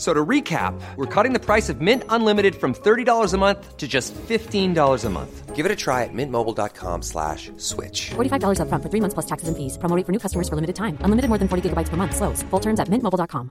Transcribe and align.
So 0.00 0.14
to 0.14 0.24
recap, 0.24 0.80
we're 0.96 1.12
cutting 1.14 1.34
the 1.34 1.44
price 1.50 1.68
of 1.68 1.82
Mint 1.82 2.04
Unlimited 2.08 2.54
from 2.54 2.72
$30 2.72 3.34
a 3.34 3.36
month 3.36 3.76
to 3.76 3.86
just 3.86 4.14
$15 4.14 5.04
a 5.04 5.10
month. 5.10 5.54
Give 5.54 5.66
it 5.66 5.72
a 5.72 5.76
try 5.76 6.04
at 6.04 6.14
mintmobile.com 6.14 7.02
slash 7.02 7.52
switch. 7.58 7.98
$45 8.16 8.60
upfront 8.62 8.82
for 8.82 8.88
three 8.88 9.02
months 9.04 9.12
plus 9.12 9.26
taxes 9.32 9.48
and 9.50 9.56
fees. 9.58 9.76
Promo 9.76 9.94
rate 9.96 10.06
for 10.06 10.12
new 10.12 10.22
customers 10.26 10.48
for 10.48 10.56
limited 10.56 10.76
time. 10.82 10.96
Unlimited 11.04 11.28
more 11.28 11.38
than 11.42 11.48
40 11.48 11.68
gigabytes 11.68 11.90
per 11.92 11.98
month. 12.02 12.16
Slows. 12.16 12.42
Full 12.50 12.60
terms 12.60 12.80
at 12.80 12.88
mintmobile.com. 12.88 13.50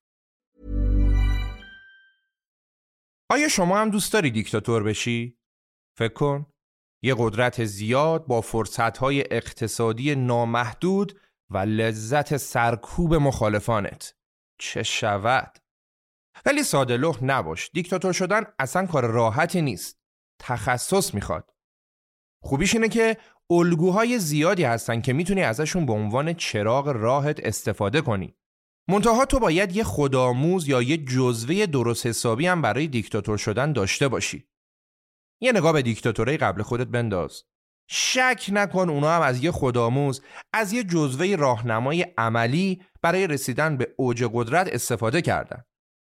آیا 3.32 3.48
شما 3.48 3.78
هم 3.78 3.90
دوست 3.90 4.14
داری 4.14 4.32
دیکتاتور 4.32 4.84
بشی؟ 4.84 5.38
فکر 5.98 6.14
کن 6.14 6.46
یه 7.04 7.16
قدرت 7.18 7.66
زیاد 7.66 8.28
با 8.28 8.42
فرصتهای 8.42 9.24
اقتصادی 9.32 10.16
نامحدود 10.16 11.20
و 11.50 11.58
لذت 11.58 12.38
سرکوب 12.38 13.16
مخالفانت 13.16 14.14
چه 14.60 14.84
شود؟ 14.84 15.69
ولی 16.46 16.64
ساده 16.64 16.98
نباش. 17.22 17.70
دیکتاتور 17.74 18.14
شدن 18.14 18.44
اصلا 18.60 18.86
کار 18.86 19.06
راحتی 19.06 19.62
نیست. 19.62 20.00
تخصص 20.42 21.14
می‌خواد. 21.14 21.50
خوبیش 22.44 22.74
اینه 22.74 22.90
که 22.90 23.18
الگوهای 23.52 24.20
زیادی 24.20 24.64
هستن 24.64 25.02
که 25.02 25.14
می‌تونی 25.14 25.42
ازشون 25.42 25.86
به 25.86 25.94
عنوان 25.94 26.34
چراغ 26.34 26.88
راهت 26.88 27.40
استفاده 27.40 28.02
کنی. 28.02 28.36
منتها 28.90 29.26
تو 29.26 29.40
باید 29.40 29.76
یه 29.76 29.84
خودآموز 29.84 30.68
یا 30.68 30.82
یه 30.82 30.98
جزوه 30.98 31.66
درست 31.66 32.06
حسابی 32.06 32.48
هم 32.48 32.62
برای 32.62 32.88
دیکتاتور 32.88 33.38
شدن 33.38 33.74
داشته 33.74 34.08
باشی. 34.08 34.50
یه 35.42 35.52
نگاه 35.52 35.74
به 35.74 35.82
دیکتاتوری 35.82 36.38
قبل 36.38 36.62
خودت 36.62 36.88
بنداز. 36.88 37.44
شک 37.90 38.50
نکن 38.52 38.90
اونا 38.90 39.16
هم 39.16 39.22
از 39.22 39.44
یه 39.44 39.52
خودآموز 39.52 40.22
از 40.54 40.74
یه 40.74 40.84
جزوه 40.84 41.36
راهنمای 41.36 42.06
عملی 42.18 42.82
برای 43.02 43.28
رسیدن 43.28 43.78
به 43.78 43.94
اوج 43.98 44.30
قدرت 44.34 44.68
استفاده 44.68 45.22
کردن. 45.22 45.64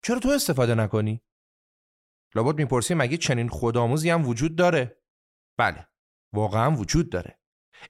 چرا 0.04 0.20
تو 0.20 0.30
استفاده 0.30 0.76
نکنی؟ 0.76 1.22
لابد 2.36 2.58
می‌پرسی 2.58 2.94
مگه 2.94 3.18
چنین 3.18 3.50
خودآموزی 3.50 4.10
هم 4.10 4.28
وجود 4.28 4.56
داره؟ 4.56 5.04
بله 5.58 5.88
واقعا 6.34 6.76
وجود 6.76 7.10
داره 7.10 7.40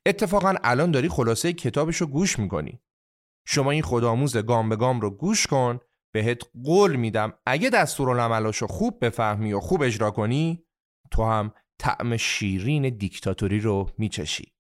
اتفاقا 0.06 0.54
الان 0.64 0.92
داری 0.92 1.10
خلاصه 1.10 1.54
کتابش 1.54 1.98
رو 1.98 2.08
گوش 2.08 2.40
می‌کنی 2.40 2.82
شما 3.46 3.72
این 3.72 3.82
خودآموز 3.82 4.38
گام 4.38 4.70
به 4.70 4.76
گام 4.76 5.02
رو 5.02 5.10
گوش 5.10 5.48
کن 5.48 5.80
بهت 6.14 6.42
قول 6.64 6.96
میدم 6.96 7.34
اگه 7.46 7.70
دستورالعملاش 7.70 8.58
رو 8.58 8.68
خوب 8.68 9.06
بفهمی 9.06 9.54
و 9.54 9.60
خوب 9.60 9.82
اجرا 9.82 10.12
کنی 10.12 10.66
تو 11.12 11.24
هم 11.24 11.54
طعم 11.80 12.18
شیرین 12.18 12.98
دیکتاتوری 12.98 13.60
رو 13.60 13.90
میچشی 13.98 14.54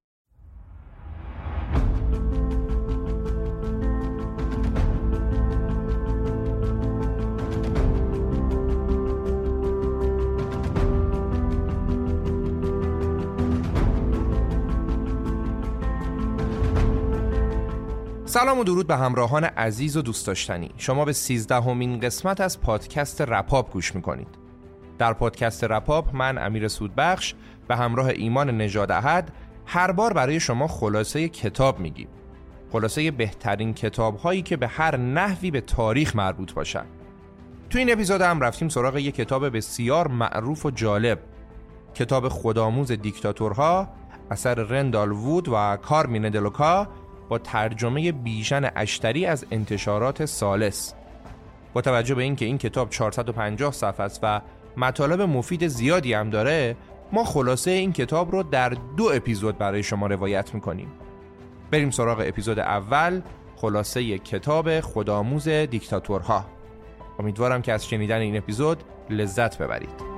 سلام 18.33 18.59
و 18.59 18.63
درود 18.63 18.88
به 18.88 18.95
همراهان 18.95 19.44
عزیز 19.44 19.97
و 19.97 20.01
دوست 20.01 20.27
داشتنی. 20.27 20.71
شما 20.77 21.05
به 21.05 21.13
سیزدهمین 21.13 21.99
قسمت 21.99 22.41
از 22.41 22.61
پادکست 22.61 23.21
رپاپ 23.21 23.71
گوش 23.73 23.95
می‌کنید. 23.95 24.27
در 24.97 25.13
پادکست 25.13 25.63
رپاپ 25.63 26.16
من 26.16 26.38
امیر 26.38 26.67
سودبخش 26.67 27.33
به 27.67 27.75
همراه 27.75 28.07
ایمان 28.07 28.57
نژاد 28.57 28.91
احد 28.91 29.33
هر 29.66 29.91
بار 29.91 30.13
برای 30.13 30.39
شما 30.39 30.67
خلاصه 30.67 31.29
کتاب 31.29 31.79
میگیم. 31.79 32.07
خلاصه 32.72 33.11
بهترین 33.11 33.73
کتاب 33.73 34.17
هایی 34.17 34.41
که 34.41 34.57
به 34.57 34.67
هر 34.67 34.97
نحوی 34.97 35.51
به 35.51 35.61
تاریخ 35.61 36.16
مربوط 36.16 36.53
باشن. 36.53 36.85
تو 37.69 37.77
این 37.77 37.91
اپیزود 37.91 38.22
هم 38.22 38.41
رفتیم 38.41 38.69
سراغ 38.69 38.97
یک 38.97 39.16
کتاب 39.16 39.57
بسیار 39.57 40.07
معروف 40.07 40.66
و 40.66 40.72
جالب. 40.72 41.19
کتاب 41.95 42.27
خودآموز 42.27 42.91
دیکتاتورها 42.91 43.88
اثر 44.31 44.55
رندال 44.55 45.11
وود 45.11 45.49
و 45.49 45.77
کارمین 45.81 46.29
دلوکا 46.29 46.88
ترجمه 47.38 48.11
بیژن 48.11 48.71
اشتری 48.75 49.25
از 49.25 49.45
انتشارات 49.51 50.25
سالس. 50.25 50.94
با 51.73 51.81
توجه 51.81 52.16
به 52.16 52.23
اینکه 52.23 52.45
این 52.45 52.57
کتاب 52.57 52.89
450 52.89 53.71
صفحه 53.71 54.05
است 54.05 54.19
و 54.23 54.41
مطالب 54.77 55.21
مفید 55.21 55.67
زیادی 55.67 56.13
هم 56.13 56.29
داره 56.29 56.75
ما 57.11 57.23
خلاصه 57.23 57.72
این 57.72 57.93
کتاب 57.93 58.31
رو 58.31 58.43
در 58.43 58.69
دو 58.69 59.11
اپیزود 59.13 59.57
برای 59.57 59.83
شما 59.83 60.07
روایت 60.07 60.53
می‌کنیم. 60.53 60.88
بریم 61.72 61.91
سراغ 61.91 62.23
اپیزود 62.25 62.59
اول 62.59 63.22
خلاصه 63.55 64.17
کتاب 64.17 64.79
خودآموز 64.79 65.47
دیکتاتورها. 65.47 66.45
امیدوارم 67.19 67.61
که 67.61 67.73
از 67.73 67.88
شنیدن 67.88 68.19
این 68.19 68.38
اپیزود 68.38 68.83
لذت 69.09 69.57
ببرید. 69.57 70.12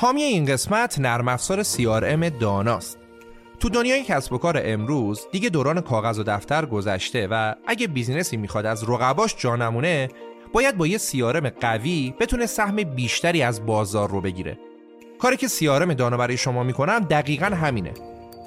حامی 0.00 0.22
این 0.22 0.44
قسمت 0.44 0.98
نرم 0.98 1.28
افزار 1.28 1.62
CRM 1.62 2.40
داناست. 2.40 2.98
تو 3.58 3.68
دنیای 3.68 4.02
کسب 4.02 4.32
و 4.32 4.38
کار 4.38 4.60
امروز 4.64 5.26
دیگه 5.32 5.48
دوران 5.48 5.80
کاغذ 5.80 6.18
و 6.18 6.22
دفتر 6.22 6.66
گذشته 6.66 7.28
و 7.30 7.54
اگه 7.66 7.86
بیزینسی 7.86 8.36
می‌خواد 8.36 8.66
از 8.66 8.90
رقباش 8.90 9.34
جانمونه 9.38 10.08
باید 10.52 10.76
با 10.76 10.86
یه 10.86 10.98
CRM 10.98 11.50
قوی 11.60 12.14
بتونه 12.20 12.46
سهم 12.46 12.76
بیشتری 12.76 13.42
از 13.42 13.66
بازار 13.66 14.10
رو 14.10 14.20
بگیره. 14.20 14.58
کاری 15.18 15.36
که 15.36 15.48
CRM 15.48 15.94
دانا 15.94 16.16
برای 16.16 16.36
شما 16.36 16.62
می‌کنم 16.62 16.98
دقیقا 16.98 17.46
همینه. 17.46 17.92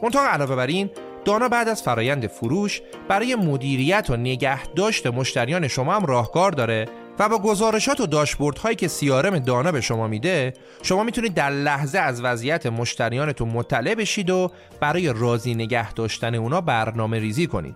منتها 0.03 0.27
علاوه 0.27 0.55
بر 0.55 0.67
این 0.67 0.89
دانا 1.25 1.49
بعد 1.49 1.67
از 1.67 1.83
فرایند 1.83 2.27
فروش 2.27 2.81
برای 3.07 3.35
مدیریت 3.35 4.09
و 4.09 4.17
نگهداشت 4.17 5.07
مشتریان 5.07 5.67
شما 5.67 5.95
هم 5.95 6.05
راهکار 6.05 6.51
داره 6.51 6.85
و 7.19 7.29
با 7.29 7.39
گزارشات 7.39 8.01
و 8.01 8.05
داشبورد 8.05 8.57
هایی 8.57 8.75
که 8.75 8.87
سیارم 8.87 9.39
دانا 9.39 9.71
به 9.71 9.81
شما 9.81 10.07
میده 10.07 10.53
شما 10.83 11.03
می‌تونید 11.03 11.33
در 11.33 11.49
لحظه 11.49 11.99
از 11.99 12.21
وضعیت 12.21 12.65
مشتریانتون 12.65 13.49
مطلع 13.49 13.95
بشید 13.95 14.29
و 14.29 14.51
برای 14.79 15.13
راضی 15.13 15.55
نگه 15.55 15.93
داشتن 15.93 16.35
اونا 16.35 16.61
برنامه 16.61 17.19
ریزی 17.19 17.47
کنید. 17.47 17.75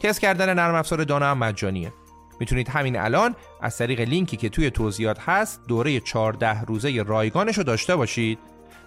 تست 0.00 0.20
کردن 0.20 0.54
نرم 0.54 0.74
افزار 0.74 1.04
دانا 1.04 1.26
هم 1.26 1.38
مجانیه. 1.38 1.92
می‌تونید 2.40 2.68
همین 2.68 2.98
الان 2.98 3.36
از 3.60 3.78
طریق 3.78 4.00
لینکی 4.00 4.36
که 4.36 4.48
توی 4.48 4.70
توضیحات 4.70 5.20
هست 5.20 5.60
دوره 5.68 6.00
14 6.00 6.60
روزه 6.60 7.02
رایگانش 7.06 7.58
رو 7.58 7.64
داشته 7.64 7.96
باشید. 7.96 8.38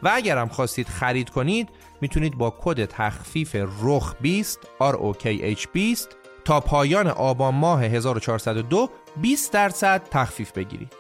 و 0.04 0.12
اگر 0.14 0.38
هم 0.38 0.48
خواستید 0.48 0.88
خرید 0.88 1.30
کنید 1.30 1.70
می‌تونید 2.02 2.38
با 2.38 2.56
کد 2.62 2.86
تخفیف 2.86 3.56
رخ 3.84 4.16
20 4.22 4.60
ROKH 4.80 5.68
20 5.74 6.18
تا 6.46 6.60
پایان 6.60 7.08
آبان 7.08 7.56
ماه 7.56 7.84
1402 7.84 8.90
20 9.22 9.54
درصد 9.54 10.08
تخفیف 10.12 10.52
بگیرید. 10.52 10.94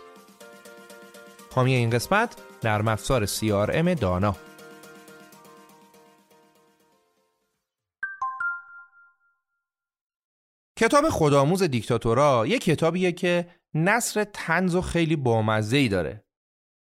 حامی 1.51 1.73
این 1.73 1.89
قسمت 1.89 2.35
نرم 2.63 2.87
افزار 2.87 3.25
CRM 3.25 3.99
دانا 3.99 4.35
کتاب 10.79 11.09
خودآموز 11.09 11.63
دیکتاتورا 11.63 12.47
یه 12.47 12.59
کتابیه 12.59 13.11
که 13.11 13.47
نصر 13.73 14.23
تنز 14.23 14.75
و 14.75 14.81
خیلی 14.81 15.15
بامزه 15.15 15.87
داره. 15.87 16.25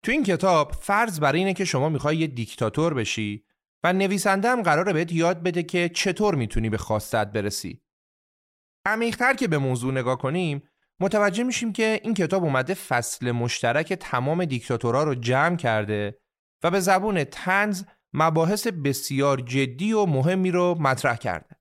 تو 0.04 0.12
این 0.12 0.24
کتاب 0.24 0.72
فرض 0.72 1.20
بر 1.20 1.32
اینه 1.32 1.54
که 1.54 1.64
شما 1.64 1.88
می‌خوای 1.88 2.16
یه 2.16 2.26
دیکتاتور 2.26 2.94
بشی 2.94 3.44
و 3.84 3.92
نویسنده 3.92 4.48
هم 4.48 4.62
قراره 4.62 4.92
بهت 4.92 5.12
یاد 5.12 5.42
بده 5.42 5.62
که 5.62 5.88
چطور 5.88 6.34
می‌تونی 6.34 6.70
به 6.70 6.78
خواستت 6.78 7.26
برسی. 7.26 7.82
عمیقتر 8.88 9.34
که 9.34 9.48
به 9.48 9.58
موضوع 9.58 9.92
نگاه 9.92 10.18
کنیم 10.18 10.62
متوجه 11.00 11.42
میشیم 11.42 11.72
که 11.72 12.00
این 12.02 12.14
کتاب 12.14 12.44
اومده 12.44 12.74
فصل 12.74 13.30
مشترک 13.30 13.92
تمام 13.92 14.44
دیکتاتورا 14.44 15.02
رو 15.02 15.14
جمع 15.14 15.56
کرده 15.56 16.18
و 16.62 16.70
به 16.70 16.80
زبون 16.80 17.24
تنز 17.24 17.84
مباحث 18.12 18.66
بسیار 18.66 19.40
جدی 19.40 19.92
و 19.92 20.06
مهمی 20.06 20.50
رو 20.50 20.76
مطرح 20.80 21.16
کرده. 21.16 21.56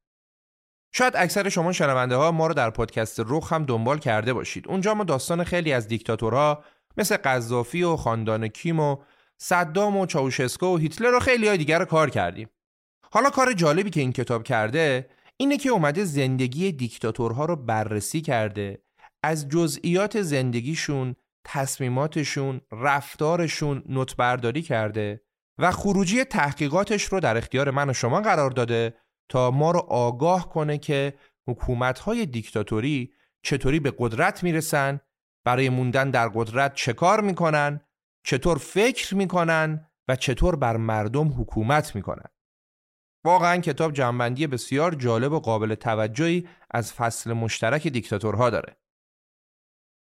شاید 0.93 1.13
اکثر 1.15 1.49
شما 1.49 1.71
شنونده 1.71 2.15
ها 2.15 2.31
ما 2.31 2.47
رو 2.47 2.53
در 2.53 2.69
پادکست 2.69 3.19
رخ 3.25 3.53
هم 3.53 3.65
دنبال 3.65 3.99
کرده 3.99 4.33
باشید. 4.33 4.67
اونجا 4.67 4.93
ما 4.93 5.03
داستان 5.03 5.43
خیلی 5.43 5.73
از 5.73 5.87
دیکتاتورها 5.87 6.63
مثل 6.97 7.17
قذافی 7.17 7.83
و 7.83 7.95
خاندان 7.95 8.47
کیم 8.47 8.79
و 8.79 8.97
صدام 9.37 9.97
و 9.97 10.05
چاوشسکو 10.05 10.65
و 10.65 10.77
هیتلر 10.77 11.13
و 11.13 11.19
خیلی 11.19 11.47
های 11.47 11.57
دیگر 11.57 11.79
رو 11.79 11.85
کار 11.85 12.09
کردیم. 12.09 12.49
حالا 13.11 13.29
کار 13.29 13.53
جالبی 13.53 13.89
که 13.89 13.99
این 13.99 14.11
کتاب 14.11 14.43
کرده 14.43 15.09
اینه 15.39 15.57
که 15.57 15.69
اومده 15.69 16.03
زندگی 16.03 16.71
دیکتاتورها 16.71 17.45
رو 17.45 17.55
بررسی 17.55 18.21
کرده. 18.21 18.83
از 19.23 19.49
جزئیات 19.49 20.21
زندگیشون، 20.21 21.15
تصمیماتشون، 21.45 22.61
رفتارشون 22.71 23.83
نوتبرداری 23.89 24.61
کرده 24.61 25.21
و 25.57 25.71
خروجی 25.71 26.23
تحقیقاتش 26.23 27.03
رو 27.03 27.19
در 27.19 27.37
اختیار 27.37 27.71
من 27.71 27.89
و 27.89 27.93
شما 27.93 28.21
قرار 28.21 28.51
داده 28.51 28.93
تا 29.29 29.51
ما 29.51 29.71
رو 29.71 29.79
آگاه 29.79 30.49
کنه 30.49 30.77
که 30.77 31.13
حکومت‌های 31.47 32.25
دیکتاتوری 32.25 33.13
چطوری 33.43 33.79
به 33.79 33.93
قدرت 33.97 34.43
می‌رسن 34.43 34.99
برای 35.45 35.69
موندن 35.69 36.09
در 36.09 36.27
قدرت 36.27 36.73
چه 36.73 36.93
کار 36.93 37.21
می‌کنن 37.21 37.81
چطور 38.25 38.57
فکر 38.57 39.15
می‌کنن 39.15 39.89
و 40.07 40.15
چطور 40.15 40.55
بر 40.55 40.77
مردم 40.77 41.27
حکومت 41.41 41.95
می‌کنن. 41.95 42.29
واقعا 43.27 43.57
کتاب 43.57 43.93
جنبندی 43.93 44.47
بسیار 44.47 44.95
جالب 44.95 45.31
و 45.31 45.39
قابل 45.39 45.75
توجهی 45.75 46.47
از 46.71 46.93
فصل 46.93 47.33
مشترک 47.33 47.87
دیکتاتورها 47.87 48.49
داره. 48.49 48.77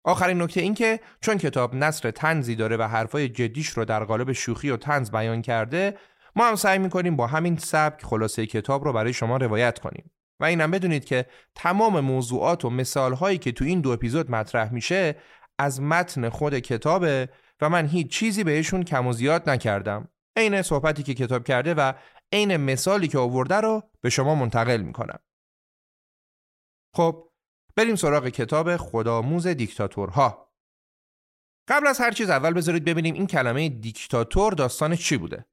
آخرین 0.04 0.42
نکته 0.42 0.60
این 0.60 0.74
که 0.74 1.00
چون 1.20 1.38
کتاب 1.38 1.74
نصر 1.74 2.10
تنزی 2.10 2.54
داره 2.54 2.76
و 2.76 2.82
حرفای 2.82 3.28
جدیش 3.28 3.68
رو 3.68 3.84
در 3.84 4.04
قالب 4.04 4.32
شوخی 4.32 4.70
و 4.70 4.76
تنز 4.76 5.10
بیان 5.10 5.42
کرده 5.42 5.98
ما 6.36 6.48
هم 6.48 6.56
سعی 6.56 6.78
می‌کنیم 6.78 7.16
با 7.16 7.26
همین 7.26 7.56
سبک 7.56 8.04
خلاصه 8.04 8.46
کتاب 8.46 8.84
رو 8.84 8.92
برای 8.92 9.12
شما 9.12 9.36
روایت 9.36 9.78
کنیم. 9.78 10.10
و 10.40 10.44
اینم 10.44 10.70
بدونید 10.70 11.04
که 11.04 11.26
تمام 11.54 12.00
موضوعات 12.00 12.64
و 12.64 12.70
مثالهایی 12.70 13.38
که 13.38 13.52
تو 13.52 13.64
این 13.64 13.80
دو 13.80 13.90
اپیزود 13.90 14.30
مطرح 14.30 14.72
میشه 14.72 15.16
از 15.58 15.80
متن 15.80 16.28
خود 16.28 16.58
کتابه 16.58 17.28
و 17.60 17.68
من 17.68 17.86
هیچ 17.86 18.08
چیزی 18.08 18.44
بهشون 18.44 18.84
کم 18.84 19.06
و 19.06 19.12
زیاد 19.12 19.50
نکردم. 19.50 20.08
عین 20.36 20.62
صحبتی 20.62 21.02
که 21.02 21.14
کتاب 21.14 21.44
کرده 21.44 21.74
و 21.74 21.92
عین 22.32 22.56
مثالی 22.56 23.08
که 23.08 23.18
آورده 23.18 23.54
رو 23.54 23.90
به 24.00 24.10
شما 24.10 24.34
منتقل 24.34 24.82
می‌کنم. 24.82 25.18
خب 26.94 27.32
بریم 27.76 27.96
سراغ 27.96 28.28
کتاب 28.28 28.76
خودآموز 28.76 29.46
دیکتاتورها. 29.46 30.52
قبل 31.68 31.86
از 31.86 32.00
هر 32.00 32.10
چیز 32.10 32.30
اول 32.30 32.54
بذارید 32.54 32.84
ببینیم 32.84 33.14
این 33.14 33.26
کلمه 33.26 33.68
دیکتاتور 33.68 34.52
داستان 34.52 34.96
چی 34.96 35.16
بوده. 35.16 35.46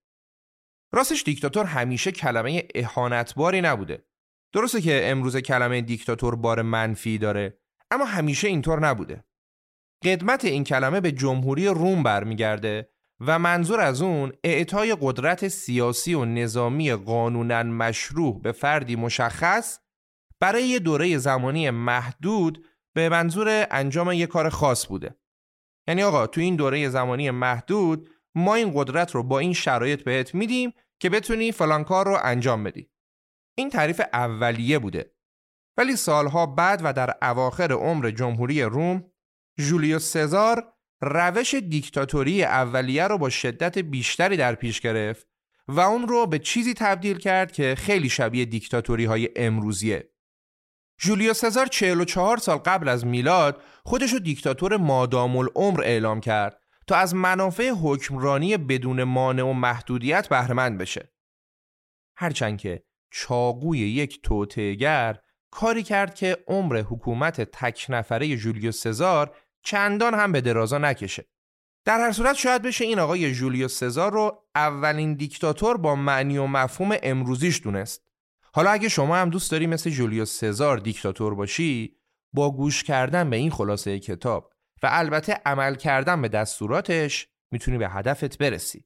راستش 0.94 1.24
دیکتاتور 1.24 1.66
همیشه 1.66 2.12
کلمه 2.12 2.68
اهانتباری 2.76 3.62
نبوده. 3.62 4.06
درسته 4.54 4.82
که 4.82 5.02
امروز 5.04 5.38
کلمه 5.38 5.82
دیکتاتور 5.82 6.36
بار 6.36 6.62
منفی 6.62 7.18
داره 7.18 7.60
اما 7.92 8.06
همیشه 8.06 8.48
اینطور 8.48 8.80
نبوده. 8.88 9.24
قدمت 10.04 10.46
این 10.46 10.64
کلمه 10.64 11.02
به 11.02 11.12
جمهوری 11.12 11.68
روم 11.68 12.04
برمیگرده 12.04 12.93
و 13.20 13.40
منظور 13.40 13.82
از 13.82 14.02
اون 14.02 14.32
اعطای 14.44 14.98
قدرت 15.02 15.48
سیاسی 15.48 16.14
و 16.14 16.26
نظامی 16.26 16.94
قانونا 16.94 17.64
مشروع 17.64 18.42
به 18.42 18.52
فردی 18.52 18.96
مشخص 18.96 19.80
برای 20.40 20.64
یه 20.64 20.80
دوره 20.80 21.18
زمانی 21.18 21.70
محدود 21.70 22.66
به 22.96 23.10
منظور 23.10 23.68
انجام 23.72 24.12
یک 24.12 24.30
کار 24.30 24.50
خاص 24.50 24.88
بوده. 24.88 25.16
یعنی 25.88 26.04
آقا 26.04 26.28
تو 26.28 26.42
این 26.42 26.56
دوره 26.56 26.90
زمانی 26.90 27.32
محدود 27.32 28.10
ما 28.36 28.56
این 28.56 28.72
قدرت 28.76 29.16
رو 29.16 29.24
با 29.24 29.40
این 29.40 29.54
شرایط 29.54 30.04
بهت 30.04 30.36
میدیم 30.36 30.74
که 31.00 31.10
بتونی 31.10 31.52
فلان 31.52 31.84
کار 31.84 32.06
رو 32.06 32.18
انجام 32.24 32.64
بدی. 32.64 32.90
این 33.58 33.70
تعریف 33.70 34.02
اولیه 34.14 34.80
بوده. 34.80 35.14
ولی 35.78 35.96
سالها 35.96 36.46
بعد 36.46 36.82
و 36.84 36.94
در 36.94 37.18
اواخر 37.22 37.72
عمر 37.72 38.12
جمهوری 38.12 38.62
روم 38.62 39.12
جولیوس 39.60 40.12
سزار 40.14 40.73
روش 41.04 41.56
دیکتاتوری 41.56 42.44
اولیه 42.44 43.08
رو 43.08 43.18
با 43.18 43.30
شدت 43.30 43.78
بیشتری 43.78 44.38
در 44.38 44.56
پیش 44.56 44.82
گرفت 44.82 45.28
و 45.68 45.80
اون 45.80 46.08
رو 46.08 46.28
به 46.28 46.40
چیزی 46.40 46.74
تبدیل 46.74 47.18
کرد 47.18 47.52
که 47.52 47.76
خیلی 47.78 48.10
شبیه 48.10 48.46
دیکتاتوری 48.46 49.06
های 49.06 49.30
امروزیه 49.36 50.10
جولیوس 50.98 51.40
سزار 51.40 51.66
44 51.66 52.38
سال 52.38 52.58
قبل 52.58 52.88
از 52.90 53.06
میلاد 53.06 53.62
خودشو 53.86 54.18
دیکتاتور 54.18 54.78
مادام 54.78 55.38
العمر 55.38 55.82
اعلام 55.82 56.22
کرد 56.22 56.60
تا 56.88 56.96
از 56.96 57.16
منافع 57.16 57.70
حکمرانی 57.84 58.58
بدون 58.58 59.04
مانع 59.04 59.44
و 59.44 59.54
محدودیت 59.54 60.30
بهرهمند 60.30 60.78
بشه. 60.78 61.14
هرچند 62.18 62.58
که 62.58 62.84
چاقوی 63.12 63.80
یک 63.80 64.22
توتگر 64.24 65.20
کاری 65.52 65.84
کرد 65.84 66.16
که 66.16 66.38
عمر 66.48 66.78
حکومت 66.78 67.42
تک 67.42 67.86
نفره 67.90 68.38
جولیوس 68.38 68.82
سزار 68.82 69.36
چندان 69.64 70.14
هم 70.14 70.32
به 70.32 70.42
درازا 70.42 70.78
نکشه. 70.78 71.26
در 71.86 72.00
هر 72.00 72.12
صورت 72.12 72.36
شاید 72.36 72.62
بشه 72.62 72.86
این 72.86 73.00
آقای 73.00 73.34
جولیوس 73.34 73.80
سزار 73.80 74.12
رو 74.12 74.44
اولین 74.56 75.14
دیکتاتور 75.14 75.78
با 75.78 75.96
معنی 75.96 76.38
و 76.38 76.48
مفهوم 76.48 76.98
امروزیش 77.04 77.62
دونست. 77.64 78.08
حالا 78.54 78.70
اگه 78.70 78.90
شما 78.90 79.16
هم 79.18 79.30
دوست 79.30 79.52
داری 79.52 79.68
مثل 79.68 79.90
جولیوس 79.90 80.40
سزار 80.40 80.78
دیکتاتور 80.78 81.36
باشی 81.36 81.98
با 82.34 82.52
گوش 82.52 82.84
کردن 82.84 83.30
به 83.30 83.36
این 83.36 83.52
خلاصه 83.52 84.00
کتاب 84.00 84.54
و 84.84 84.88
البته 84.92 85.42
عمل 85.46 85.76
کردن 85.76 86.22
به 86.22 86.28
دستوراتش 86.28 87.28
می‌تونی 87.52 87.78
به 87.78 87.90
هدفت 87.90 88.38
برسی. 88.38 88.86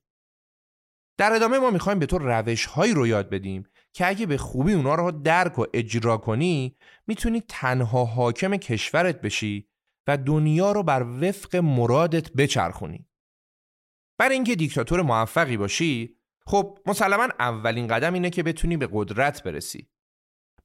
در 1.17 1.33
ادامه 1.33 1.59
ما 1.59 1.69
می‌خوایم 1.69 1.99
به 1.99 2.05
تو 2.05 2.17
روش 2.17 2.65
هایی 2.65 2.93
رو 2.93 3.07
یاد 3.07 3.29
بدیم 3.29 3.69
که 3.93 4.07
اگه 4.07 4.25
به 4.25 4.37
خوبی 4.37 4.73
اونا 4.73 4.95
رو 4.95 5.11
درک 5.11 5.59
و 5.59 5.65
اجرا 5.73 6.17
کنی 6.17 6.77
می‌تونی 7.07 7.43
تنها 7.47 8.05
حاکم 8.05 8.57
کشورت 8.57 9.21
بشی 9.21 9.69
و 10.07 10.17
دنیا 10.17 10.71
رو 10.71 10.83
بر 10.83 11.03
وفق 11.03 11.55
مرادت 11.55 12.33
بچرخونی. 12.33 13.07
برای 14.17 14.35
اینکه 14.35 14.55
دیکتاتور 14.55 15.01
موفقی 15.01 15.57
باشی 15.57 16.17
خب 16.45 16.79
مسلما 16.85 17.27
اولین 17.39 17.87
قدم 17.87 18.13
اینه 18.13 18.29
که 18.29 18.43
بتونی 18.43 18.77
به 18.77 18.89
قدرت 18.91 19.43
برسی. 19.43 19.89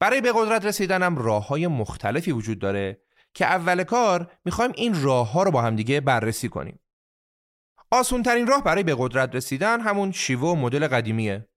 برای 0.00 0.20
به 0.20 0.32
قدرت 0.34 0.64
رسیدنم 0.64 1.18
راه 1.18 1.49
های 1.49 1.66
مختلفی 1.66 2.32
وجود 2.32 2.58
داره 2.58 3.02
که 3.34 3.46
اول 3.46 3.84
کار 3.84 4.32
می‌خوایم 4.44 4.72
این 4.75 5.02
راه 5.02 5.32
ها 5.32 5.42
رو 5.42 5.50
با 5.50 5.62
همدیگه 5.62 6.00
بررسی 6.00 6.49
کنیم. 6.49 6.80
آسون 7.90 8.22
ترین 8.22 8.46
راه 8.46 8.64
برای 8.64 8.82
به 8.82 8.96
قدرت 8.99 9.34
رسیدن 9.34 9.80
همون 9.80 10.12
شیوه 10.12 10.49
و 10.49 10.54
مدل 10.54 10.88
قدیمیه. 10.88 11.49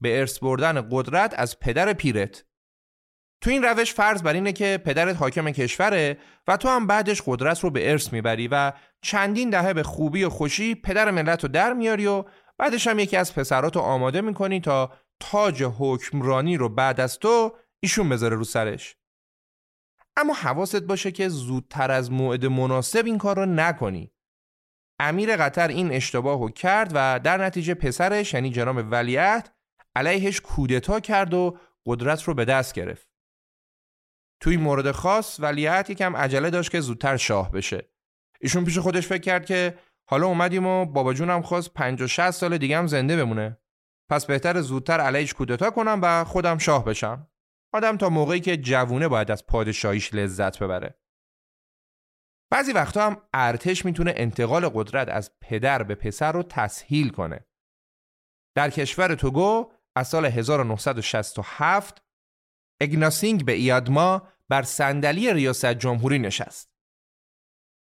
به 0.00 0.20
ارث 0.20 0.38
بردن 0.38 0.88
قدرت 0.90 1.34
از 1.36 1.58
پدر 1.60 1.92
پیرت. 1.92 2.44
تو 3.40 3.50
این 3.50 3.62
روش 3.62 3.94
فرض 3.94 4.22
بر 4.22 4.32
اینه 4.32 4.52
که 4.52 4.80
پدرت 4.84 5.16
حاکم 5.16 5.50
کشوره 5.50 6.18
و 6.48 6.56
تو 6.56 6.68
هم 6.68 6.86
بعدش 6.86 7.22
قدرت 7.26 7.60
رو 7.60 7.70
به 7.70 7.90
ارث 7.90 8.12
می‌بری 8.12 8.48
و 8.48 8.72
چندین 9.02 9.50
دهه 9.50 9.72
به 9.72 9.82
خوبی 9.82 10.24
و 10.24 10.30
خوشی 10.30 10.74
پدر 10.74 11.10
ملت 11.10 11.42
رو 11.42 11.48
در 11.48 11.72
میاری 11.72 12.06
و 12.06 12.24
بعدش 12.58 12.86
هم 12.86 12.98
یکی 12.98 13.16
از 13.16 13.34
پسرات 13.34 13.76
رو 13.76 13.82
آماده 13.82 14.20
می‌کنی 14.20 14.60
تا 14.60 14.92
تاج 15.20 15.62
حکمرانی 15.78 16.56
رو 16.56 16.68
بعد 16.68 17.00
از 17.00 17.18
تو 17.18 17.56
ایشون 17.80 18.08
بذاره 18.08 18.36
رو 18.36 18.44
سرش. 18.44 18.96
اما 20.16 20.32
حواست 20.32 20.82
باشه 20.82 21.10
که 21.10 21.28
زودتر 21.28 21.90
از 21.90 22.12
موعد 22.12 22.46
مناسب 22.46 23.06
این 23.06 23.18
کار 23.18 23.36
رو 23.36 23.46
نکنی 23.46 24.12
امیر 25.00 25.36
قطر 25.36 25.68
این 25.68 25.92
اشتباه 25.92 26.40
رو 26.40 26.50
کرد 26.50 26.90
و 26.94 27.20
در 27.24 27.44
نتیجه 27.44 27.74
پسرش 27.74 28.34
یعنی 28.34 28.50
جناب 28.50 28.76
ولیعت 28.90 29.52
علیهش 29.96 30.40
کودتا 30.40 31.00
کرد 31.00 31.34
و 31.34 31.58
قدرت 31.86 32.22
رو 32.22 32.34
به 32.34 32.44
دست 32.44 32.74
گرفت 32.74 33.09
توی 34.40 34.56
مورد 34.56 34.90
خاص 34.90 35.40
ولیعت 35.40 35.90
یکم 35.90 36.16
عجله 36.16 36.50
داشت 36.50 36.70
که 36.70 36.80
زودتر 36.80 37.16
شاه 37.16 37.52
بشه 37.52 37.90
ایشون 38.40 38.64
پیش 38.64 38.78
خودش 38.78 39.06
فکر 39.06 39.22
کرد 39.22 39.46
که 39.46 39.78
حالا 40.10 40.26
اومدیم 40.26 40.66
و 40.66 40.86
بابا 40.86 41.14
جونم 41.14 41.42
خواست 41.42 41.74
50 41.74 42.08
60 42.08 42.30
سال 42.30 42.58
دیگه 42.58 42.78
هم 42.78 42.86
زنده 42.86 43.16
بمونه 43.16 43.58
پس 44.10 44.26
بهتر 44.26 44.60
زودتر 44.60 45.00
علیهش 45.00 45.34
کودتا 45.34 45.70
کنم 45.70 46.00
و 46.02 46.24
خودم 46.24 46.58
شاه 46.58 46.84
بشم 46.84 47.30
آدم 47.72 47.96
تا 47.96 48.08
موقعی 48.08 48.40
که 48.40 48.56
جوونه 48.56 49.08
باید 49.08 49.30
از 49.30 49.46
پادشاهیش 49.46 50.14
لذت 50.14 50.58
ببره. 50.58 50.98
بعضی 52.50 52.72
وقتا 52.72 53.06
هم 53.06 53.22
ارتش 53.34 53.84
می‌تونه 53.84 54.12
انتقال 54.16 54.68
قدرت 54.68 55.08
از 55.08 55.30
پدر 55.40 55.82
به 55.82 55.94
پسر 55.94 56.32
رو 56.32 56.42
تسهیل 56.42 57.08
کنه. 57.08 57.46
در 58.56 58.70
کشور 58.70 59.14
توگو 59.14 59.72
از 59.96 60.08
سال 60.08 60.26
1967 60.26 62.02
اگناسینگ 62.80 63.44
به 63.44 63.52
ایادما 63.52 64.28
بر 64.48 64.62
صندلی 64.62 65.32
ریاست 65.32 65.74
جمهوری 65.74 66.18
نشست. 66.18 66.70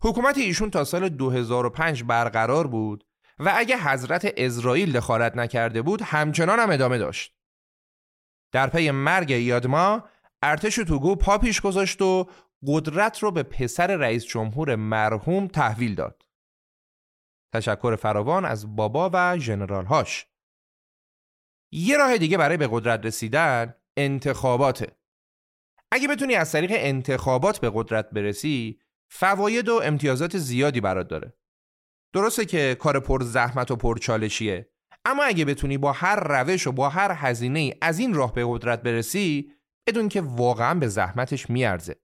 حکومت 0.04 0.38
ایشون 0.38 0.70
تا 0.70 0.84
سال 0.84 1.10
2005 1.10 2.04
برقرار 2.04 2.68
بود 2.68 3.08
و 3.40 3.54
اگه 3.56 3.78
حضرت 3.78 4.34
اسرائیل 4.38 4.92
دخالت 4.92 5.36
نکرده 5.38 5.82
بود 5.82 6.02
همچنان 6.02 6.60
هم 6.60 6.70
ادامه 6.72 6.98
داشت. 6.98 7.38
در 8.52 8.70
پی 8.70 8.92
مرگ 8.92 9.30
یادما 9.30 10.04
ارتش 10.42 10.76
توگو 10.76 11.16
پا 11.16 11.38
پیش 11.38 11.62
گذاشت 11.62 12.02
و 12.02 12.30
قدرت 12.68 13.20
رو 13.20 13.32
به 13.32 13.44
پسر 13.44 13.96
رئیس 13.96 14.26
جمهور 14.26 14.76
مرحوم 14.76 15.48
تحویل 15.48 15.96
داد. 15.96 16.26
تشکر 17.54 17.96
فراوان 17.96 18.46
از 18.46 18.76
بابا 18.76 19.10
و 19.14 19.38
جنرال 19.38 19.86
هاش. 19.86 20.28
یه 21.72 21.98
راه 21.98 22.18
دیگه 22.18 22.38
برای 22.38 22.58
به 22.58 22.68
قدرت 22.72 23.06
رسیدن 23.06 23.74
انتخاباته. 23.98 24.98
اگه 25.92 26.08
بتونی 26.08 26.36
از 26.36 26.52
طریق 26.52 26.72
انتخابات 26.74 27.60
به 27.60 27.72
قدرت 27.74 28.10
برسی 28.10 28.80
فواید 29.12 29.70
و 29.70 29.82
امتیازات 29.84 30.38
زیادی 30.38 30.82
برات 30.82 31.08
داره. 31.08 31.34
درسته 32.14 32.46
که 32.46 32.76
کار 32.80 33.00
پر 33.00 33.24
زحمت 33.24 33.72
و 33.72 33.76
پر 33.76 33.98
چالشیه 33.98 34.70
اما 35.06 35.24
اگه 35.24 35.46
بتونی 35.46 35.78
با 35.78 35.92
هر 35.92 36.16
روش 36.16 36.68
و 36.68 36.72
با 36.72 36.90
هر 36.90 37.12
هزینه 37.16 37.74
از 37.82 38.00
این 38.00 38.14
راه 38.14 38.34
به 38.34 38.46
قدرت 38.48 38.82
برسی 38.82 39.52
بدون 39.88 40.10
که 40.10 40.22
واقعا 40.22 40.74
به 40.74 40.88
زحمتش 40.88 41.50
میارزه. 41.50 41.96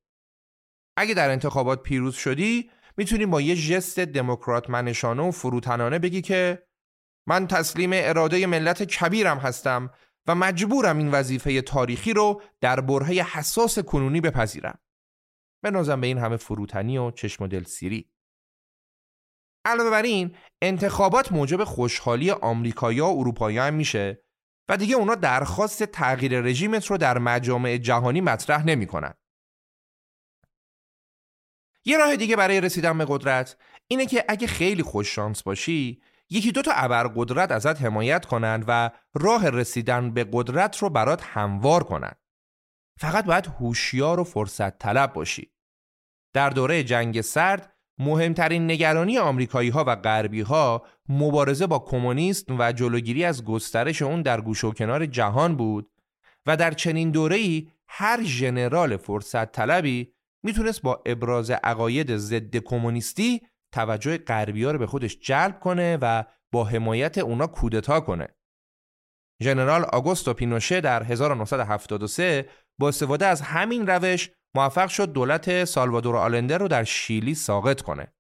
اگه 0.97 1.13
در 1.13 1.29
انتخابات 1.29 1.83
پیروز 1.83 2.15
شدی 2.15 2.69
می‌تونی 2.97 3.25
با 3.25 3.41
یه 3.41 3.55
جست 3.55 3.99
دموکرات 3.99 4.69
منشانه 4.69 5.23
و 5.23 5.31
فروتنانه 5.31 5.99
بگی 5.99 6.21
که 6.21 6.67
من 7.27 7.47
تسلیم 7.47 7.89
اراده 7.93 8.47
ملت 8.47 8.83
کبیرم 8.83 9.37
هستم 9.37 9.91
و 10.27 10.35
مجبورم 10.35 10.97
این 10.97 11.11
وظیفه 11.11 11.61
تاریخی 11.61 12.13
رو 12.13 12.41
در 12.61 12.81
برهه 12.81 13.37
حساس 13.37 13.79
کنونی 13.79 14.21
بپذیرم. 14.21 14.79
بنازم 15.63 16.01
به 16.01 16.07
این 16.07 16.17
همه 16.17 16.37
فروتنی 16.37 16.97
و 16.97 17.11
چشم 17.11 17.43
و 17.43 17.47
دل 17.47 17.63
سیری. 17.63 18.09
علاوه 19.65 19.89
بر 19.89 20.01
این 20.01 20.35
انتخابات 20.61 21.31
موجب 21.31 21.63
خوشحالی 21.63 22.31
آمریکایی 22.31 22.99
و 22.99 23.05
اروپایی 23.05 23.57
هم 23.57 23.73
میشه 23.73 24.23
و 24.69 24.77
دیگه 24.77 24.95
اونا 24.95 25.15
درخواست 25.15 25.83
تغییر 25.83 26.41
رژیمت 26.41 26.85
رو 26.85 26.97
در 26.97 27.17
مجامع 27.17 27.77
جهانی 27.77 28.21
مطرح 28.21 28.65
نمی‌کنن. 28.65 29.13
یه 31.85 31.97
راه 31.97 32.15
دیگه 32.15 32.35
برای 32.35 32.61
رسیدن 32.61 32.97
به 32.97 33.05
قدرت 33.07 33.57
اینه 33.87 34.05
که 34.05 34.25
اگه 34.29 34.47
خیلی 34.47 34.83
خوش 34.83 35.15
شانس 35.15 35.43
باشی 35.43 36.01
یکی 36.29 36.51
دو 36.51 36.61
تا 36.61 36.71
ابرقدرت 36.71 37.51
ازت 37.51 37.81
حمایت 37.81 38.25
کنند 38.25 38.65
و 38.67 38.91
راه 39.13 39.49
رسیدن 39.49 40.13
به 40.13 40.29
قدرت 40.33 40.77
رو 40.77 40.89
برات 40.89 41.23
هموار 41.23 41.83
کنند. 41.83 42.17
فقط 42.99 43.25
باید 43.25 43.47
هوشیار 43.47 44.19
و 44.19 44.23
فرصت 44.23 44.79
طلب 44.79 45.13
باشی. 45.13 45.53
در 46.33 46.49
دوره 46.49 46.83
جنگ 46.83 47.21
سرد 47.21 47.73
مهمترین 47.99 48.71
نگرانی 48.71 49.17
آمریکایی 49.17 49.69
ها 49.69 49.83
و 49.87 49.95
غربی 49.95 50.41
ها 50.41 50.85
مبارزه 51.09 51.67
با 51.67 51.79
کمونیست 51.79 52.45
و 52.59 52.71
جلوگیری 52.71 53.25
از 53.25 53.45
گسترش 53.45 54.01
اون 54.01 54.21
در 54.21 54.41
گوش 54.41 54.63
و 54.63 54.71
کنار 54.71 55.05
جهان 55.05 55.55
بود 55.55 55.91
و 56.45 56.57
در 56.57 56.71
چنین 56.71 57.11
دوره‌ای 57.11 57.71
هر 57.87 58.23
ژنرال 58.23 58.97
فرصت 58.97 59.51
طلبی 59.51 60.13
می‌تونست 60.43 60.81
با 60.81 61.03
ابراز 61.05 61.51
عقاید 61.51 62.17
ضد 62.17 62.57
کمونیستی 62.57 63.41
توجه 63.73 64.17
غربی 64.17 64.63
ها 64.63 64.71
رو 64.71 64.79
به 64.79 64.87
خودش 64.87 65.19
جلب 65.19 65.59
کنه 65.59 65.97
و 66.01 66.23
با 66.51 66.63
حمایت 66.63 67.17
اونا 67.17 67.47
کودتا 67.47 67.99
کنه. 67.99 68.27
ژنرال 69.43 69.83
آگوستو 69.83 70.33
پینوشه 70.33 70.81
در 70.81 71.03
1973 71.03 72.49
با 72.79 72.87
استفاده 72.87 73.25
از 73.25 73.41
همین 73.41 73.87
روش 73.87 74.29
موفق 74.55 74.87
شد 74.87 75.13
دولت 75.13 75.65
سالوادور 75.65 76.17
آلنده 76.17 76.57
رو 76.57 76.67
در 76.67 76.83
شیلی 76.83 77.35
ساقط 77.35 77.81
کنه. 77.81 78.13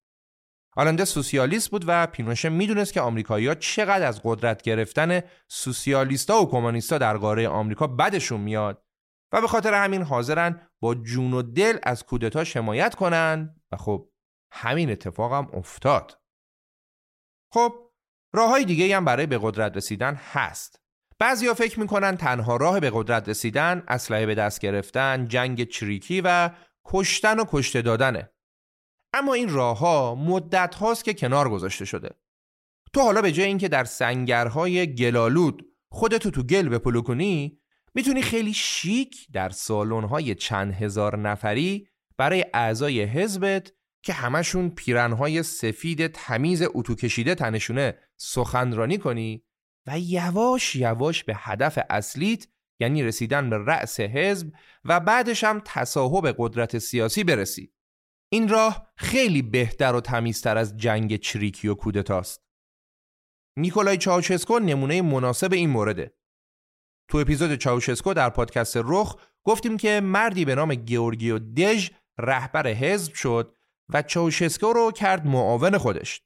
آلنده 0.77 1.05
سوسیالیست 1.05 1.71
بود 1.71 1.85
و 1.87 2.07
پینوشه 2.07 2.49
می‌دونست 2.49 2.93
که 2.93 3.01
آمریکایی‌ها 3.01 3.55
چقدر 3.55 4.07
از 4.07 4.21
قدرت 4.23 4.61
گرفتن 4.61 5.21
سوسیالیستا 5.47 6.41
و 6.41 6.49
کمونیستا 6.49 6.97
در 6.97 7.17
قاره 7.17 7.47
آمریکا 7.47 7.87
بدشون 7.87 8.41
میاد 8.41 8.83
و 9.33 9.41
به 9.41 9.47
خاطر 9.47 9.73
همین 9.73 10.01
حاضرن 10.01 10.67
با 10.81 10.95
جون 10.95 11.33
و 11.33 11.41
دل 11.41 11.77
از 11.83 12.03
کودتا 12.03 12.43
حمایت 12.55 12.95
کنن 12.95 13.55
و 13.71 13.77
خب 13.77 14.12
همین 14.55 14.91
اتفاق 14.91 15.33
هم 15.33 15.47
افتاد. 15.53 16.21
خب 17.53 17.73
راه 18.33 18.49
های 18.49 18.65
دیگه 18.65 18.97
هم 18.97 19.05
برای 19.05 19.25
به 19.25 19.39
قدرت 19.41 19.77
رسیدن 19.77 20.15
هست. 20.15 20.79
بعضیا 21.19 21.53
فکر 21.53 21.79
می‌کنن 21.79 22.17
تنها 22.17 22.57
راه 22.57 22.79
به 22.79 22.91
قدرت 22.93 23.29
رسیدن 23.29 23.83
اسلحه 23.87 24.25
به 24.25 24.35
دست 24.35 24.59
گرفتن، 24.59 25.27
جنگ 25.27 25.63
چریکی 25.63 26.21
و 26.21 26.49
کشتن 26.85 27.39
و 27.39 27.45
کشته 27.47 27.81
دادنه. 27.81 28.29
اما 29.13 29.33
این 29.33 29.49
راه 29.49 29.79
ها 29.79 30.15
مدت 30.15 30.75
هاست 30.75 31.03
که 31.03 31.13
کنار 31.13 31.49
گذاشته 31.49 31.85
شده. 31.85 32.09
تو 32.93 33.01
حالا 33.01 33.21
به 33.21 33.31
جای 33.31 33.45
اینکه 33.45 33.67
در 33.67 33.83
سنگرهای 33.83 34.95
گلالود 34.95 35.65
خودتو 35.91 36.31
تو 36.31 36.43
گل 36.43 36.69
بپلو 36.69 37.01
کنی 37.01 37.59
می‌تونی 37.95 38.21
خیلی 38.21 38.53
شیک 38.53 39.27
در 39.33 39.51
های 40.09 40.35
چند 40.35 40.73
هزار 40.73 41.17
نفری 41.17 41.87
برای 42.17 42.45
اعضای 42.53 43.03
حزبت 43.03 43.71
که 44.03 44.13
همشون 44.13 44.69
پیرنهای 44.69 45.43
سفید 45.43 46.07
تمیز 46.07 46.63
اتو 46.73 46.95
کشیده 46.95 47.35
تنشونه 47.35 47.97
سخنرانی 48.17 48.97
کنی 48.97 49.43
و 49.87 49.99
یواش 49.99 50.75
یواش 50.75 51.23
به 51.23 51.33
هدف 51.37 51.79
اصلیت 51.89 52.47
یعنی 52.79 53.03
رسیدن 53.03 53.49
به 53.49 53.57
رأس 53.57 53.99
حزب 53.99 54.53
و 54.85 54.99
بعدش 54.99 55.43
هم 55.43 55.61
تصاحب 55.65 56.35
قدرت 56.37 56.77
سیاسی 56.77 57.23
برسی. 57.23 57.73
این 58.31 58.49
راه 58.49 58.87
خیلی 58.95 59.41
بهتر 59.41 59.95
و 59.95 60.01
تمیزتر 60.01 60.57
از 60.57 60.77
جنگ 60.77 61.15
چریکی 61.15 61.67
و 61.67 61.75
کودتاست. 61.75 62.43
نیکولای 63.57 63.97
چاوشسکو 63.97 64.59
نمونه 64.59 65.01
مناسب 65.01 65.53
این 65.53 65.69
مورده. 65.69 66.13
تو 67.07 67.17
اپیزود 67.17 67.55
چاوشسکو 67.55 68.13
در 68.13 68.29
پادکست 68.29 68.77
رخ 68.77 69.17
گفتیم 69.43 69.77
که 69.77 70.01
مردی 70.03 70.45
به 70.45 70.55
نام 70.55 70.75
گیورگیو 70.75 71.39
دژ 71.39 71.89
رهبر 72.17 72.67
حزب 72.67 73.13
شد 73.13 73.55
و 73.93 74.01
چاوشسکو 74.01 74.73
رو 74.73 74.91
کرد 74.91 75.25
معاون 75.25 75.77
خودش. 75.77 76.21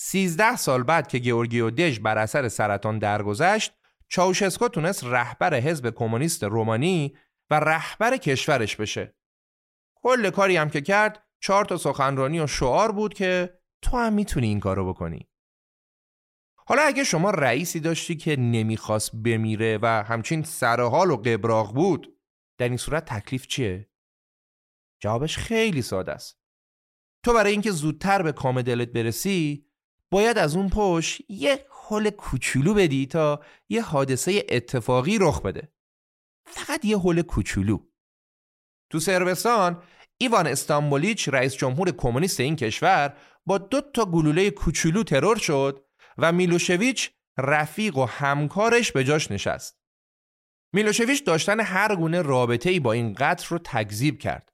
سیزده 0.00 0.56
سال 0.56 0.82
بعد 0.82 1.08
که 1.08 1.18
گیورگیو 1.18 1.70
دژ 1.70 1.98
بر 1.98 2.18
اثر 2.18 2.48
سرطان 2.48 2.98
درگذشت 2.98 3.72
چاوشسکو 4.08 4.68
تونست 4.68 5.04
رهبر 5.04 5.54
حزب 5.54 5.90
کمونیست 5.90 6.44
رومانی 6.44 7.16
و 7.50 7.60
رهبر 7.60 8.16
کشورش 8.16 8.76
بشه 8.76 9.16
کل 9.94 10.30
کاری 10.30 10.56
هم 10.56 10.70
که 10.70 10.80
کرد 10.80 11.26
چهار 11.40 11.64
تا 11.64 11.76
سخنرانی 11.76 12.40
و 12.40 12.46
شعار 12.46 12.92
بود 12.92 13.14
که 13.14 13.60
تو 13.82 13.96
هم 13.96 14.12
می‌تونی 14.12 14.46
این 14.46 14.60
کارو 14.60 14.88
بکنی 14.92 15.28
حالا 16.56 16.82
اگه 16.82 17.04
شما 17.04 17.30
رئیسی 17.30 17.80
داشتی 17.80 18.16
که 18.16 18.36
نمی‌خواست 18.36 19.16
بمیره 19.16 19.78
و 19.82 19.86
همچین 19.86 20.42
سرحال 20.42 21.10
و 21.10 21.16
قبراق 21.16 21.74
بود 21.74 22.18
در 22.58 22.68
این 22.68 22.76
صورت 22.76 23.04
تکلیف 23.04 23.46
چیه؟ 23.46 23.90
جوابش 25.00 25.36
خیلی 25.36 25.82
ساده 25.82 26.12
است 26.12 26.38
تو 27.28 27.34
برای 27.34 27.52
اینکه 27.52 27.70
زودتر 27.70 28.22
به 28.22 28.32
کام 28.32 28.62
دلت 28.62 28.88
برسی 28.88 29.66
باید 30.10 30.38
از 30.38 30.56
اون 30.56 30.68
پشت 30.68 31.20
یه 31.28 31.66
حل 31.88 32.10
کوچولو 32.10 32.74
بدی 32.74 33.06
تا 33.06 33.40
یه 33.68 33.82
حادثه 33.82 34.46
اتفاقی 34.48 35.18
رخ 35.20 35.42
بده 35.42 35.72
فقط 36.46 36.84
یه 36.84 36.98
حل 36.98 37.22
کوچولو 37.22 37.78
تو 38.90 39.00
سربستان 39.00 39.82
ایوان 40.18 40.46
استانبولیچ 40.46 41.28
رئیس 41.28 41.54
جمهور 41.54 41.90
کمونیست 41.90 42.40
این 42.40 42.56
کشور 42.56 43.16
با 43.46 43.58
دو 43.58 43.80
تا 43.80 44.04
گلوله 44.04 44.50
کوچولو 44.50 45.02
ترور 45.02 45.36
شد 45.36 45.84
و 46.18 46.32
میلوشویچ 46.32 47.10
رفیق 47.38 47.96
و 47.96 48.04
همکارش 48.04 48.92
به 48.92 49.04
جاش 49.04 49.30
نشست. 49.30 49.80
میلوشویچ 50.72 51.24
داشتن 51.24 51.60
هر 51.60 51.96
گونه 51.96 52.22
رابطه 52.22 52.70
ای 52.70 52.80
با 52.80 52.92
این 52.92 53.12
قتل 53.18 53.46
رو 53.48 53.58
تکذیب 53.58 54.18
کرد. 54.18 54.52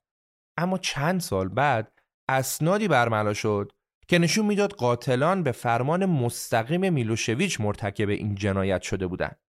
اما 0.57 0.77
چند 0.77 1.21
سال 1.21 1.47
بعد 1.47 1.94
اسنادی 2.29 2.87
برملا 2.87 3.33
شد 3.33 3.71
که 4.07 4.19
نشون 4.19 4.45
می‌داد 4.45 4.73
قاتلان 4.73 5.43
به 5.43 5.51
فرمان 5.51 6.05
مستقیم 6.05 6.93
میلوشویچ 6.93 7.61
مرتکب 7.61 8.09
این 8.09 8.35
جنایت 8.35 8.81
شده 8.81 9.07
بودند. 9.07 9.39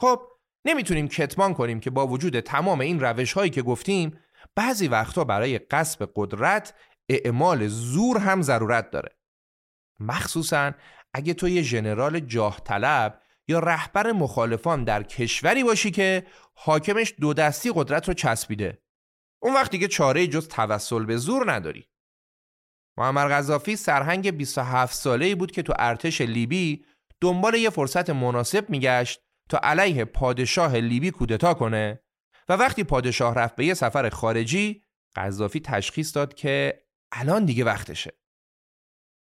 خب 0.00 0.22
نمی‌تونیم 0.64 1.08
کتمان 1.08 1.54
کنیم 1.54 1.80
که 1.80 1.90
با 1.90 2.06
وجود 2.06 2.40
تمام 2.40 2.80
این 2.80 3.00
روش 3.00 3.32
هایی 3.32 3.50
که 3.50 3.62
گفتیم 3.62 4.18
بعضی 4.54 4.88
وقتها 4.88 5.24
برای 5.24 5.58
قصب 5.58 6.10
قدرت 6.16 6.74
اعمال 7.08 7.66
زور 7.66 8.18
هم 8.18 8.42
ضرورت 8.42 8.90
داره. 8.90 9.16
مخصوصا 10.00 10.72
اگه 11.14 11.34
تو 11.34 11.48
یه 11.48 11.62
ژنرال 11.62 12.20
جاه 12.20 12.60
طلب 12.60 13.20
یا 13.48 13.58
رهبر 13.58 14.12
مخالفان 14.12 14.84
در 14.84 15.02
کشوری 15.02 15.64
باشی 15.64 15.90
که 15.90 16.26
حاکمش 16.54 17.14
دو 17.20 17.34
دستی 17.34 17.72
قدرت 17.74 18.08
رو 18.08 18.14
چسبیده. 18.14 18.83
اون 19.44 19.54
وقت 19.54 19.70
دیگه 19.70 19.88
چاره 19.88 20.26
جز 20.26 20.48
توسل 20.48 21.04
به 21.04 21.16
زور 21.16 21.52
نداری. 21.52 21.88
معمر 22.98 23.28
غذافی 23.28 23.76
سرهنگ 23.76 24.30
27 24.30 24.94
ساله‌ای 24.94 25.34
بود 25.34 25.50
که 25.50 25.62
تو 25.62 25.72
ارتش 25.78 26.20
لیبی 26.20 26.84
دنبال 27.20 27.54
یه 27.54 27.70
فرصت 27.70 28.10
مناسب 28.10 28.70
میگشت 28.70 29.20
تا 29.48 29.60
علیه 29.62 30.04
پادشاه 30.04 30.76
لیبی 30.76 31.10
کودتا 31.10 31.54
کنه 31.54 32.00
و 32.48 32.52
وقتی 32.52 32.84
پادشاه 32.84 33.34
رفت 33.34 33.56
به 33.56 33.66
یه 33.66 33.74
سفر 33.74 34.08
خارجی 34.08 34.84
قذافی 35.16 35.60
تشخیص 35.60 36.16
داد 36.16 36.34
که 36.34 36.84
الان 37.12 37.44
دیگه 37.44 37.64
وقتشه 37.64 38.18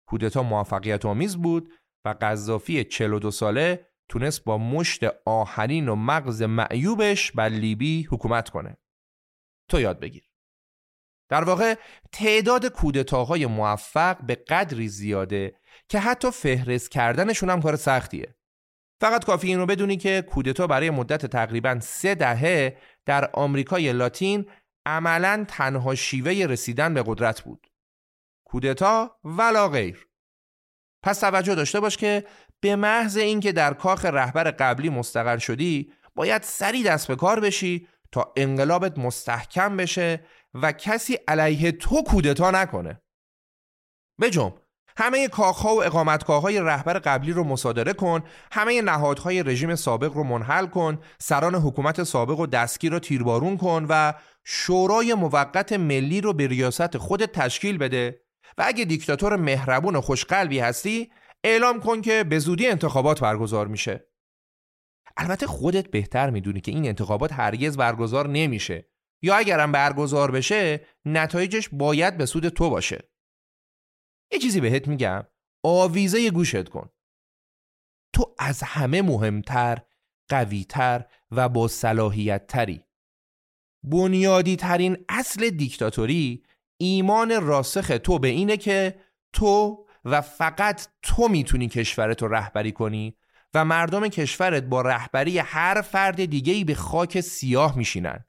کودتا 0.08 0.42
موفقیت 0.42 1.06
آمیز 1.06 1.36
بود 1.36 1.72
و 2.04 2.14
قذافی 2.20 2.84
42 2.84 3.30
ساله 3.30 3.86
تونست 4.08 4.44
با 4.44 4.58
مشت 4.58 5.04
آهنین 5.26 5.88
و 5.88 5.94
مغز 5.94 6.42
معیوبش 6.42 7.32
بر 7.32 7.48
لیبی 7.48 8.02
حکومت 8.10 8.50
کنه 8.50 8.76
تو 9.68 9.80
یاد 9.80 10.00
بگیر. 10.00 10.30
در 11.28 11.44
واقع 11.44 11.74
تعداد 12.12 12.66
کودتاهای 12.66 13.46
موفق 13.46 14.22
به 14.26 14.34
قدری 14.34 14.88
زیاده 14.88 15.60
که 15.88 15.98
حتی 15.98 16.30
فهرست 16.30 16.90
کردنشون 16.90 17.50
هم 17.50 17.62
کار 17.62 17.76
سختیه. 17.76 18.34
فقط 19.00 19.24
کافی 19.24 19.48
این 19.48 19.58
رو 19.58 19.66
بدونی 19.66 19.96
که 19.96 20.22
کودتا 20.22 20.66
برای 20.66 20.90
مدت 20.90 21.26
تقریبا 21.26 21.80
سه 21.80 22.14
دهه 22.14 22.76
در 23.06 23.30
آمریکای 23.32 23.92
لاتین 23.92 24.50
عملا 24.86 25.44
تنها 25.48 25.94
شیوه 25.94 26.32
رسیدن 26.32 26.94
به 26.94 27.02
قدرت 27.06 27.40
بود. 27.40 27.66
کودتا 28.44 29.16
ولا 29.24 29.68
غیر. 29.68 30.08
پس 31.02 31.20
توجه 31.20 31.54
داشته 31.54 31.80
باش 31.80 31.96
که 31.96 32.24
به 32.60 32.76
محض 32.76 33.16
اینکه 33.16 33.52
در 33.52 33.74
کاخ 33.74 34.04
رهبر 34.04 34.50
قبلی 34.50 34.88
مستقر 34.88 35.38
شدی 35.38 35.92
باید 36.14 36.42
سری 36.42 36.82
دست 36.82 37.08
به 37.08 37.16
کار 37.16 37.40
بشی 37.40 37.88
تا 38.14 38.32
انقلابت 38.36 38.98
مستحکم 38.98 39.76
بشه 39.76 40.24
و 40.54 40.72
کسی 40.72 41.18
علیه 41.28 41.72
تو 41.72 42.02
کودتا 42.02 42.50
نکنه. 42.50 43.02
بجم 44.20 44.52
همه 44.96 45.28
کاخها 45.28 45.74
و 45.74 45.84
اقامتگاه 45.84 46.60
رهبر 46.60 46.98
قبلی 46.98 47.32
رو 47.32 47.44
مصادره 47.44 47.92
کن 47.92 48.22
همه 48.52 48.82
نهادهای 48.82 49.42
رژیم 49.42 49.74
سابق 49.74 50.12
رو 50.12 50.24
منحل 50.24 50.66
کن 50.66 50.98
سران 51.18 51.54
حکومت 51.54 52.02
سابق 52.02 52.40
و 52.40 52.46
دستگیر 52.46 52.92
رو 52.92 52.98
تیربارون 52.98 53.56
کن 53.56 53.86
و 53.88 54.12
شورای 54.44 55.14
موقت 55.14 55.72
ملی 55.72 56.20
رو 56.20 56.32
به 56.32 56.46
ریاست 56.46 56.98
خودت 56.98 57.32
تشکیل 57.32 57.78
بده 57.78 58.20
و 58.58 58.64
اگه 58.66 58.84
دیکتاتور 58.84 59.36
مهربون 59.36 59.96
و 59.96 60.00
خوشقلبی 60.00 60.58
هستی 60.58 61.10
اعلام 61.44 61.80
کن 61.80 62.00
که 62.00 62.24
به 62.24 62.38
زودی 62.38 62.66
انتخابات 62.66 63.20
برگزار 63.20 63.66
میشه. 63.66 64.13
البته 65.16 65.46
خودت 65.46 65.90
بهتر 65.90 66.30
می‌دونی 66.30 66.60
که 66.60 66.72
این 66.72 66.86
انتخابات 66.86 67.32
هرگز 67.32 67.76
برگزار 67.76 68.28
نمیشه. 68.28 68.90
یا 69.22 69.36
اگرم 69.36 69.72
برگزار 69.72 70.30
بشه 70.30 70.86
نتایجش 71.04 71.68
باید 71.72 72.16
به 72.16 72.26
سود 72.26 72.48
تو 72.48 72.70
باشه. 72.70 73.10
یه 74.32 74.38
چیزی 74.38 74.60
بهت 74.60 74.88
میگم. 74.88 75.26
آویزه 75.64 76.30
گوشت 76.30 76.68
کن. 76.68 76.90
تو 78.12 78.34
از 78.38 78.62
همه 78.62 79.02
مهمتر 79.02 79.78
قویتر 80.28 81.04
و 81.30 81.48
با 81.48 81.68
صلاحیت 81.68 82.46
تری 82.46 82.84
بنیادی 83.82 84.56
ترین 84.56 85.04
اصل 85.08 85.50
دیکتاتوری 85.50 86.44
ایمان 86.76 87.46
راسخ 87.46 87.98
تو 88.04 88.18
به 88.18 88.28
اینه 88.28 88.56
که 88.56 89.00
تو 89.32 89.86
و 90.04 90.20
فقط 90.20 90.88
تو 91.02 91.28
می‌تونی 91.28 91.68
کشورت 91.68 92.22
رو 92.22 92.34
رهبری 92.34 92.72
کنی 92.72 93.16
و 93.54 93.64
مردم 93.64 94.08
کشورت 94.08 94.62
با 94.62 94.80
رهبری 94.80 95.38
هر 95.38 95.82
فرد 95.82 96.24
دیگهی 96.24 96.64
به 96.64 96.74
خاک 96.74 97.20
سیاه 97.20 97.78
میشینن. 97.78 98.24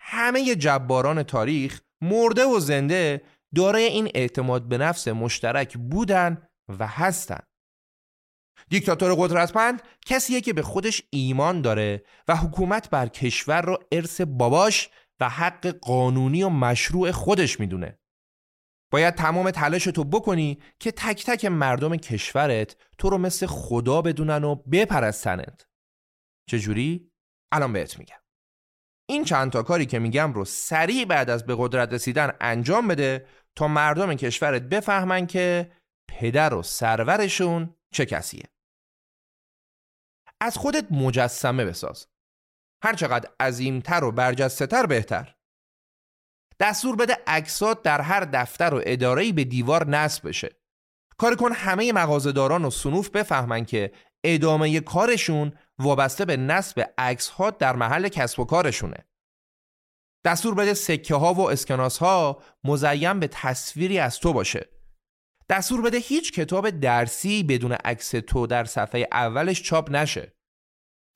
همه 0.00 0.54
جباران 0.54 1.22
تاریخ 1.22 1.80
مرده 2.00 2.44
و 2.44 2.60
زنده 2.60 3.22
دارای 3.54 3.84
این 3.84 4.10
اعتماد 4.14 4.68
به 4.68 4.78
نفس 4.78 5.08
مشترک 5.08 5.78
بودن 5.78 6.48
و 6.68 6.86
هستن. 6.86 7.40
دیکتاتور 8.68 9.14
قدرتمند 9.14 9.82
کسیه 10.06 10.40
که 10.40 10.52
به 10.52 10.62
خودش 10.62 11.02
ایمان 11.10 11.62
داره 11.62 12.04
و 12.28 12.36
حکومت 12.36 12.90
بر 12.90 13.08
کشور 13.08 13.62
رو 13.62 13.78
ارث 13.92 14.20
باباش 14.20 14.90
و 15.20 15.28
حق 15.28 15.66
قانونی 15.66 16.42
و 16.42 16.48
مشروع 16.48 17.10
خودش 17.10 17.60
می‌دونه. 17.60 17.98
باید 18.90 19.14
تمام 19.14 19.50
تلاش 19.50 19.84
تو 19.84 20.04
بکنی 20.04 20.62
که 20.78 20.92
تک 20.92 21.26
تک 21.26 21.44
مردم 21.44 21.96
کشورت 21.96 22.76
تو 22.98 23.10
رو 23.10 23.18
مثل 23.18 23.46
خدا 23.46 24.02
بدونن 24.02 24.44
و 24.44 24.54
بپرستنت. 24.54 25.66
چجوری؟ 26.48 27.12
الان 27.52 27.72
بهت 27.72 27.98
میگم. 27.98 28.16
این 29.08 29.24
چند 29.24 29.52
تا 29.52 29.62
کاری 29.62 29.86
که 29.86 29.98
میگم 29.98 30.32
رو 30.32 30.44
سریع 30.44 31.04
بعد 31.04 31.30
از 31.30 31.46
به 31.46 31.56
قدرت 31.58 31.92
رسیدن 31.92 32.32
انجام 32.40 32.88
بده 32.88 33.26
تا 33.56 33.68
مردم 33.68 34.14
کشورت 34.14 34.62
بفهمن 34.62 35.26
که 35.26 35.72
پدر 36.10 36.54
و 36.54 36.62
سرورشون 36.62 37.74
چه 37.92 38.06
کسیه. 38.06 38.44
از 40.40 40.56
خودت 40.56 40.92
مجسمه 40.92 41.64
بساز. 41.64 42.06
هرچقدر 42.84 43.30
عظیمتر 43.40 44.04
و 44.04 44.12
برجسته 44.12 44.86
بهتر. 44.86 45.37
دستور 46.60 46.96
بده 46.96 47.16
عکسات 47.26 47.82
در 47.82 48.00
هر 48.00 48.20
دفتر 48.20 48.74
و 48.74 48.82
اداره‌ای 48.86 49.32
به 49.32 49.44
دیوار 49.44 49.88
نصب 49.88 50.28
بشه. 50.28 50.56
کار 51.18 51.34
کن 51.36 51.52
همه 51.52 51.92
مغازه‌داران 51.92 52.64
و 52.64 52.70
سنوف 52.70 53.08
بفهمن 53.08 53.64
که 53.64 53.92
ادامه 54.24 54.80
کارشون 54.80 55.52
وابسته 55.78 56.24
به 56.24 56.36
نصب 56.36 56.90
عکس 56.98 57.28
ها 57.28 57.50
در 57.50 57.76
محل 57.76 58.08
کسب 58.08 58.40
و 58.40 58.44
کارشونه. 58.44 59.04
دستور 60.24 60.54
بده 60.54 60.74
سکه 60.74 61.14
ها 61.14 61.34
و 61.34 61.50
اسکناس 61.50 61.98
ها 61.98 62.42
مزین 62.64 63.20
به 63.20 63.28
تصویری 63.28 63.98
از 63.98 64.18
تو 64.18 64.32
باشه. 64.32 64.68
دستور 65.48 65.82
بده 65.82 65.98
هیچ 65.98 66.32
کتاب 66.32 66.70
درسی 66.70 67.42
بدون 67.42 67.72
عکس 67.72 68.10
تو 68.10 68.46
در 68.46 68.64
صفحه 68.64 69.08
اولش 69.12 69.62
چاپ 69.62 69.90
نشه. 69.90 70.32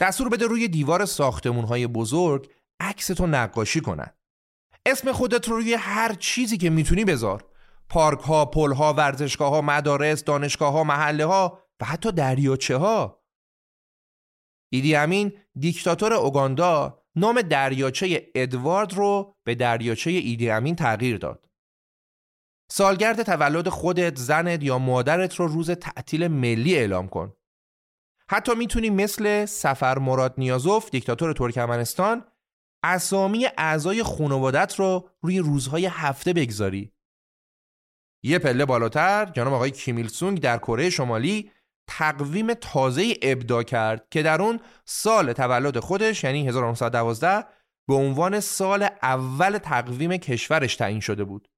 دستور 0.01 0.29
بده 0.29 0.47
روی 0.47 0.69
دیوار 0.69 1.05
ساختمون 1.05 1.65
های 1.65 1.87
بزرگ 1.87 2.51
عکس 2.81 3.07
تو 3.07 3.27
نقاشی 3.27 3.81
کنن. 3.81 4.11
اسم 4.87 5.13
خودت 5.13 5.49
رو 5.49 5.57
روی 5.57 5.75
هر 5.75 6.15
چیزی 6.15 6.59
که 6.59 6.71
می‌تونی 6.71 7.05
بذار 7.05 7.45
پارک 7.89 8.21
ها، 8.21 8.45
پل 8.45 8.73
ها، 8.73 8.93
ورزشگاه 8.93 9.51
ها، 9.51 9.61
مدارس، 9.61 10.25
دانشگاه 10.25 10.73
ها، 10.73 10.85
محله 10.85 11.25
ها 11.25 11.59
و 11.81 11.85
حتی 11.85 12.13
دریاچه 12.13 12.77
ها 12.77 13.23
ایدی 14.73 14.95
امین 14.95 15.33
دیکتاتور 15.59 16.13
اوگاندا 16.13 17.03
نام 17.17 17.43
دریاچه 17.43 18.31
ادوارد 18.35 18.95
رو 18.95 19.37
به 19.45 19.55
دریاچه 19.55 20.11
ایدی 20.11 20.51
امین 20.51 20.77
تغییر 20.77 21.19
داد. 21.19 21.49
سالگرد 22.71 23.23
تولد 23.23 23.69
خودت، 23.69 24.17
زنت 24.17 24.63
یا 24.63 24.79
مادرت 24.79 25.35
رو 25.35 25.47
روز 25.47 25.71
تعطیل 25.71 26.29
ملی 26.29 26.77
اعلام 26.77 27.09
کن. 27.09 27.33
حتی 28.31 28.55
می‌تونی 28.55 28.91
مثل 28.91 29.45
سفر 29.45 29.99
مراد 29.99 30.35
نیازوف 30.39 30.91
دیکتاتور 30.91 31.33
ترکمنستان 31.33 32.25
اسامی 32.85 33.47
اعضای 33.59 34.03
خانوادت 34.03 34.75
رو 34.79 35.09
روی 35.23 35.39
روزهای 35.39 35.87
هفته 35.87 36.33
بگذاری. 36.33 36.93
یه 38.25 38.39
پله 38.39 38.65
بالاتر 38.65 39.25
جناب 39.25 39.53
آقای 39.53 39.71
کیمیل 39.71 40.09
سونگ 40.09 40.41
در 40.41 40.59
کره 40.59 40.91
شمالی 40.91 41.51
تقویم 41.89 42.55
تازه 42.55 43.15
ابدا 43.23 43.63
کرد 43.63 44.09
که 44.11 44.23
در 44.23 44.43
اون 44.43 44.61
سال 44.85 45.33
تولد 45.33 45.79
خودش 45.79 46.25
یعنی 46.25 46.49
1912 46.49 47.45
به 47.89 47.95
عنوان 47.95 48.41
سال 48.41 48.89
اول 49.03 49.59
تقویم 49.59 50.17
کشورش 50.17 50.77
تعیین 50.77 51.01
شده 51.01 51.25
بود. 51.25 51.49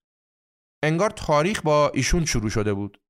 انگار 0.83 1.11
تاریخ 1.11 1.63
با 1.63 1.91
ایشون 1.95 2.25
شروع 2.25 2.51
شده 2.51 2.75
بود. 2.75 3.01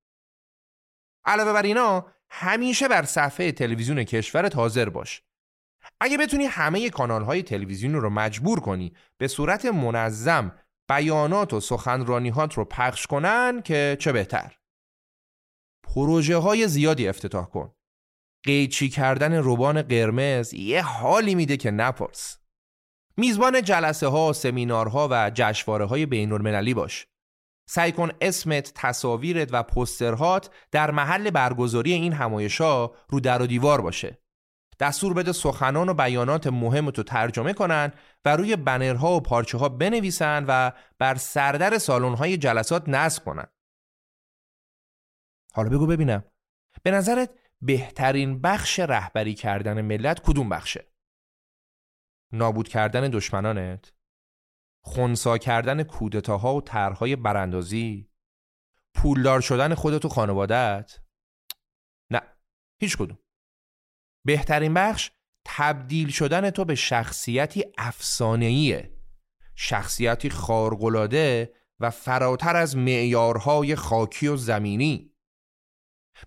علاوه 1.25 1.53
بر 1.53 1.63
اینا 1.63 2.05
همیشه 2.29 2.87
بر 2.87 3.03
صفحه 3.03 3.51
تلویزیون 3.51 4.03
کشورت 4.03 4.55
حاضر 4.55 4.89
باش. 4.89 5.23
اگه 6.05 6.17
بتونی 6.17 6.45
همه 6.45 6.89
کانال 6.89 7.23
های 7.23 7.43
تلویزیون 7.43 7.93
رو 7.93 8.09
مجبور 8.09 8.59
کنی 8.59 8.93
به 9.17 9.27
صورت 9.27 9.65
منظم 9.65 10.51
بیانات 10.89 11.53
و 11.53 11.59
سخنرانیهات 11.59 12.53
رو 12.53 12.65
پخش 12.65 13.07
کنن 13.07 13.61
که 13.61 13.97
چه 13.99 14.11
بهتر. 14.11 14.55
پروژه 15.83 16.37
های 16.37 16.67
زیادی 16.67 17.07
افتتاح 17.07 17.45
کن. 17.45 17.73
قیچی 18.43 18.89
کردن 18.89 19.33
روبان 19.33 19.81
قرمز 19.81 20.53
یه 20.53 20.81
حالی 20.81 21.35
میده 21.35 21.57
که 21.57 21.71
نپرس. 21.71 22.37
میزبان 23.17 23.61
جلسه 23.61 24.07
ها، 24.07 24.33
سمینارها 24.33 25.07
و 25.11 25.31
جشواره 25.33 25.85
های 25.85 26.05
بین 26.05 26.73
باش. 26.73 27.07
سعی 27.69 27.91
کن 27.91 28.11
اسمت، 28.21 28.71
تصاویرت 28.75 29.49
و 29.51 29.63
پسترهات 29.63 30.49
در 30.71 30.91
محل 30.91 31.29
برگزاری 31.29 31.93
این 31.93 32.13
همایشا 32.13 32.87
رو 32.87 33.19
در 33.19 33.41
و 33.41 33.47
دیوار 33.47 33.81
باشه. 33.81 34.24
دستور 34.79 35.13
بده 35.13 35.31
سخنان 35.31 35.89
و 35.89 35.93
بیانات 35.93 36.47
مهم 36.47 36.91
تو 36.91 37.03
ترجمه 37.03 37.53
کنن 37.53 37.91
و 38.25 38.35
روی 38.35 38.55
بنرها 38.55 39.15
و 39.15 39.21
پارچه 39.21 39.57
ها 39.57 39.69
بنویسن 39.69 40.45
و 40.47 40.71
بر 40.99 41.15
سردر 41.15 41.77
سالن 41.77 42.15
های 42.15 42.37
جلسات 42.37 42.89
نصب 42.89 43.23
کنن 43.23 43.47
حالا 45.53 45.69
بگو 45.69 45.87
ببینم 45.87 46.23
به 46.83 46.91
نظرت 46.91 47.29
بهترین 47.61 48.41
بخش 48.41 48.79
رهبری 48.79 49.33
کردن 49.33 49.81
ملت 49.81 50.19
کدوم 50.19 50.49
بخشه؟ 50.49 50.91
نابود 52.33 52.67
کردن 52.67 53.09
دشمنانت؟ 53.09 53.93
خونسا 54.83 55.37
کردن 55.37 55.83
کودتاها 55.83 56.55
و 56.55 56.61
طرحهای 56.61 57.15
براندازی؟ 57.15 58.09
پولدار 58.95 59.41
شدن 59.41 59.73
خودت 59.75 60.05
و 60.05 60.09
خانوادت؟ 60.09 60.99
نه 62.11 62.21
هیچ 62.81 62.97
کدوم 62.97 63.17
بهترین 64.25 64.73
بخش 64.73 65.11
تبدیل 65.45 66.09
شدن 66.09 66.49
تو 66.49 66.65
به 66.65 66.75
شخصیتی 66.75 67.63
افسانه‌ایه. 67.77 68.91
شخصیتی 69.55 70.29
خارق‌العاده 70.29 71.53
و 71.79 71.89
فراتر 71.89 72.55
از 72.55 72.77
معیارهای 72.77 73.75
خاکی 73.75 74.27
و 74.27 74.37
زمینی. 74.37 75.11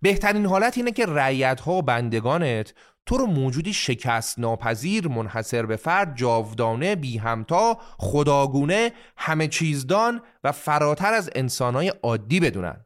بهترین 0.02 0.46
حالت 0.46 0.76
اینه 0.76 0.92
که 0.92 1.06
رعیت 1.06 1.60
ها 1.60 1.72
و 1.72 1.82
بندگانت 1.82 2.74
تو 3.06 3.18
رو 3.18 3.26
موجودی 3.26 3.72
شکست 3.72 4.38
ناپذیر 4.38 5.08
منحصر 5.08 5.66
به 5.66 5.76
فرد 5.76 6.16
جاودانه 6.16 6.96
بی 6.96 7.18
همتا 7.18 7.78
خداگونه 7.98 8.92
همه 9.16 9.48
چیزدان 9.48 10.22
و 10.44 10.52
فراتر 10.52 11.12
از 11.12 11.30
انسانهای 11.34 11.88
عادی 11.88 12.40
بدونن. 12.40 12.84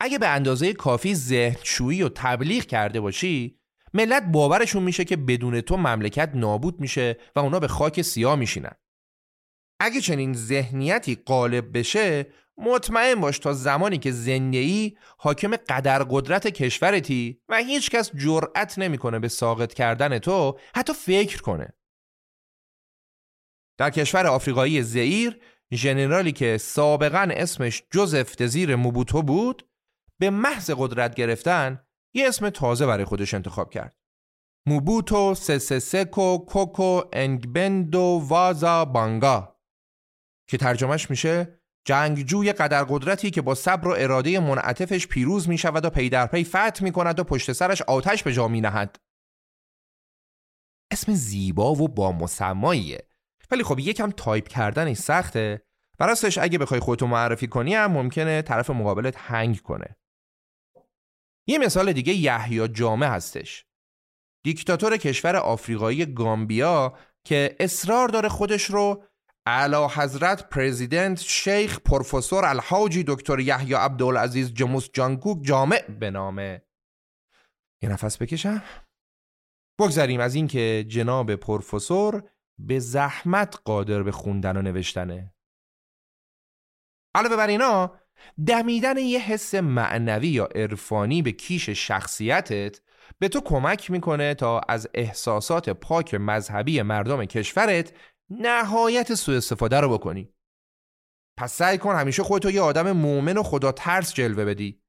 اگه 0.00 0.18
به 0.18 0.28
اندازه 0.28 0.72
کافی 0.72 1.14
ذهنشویی 1.14 2.02
و 2.02 2.08
تبلیغ 2.08 2.64
کرده 2.64 3.00
باشی 3.00 3.61
ملت 3.94 4.22
باورشون 4.22 4.82
میشه 4.82 5.04
که 5.04 5.16
بدون 5.16 5.60
تو 5.60 5.76
مملکت 5.76 6.30
نابود 6.34 6.80
میشه 6.80 7.16
و 7.36 7.40
اونا 7.40 7.60
به 7.60 7.68
خاک 7.68 8.02
سیاه 8.02 8.36
میشینن. 8.36 8.74
اگه 9.80 10.00
چنین 10.00 10.32
ذهنیتی 10.32 11.14
غالب 11.26 11.78
بشه 11.78 12.26
مطمئن 12.56 13.14
باش 13.14 13.38
تا 13.38 13.52
زمانی 13.52 13.98
که 13.98 14.12
زنده 14.12 14.92
حاکم 15.18 15.56
قدر 15.56 16.02
قدرت 16.10 16.46
کشورتی 16.46 17.40
و 17.48 17.56
هیچکس 17.56 18.10
جرأت 18.16 18.78
نمی‌کنه 18.78 19.18
به 19.18 19.28
ساقط 19.28 19.74
کردن 19.74 20.18
تو 20.18 20.58
حتی 20.76 20.92
فکر 20.92 21.42
کنه. 21.42 21.72
در 23.78 23.90
کشور 23.90 24.26
آفریقایی 24.26 24.82
زئیر 24.82 25.40
ژنرالی 25.74 26.32
که 26.32 26.58
سابقا 26.58 27.28
اسمش 27.30 27.82
جوزف 27.90 28.36
دزیر 28.36 28.76
موبوتو 28.76 29.22
بود 29.22 29.68
به 30.18 30.30
محض 30.30 30.70
قدرت 30.70 31.14
گرفتن 31.14 31.84
یه 32.14 32.28
اسم 32.28 32.50
تازه 32.50 32.86
برای 32.86 33.04
خودش 33.04 33.34
انتخاب 33.34 33.70
کرد. 33.70 33.96
موبوتو 34.66 35.34
سسسکو 35.34 36.38
کوکو 36.38 37.02
انگبندو 37.12 38.22
وازا 38.28 38.84
بانگا. 38.84 39.56
که 40.48 40.56
ترجمه‌ش 40.56 41.10
میشه 41.10 41.62
جنگجوی 41.84 42.52
قدر 42.52 42.84
قدرتی 42.84 43.30
که 43.30 43.42
با 43.42 43.54
صبر 43.54 43.88
و 43.88 43.94
اراده 43.98 44.40
منعطفش 44.40 45.06
پیروز 45.06 45.48
می 45.48 45.58
شود 45.58 45.84
و 45.84 45.90
پی 45.90 46.08
در 46.08 46.26
پی 46.26 46.44
فتح 46.44 46.84
می 46.84 46.92
کند 46.92 47.20
و 47.20 47.24
پشت 47.24 47.52
سرش 47.52 47.82
آتش 47.82 48.22
به 48.22 48.32
جا 48.32 48.48
می 48.48 48.60
نهد. 48.60 48.96
اسم 50.92 51.12
زیبا 51.12 51.74
و 51.74 51.88
با 51.88 52.12
مسماییه. 52.12 53.08
ولی 53.50 53.62
خب 53.62 53.78
یکم 53.78 54.10
تایپ 54.10 54.48
کردنش 54.48 54.96
سخته. 54.96 55.62
و 56.00 56.06
راستش 56.06 56.38
اگه 56.38 56.58
بخوای 56.58 56.80
خودتو 56.80 57.06
معرفی 57.06 57.46
کنی 57.46 57.74
هم 57.74 57.92
ممکنه 57.92 58.42
طرف 58.42 58.70
مقابلت 58.70 59.14
هنگ 59.18 59.60
کنه. 59.60 59.96
یه 61.46 61.58
مثال 61.58 61.92
دیگه 61.92 62.12
یحیی 62.12 62.68
جامه 62.68 63.06
هستش. 63.06 63.66
دیکتاتور 64.44 64.96
کشور 64.96 65.36
آفریقایی 65.36 66.06
گامبیا 66.06 66.98
که 67.24 67.56
اصرار 67.60 68.08
داره 68.08 68.28
خودش 68.28 68.64
رو 68.64 69.04
اعلی 69.46 69.86
حضرت 69.94 70.48
پرزیدنت 70.48 71.20
شیخ 71.20 71.80
پروفسور 71.80 72.44
الحاجی 72.44 73.04
دکتر 73.06 73.40
یحیی 73.40 73.74
عبدالعزیز 73.74 74.54
جموس 74.54 74.90
جانکوک 74.92 75.42
جامع 75.42 75.90
به 75.90 76.10
نامه 76.10 76.62
یه 77.82 77.88
نفس 77.88 78.22
بکشم. 78.22 78.62
بگذریم 79.80 80.20
از 80.20 80.34
اینکه 80.34 80.84
جناب 80.88 81.34
پروفسور 81.34 82.30
به 82.58 82.78
زحمت 82.78 83.58
قادر 83.64 84.02
به 84.02 84.12
خوندن 84.12 84.56
و 84.56 84.62
نوشتنه. 84.62 85.34
علاوه 87.14 87.36
بر 87.36 87.46
اینا 87.46 87.98
دمیدن 88.46 88.96
یه 88.96 89.18
حس 89.18 89.54
معنوی 89.54 90.28
یا 90.28 90.44
عرفانی 90.44 91.22
به 91.22 91.32
کیش 91.32 91.70
شخصیتت 91.70 92.80
به 93.18 93.28
تو 93.28 93.40
کمک 93.40 93.90
می‌کنه 93.90 94.34
تا 94.34 94.60
از 94.68 94.88
احساسات 94.94 95.70
پاک 95.70 96.14
مذهبی 96.14 96.82
مردم 96.82 97.24
کشورت 97.24 97.92
نهایت 98.30 99.14
سوء 99.14 99.36
استفاده 99.36 99.80
رو 99.80 99.88
بکنی. 99.88 100.28
پس 101.38 101.52
سعی 101.52 101.78
کن 101.78 101.94
همیشه 101.94 102.22
خودتو 102.22 102.50
یه 102.50 102.60
آدم 102.60 102.92
مؤمن 102.92 103.38
و 103.38 103.42
خدا 103.42 103.72
ترس 103.72 104.14
جلوه 104.14 104.44
بدی. 104.44 104.82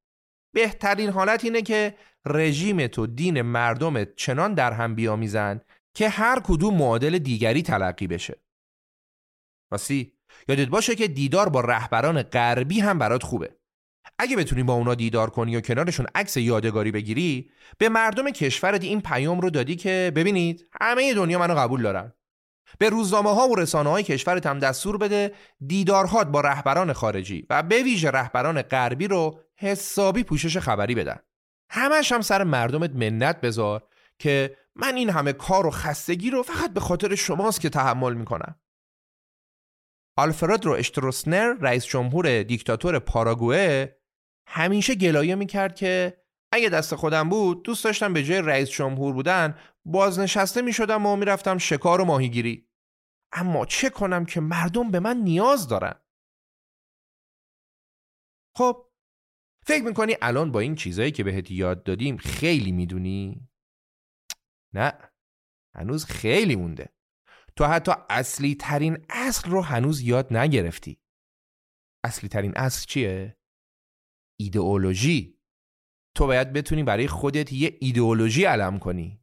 بهترین 0.53 1.09
حالت 1.09 1.43
اینه 1.43 1.61
که 1.61 1.97
رژیم 2.25 2.87
تو 2.87 3.07
دین 3.07 3.41
مردمت 3.41 4.15
چنان 4.15 4.53
در 4.53 4.71
هم 4.71 4.95
بیامیزن 4.95 5.61
که 5.95 6.09
هر 6.09 6.39
کدوم 6.39 6.77
معادل 6.77 7.17
دیگری 7.17 7.61
تلقی 7.61 8.07
بشه. 8.07 8.41
واسی 9.71 10.13
یادت 10.47 10.67
باشه 10.67 10.95
که 10.95 11.07
دیدار 11.07 11.49
با 11.49 11.61
رهبران 11.61 12.23
غربی 12.23 12.79
هم 12.79 12.99
برات 12.99 13.23
خوبه. 13.23 13.55
اگه 14.19 14.35
بتونی 14.35 14.63
با 14.63 14.73
اونا 14.73 14.95
دیدار 14.95 15.29
کنی 15.29 15.55
و 15.55 15.61
کنارشون 15.61 16.05
عکس 16.15 16.37
یادگاری 16.37 16.91
بگیری 16.91 17.51
به 17.77 17.89
مردم 17.89 18.29
کشورت 18.29 18.83
این 18.83 19.01
پیام 19.01 19.41
رو 19.41 19.49
دادی 19.49 19.75
که 19.75 20.11
ببینید 20.15 20.67
همه 20.81 21.13
دنیا 21.13 21.39
منو 21.39 21.55
قبول 21.55 21.81
دارن. 21.81 22.13
به 22.79 22.89
روزنامه 22.89 23.35
ها 23.35 23.47
و 23.47 23.55
رسانه 23.55 23.89
های 23.89 24.03
کشورت 24.03 24.45
هم 24.45 24.59
دستور 24.59 24.97
بده 24.97 25.31
دیدارهات 25.67 26.27
با 26.27 26.41
رهبران 26.41 26.93
خارجی 26.93 27.47
و 27.49 27.63
به 27.63 27.83
ویژه 27.83 28.11
رهبران 28.11 28.61
غربی 28.61 29.07
رو 29.07 29.39
حسابی 29.55 30.23
پوشش 30.23 30.57
خبری 30.57 30.95
بدن. 30.95 31.19
همش 31.69 32.11
هم 32.11 32.21
سر 32.21 32.43
مردمت 32.43 32.91
منت 32.95 33.41
بذار 33.41 33.83
که 34.19 34.57
من 34.75 34.95
این 34.95 35.09
همه 35.09 35.33
کار 35.33 35.67
و 35.67 35.71
خستگی 35.71 36.29
رو 36.29 36.43
فقط 36.43 36.73
به 36.73 36.79
خاطر 36.79 37.15
شماست 37.15 37.61
که 37.61 37.69
تحمل 37.69 38.13
می‌کنم. 38.13 38.55
آلفرد 40.17 40.65
رو 40.65 40.71
اشتروسنر 40.71 41.53
رئیس 41.53 41.85
جمهور 41.85 42.43
دیکتاتور 42.43 42.99
پاراگوئه 42.99 44.01
همیشه 44.47 44.95
گلایه 44.95 45.35
می‌کرد 45.35 45.75
که 45.75 46.23
اگه 46.51 46.69
دست 46.69 46.95
خودم 46.95 47.29
بود 47.29 47.63
دوست 47.63 47.83
داشتم 47.83 48.13
به 48.13 48.23
جای 48.23 48.41
رئیس 48.41 48.69
جمهور 48.69 49.13
بودن 49.13 49.59
بازنشسته 49.85 50.61
می 50.61 50.73
شدم 50.73 51.05
و 51.05 51.15
می‌رفتم 51.15 51.57
شکار 51.57 52.01
و 52.01 52.05
ماهیگیری. 52.05 52.69
اما 53.31 53.65
چه 53.65 53.89
کنم 53.89 54.25
که 54.25 54.41
مردم 54.41 54.91
به 54.91 54.99
من 54.99 55.17
نیاز 55.17 55.67
دارن؟ 55.67 55.99
خب 58.57 58.91
فکر 59.65 59.83
می‌کنی 59.83 60.15
الان 60.21 60.51
با 60.51 60.59
این 60.59 60.75
چیزایی 60.75 61.11
که 61.11 61.23
بهت 61.23 61.51
یاد 61.51 61.83
دادیم 61.83 62.17
خیلی 62.17 62.71
می‌دونی؟ 62.71 63.49
نه 64.73 64.93
هنوز 65.75 66.05
خیلی 66.05 66.55
مونده. 66.55 66.89
تو 67.55 67.65
حتی 67.65 67.91
اصلی 68.09 68.55
ترین 68.55 69.05
اصل 69.09 69.49
رو 69.49 69.61
هنوز 69.61 70.01
یاد 70.01 70.33
نگرفتی. 70.33 70.99
اصلی 72.05 72.29
ترین 72.29 72.53
اصل 72.55 72.85
چیه؟ 72.85 73.37
ایدئولوژی. 74.39 75.39
تو 76.15 76.27
باید 76.27 76.53
بتونی 76.53 76.83
برای 76.83 77.07
خودت 77.07 77.53
یه 77.53 77.77
ایدئولوژی 77.81 78.45
علم 78.45 78.79
کنی. 78.79 79.22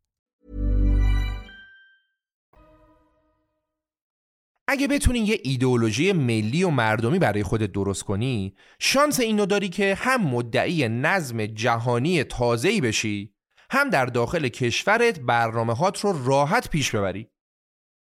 اگه 4.71 4.87
بتونی 4.87 5.19
یه 5.19 5.39
ایدئولوژی 5.43 6.11
ملی 6.11 6.63
و 6.63 6.69
مردمی 6.69 7.19
برای 7.19 7.43
خودت 7.43 7.71
درست 7.71 8.03
کنی 8.03 8.55
شانس 8.79 9.19
اینو 9.19 9.45
داری 9.45 9.69
که 9.69 9.95
هم 9.95 10.21
مدعی 10.21 10.89
نظم 10.89 11.45
جهانی 11.45 12.23
تازه‌ای 12.23 12.81
بشی 12.81 13.33
هم 13.71 13.89
در 13.89 14.05
داخل 14.05 14.47
کشورت 14.47 15.19
برنامه 15.19 15.73
هات 15.73 15.99
رو 15.99 16.25
راحت 16.25 16.69
پیش 16.69 16.95
ببری. 16.95 17.29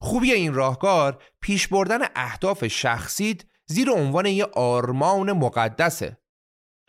خوبی 0.02 0.32
این 0.32 0.54
راهکار 0.54 1.24
پیش 1.42 1.68
بردن 1.68 2.00
اهداف 2.16 2.68
شخصیت 2.68 3.42
زیر 3.66 3.90
عنوان 3.90 4.26
یه 4.26 4.46
آرمان 4.46 5.32
مقدسه. 5.32 6.18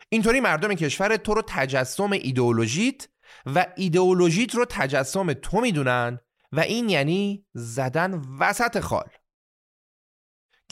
اینطوری 0.09 0.39
مردم 0.39 0.73
کشورت 0.73 1.23
تو 1.23 1.33
رو 1.33 1.41
تجسم 1.47 2.11
ایدئولوژیت 2.11 3.07
و 3.45 3.65
ایدئولوژیت 3.75 4.55
رو 4.55 4.65
تجسم 4.65 5.33
تو 5.33 5.61
می‌دونن 5.61 6.19
و 6.51 6.59
این 6.59 6.89
یعنی 6.89 7.45
زدن 7.53 8.21
وسط 8.39 8.79
خال. 8.79 9.09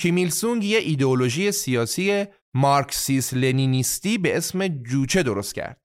کیمیلسونگ 0.02 0.64
یه 0.64 0.80
ایدئولوژی 0.80 1.52
سیاسی 1.52 2.26
مارکسیس 2.54 3.34
لنینیستی 3.34 4.18
به 4.18 4.38
اسم 4.38 4.68
جوچه 4.68 5.24
درست 5.24 5.56
کرد. 5.56 5.82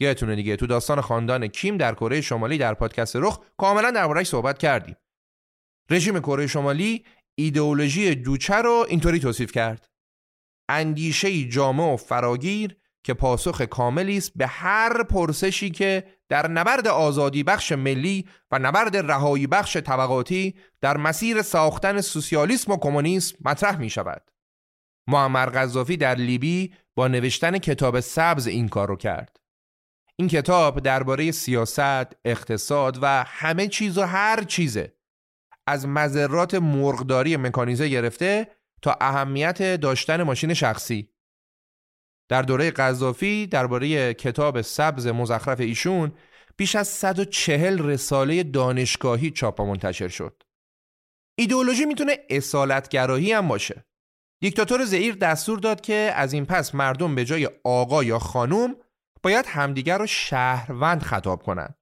یادتونه 0.00 0.36
دیگه 0.36 0.56
تو 0.56 0.66
داستان 0.66 1.00
خاندان 1.00 1.46
کیم 1.46 1.76
در 1.76 1.94
کره 1.94 2.20
شمالی 2.20 2.58
در 2.58 2.74
پادکست 2.74 3.16
رخ 3.16 3.40
کاملا 3.56 3.90
دربارهش 3.90 4.28
صحبت 4.28 4.58
کردیم. 4.58 4.96
رژیم 5.90 6.20
کره 6.20 6.46
شمالی 6.46 7.04
ایدئولوژی 7.34 8.14
جوچه 8.14 8.54
رو 8.54 8.86
اینطوری 8.88 9.18
توصیف 9.18 9.52
کرد. 9.52 9.88
اندیشه 10.68 11.44
جامع 11.44 11.92
و 11.92 11.96
فراگیر 11.96 12.76
که 13.04 13.14
پاسخ 13.14 13.60
کاملی 13.60 14.16
است 14.16 14.32
به 14.36 14.46
هر 14.46 15.02
پرسشی 15.02 15.70
که 15.70 16.04
در 16.28 16.48
نبرد 16.48 16.86
آزادی 16.86 17.42
بخش 17.42 17.72
ملی 17.72 18.28
و 18.50 18.58
نبرد 18.58 18.96
رهایی 18.96 19.46
بخش 19.46 19.76
طبقاتی 19.76 20.54
در 20.80 20.96
مسیر 20.96 21.42
ساختن 21.42 22.00
سوسیالیسم 22.00 22.72
و 22.72 22.76
کمونیسم 22.76 23.36
مطرح 23.44 23.76
می 23.78 23.90
شود. 23.90 24.30
معمر 25.08 25.50
غذافی 25.50 25.96
در 25.96 26.14
لیبی 26.14 26.74
با 26.94 27.08
نوشتن 27.08 27.58
کتاب 27.58 28.00
سبز 28.00 28.46
این 28.46 28.68
کار 28.68 28.88
رو 28.88 28.96
کرد. 28.96 29.40
این 30.16 30.28
کتاب 30.28 30.80
درباره 30.80 31.30
سیاست، 31.30 32.16
اقتصاد 32.24 32.98
و 33.02 33.24
همه 33.26 33.68
چیز 33.68 33.98
و 33.98 34.02
هر 34.02 34.44
چیزه. 34.44 34.94
از 35.66 35.86
مذرات 35.86 36.54
مرغداری 36.54 37.36
مکانیزه 37.36 37.88
گرفته 37.88 38.48
تا 38.82 38.96
اهمیت 39.00 39.76
داشتن 39.80 40.22
ماشین 40.22 40.54
شخصی 40.54 41.13
در 42.28 42.42
دوره 42.42 42.70
قذافی 42.70 43.46
درباره 43.46 44.14
کتاب 44.14 44.60
سبز 44.60 45.06
مزخرف 45.06 45.60
ایشون 45.60 46.12
بیش 46.56 46.76
از 46.76 46.88
140 46.88 47.78
رساله 47.78 48.42
دانشگاهی 48.42 49.30
چاپ 49.30 49.60
و 49.60 49.64
منتشر 49.64 50.08
شد. 50.08 50.42
ایدئولوژی 51.38 51.84
می‌تونه 51.84 52.18
اصالتگراهی 52.30 53.32
هم 53.32 53.48
باشه. 53.48 53.84
دیکتاتور 54.40 54.84
زئیر 54.84 55.14
دستور 55.14 55.58
داد 55.58 55.80
که 55.80 56.12
از 56.16 56.32
این 56.32 56.46
پس 56.46 56.74
مردم 56.74 57.14
به 57.14 57.24
جای 57.24 57.48
آقا 57.64 58.04
یا 58.04 58.18
خانوم 58.18 58.76
باید 59.22 59.46
همدیگر 59.46 59.98
رو 59.98 60.06
شهروند 60.06 61.02
خطاب 61.02 61.42
کنند. 61.42 61.78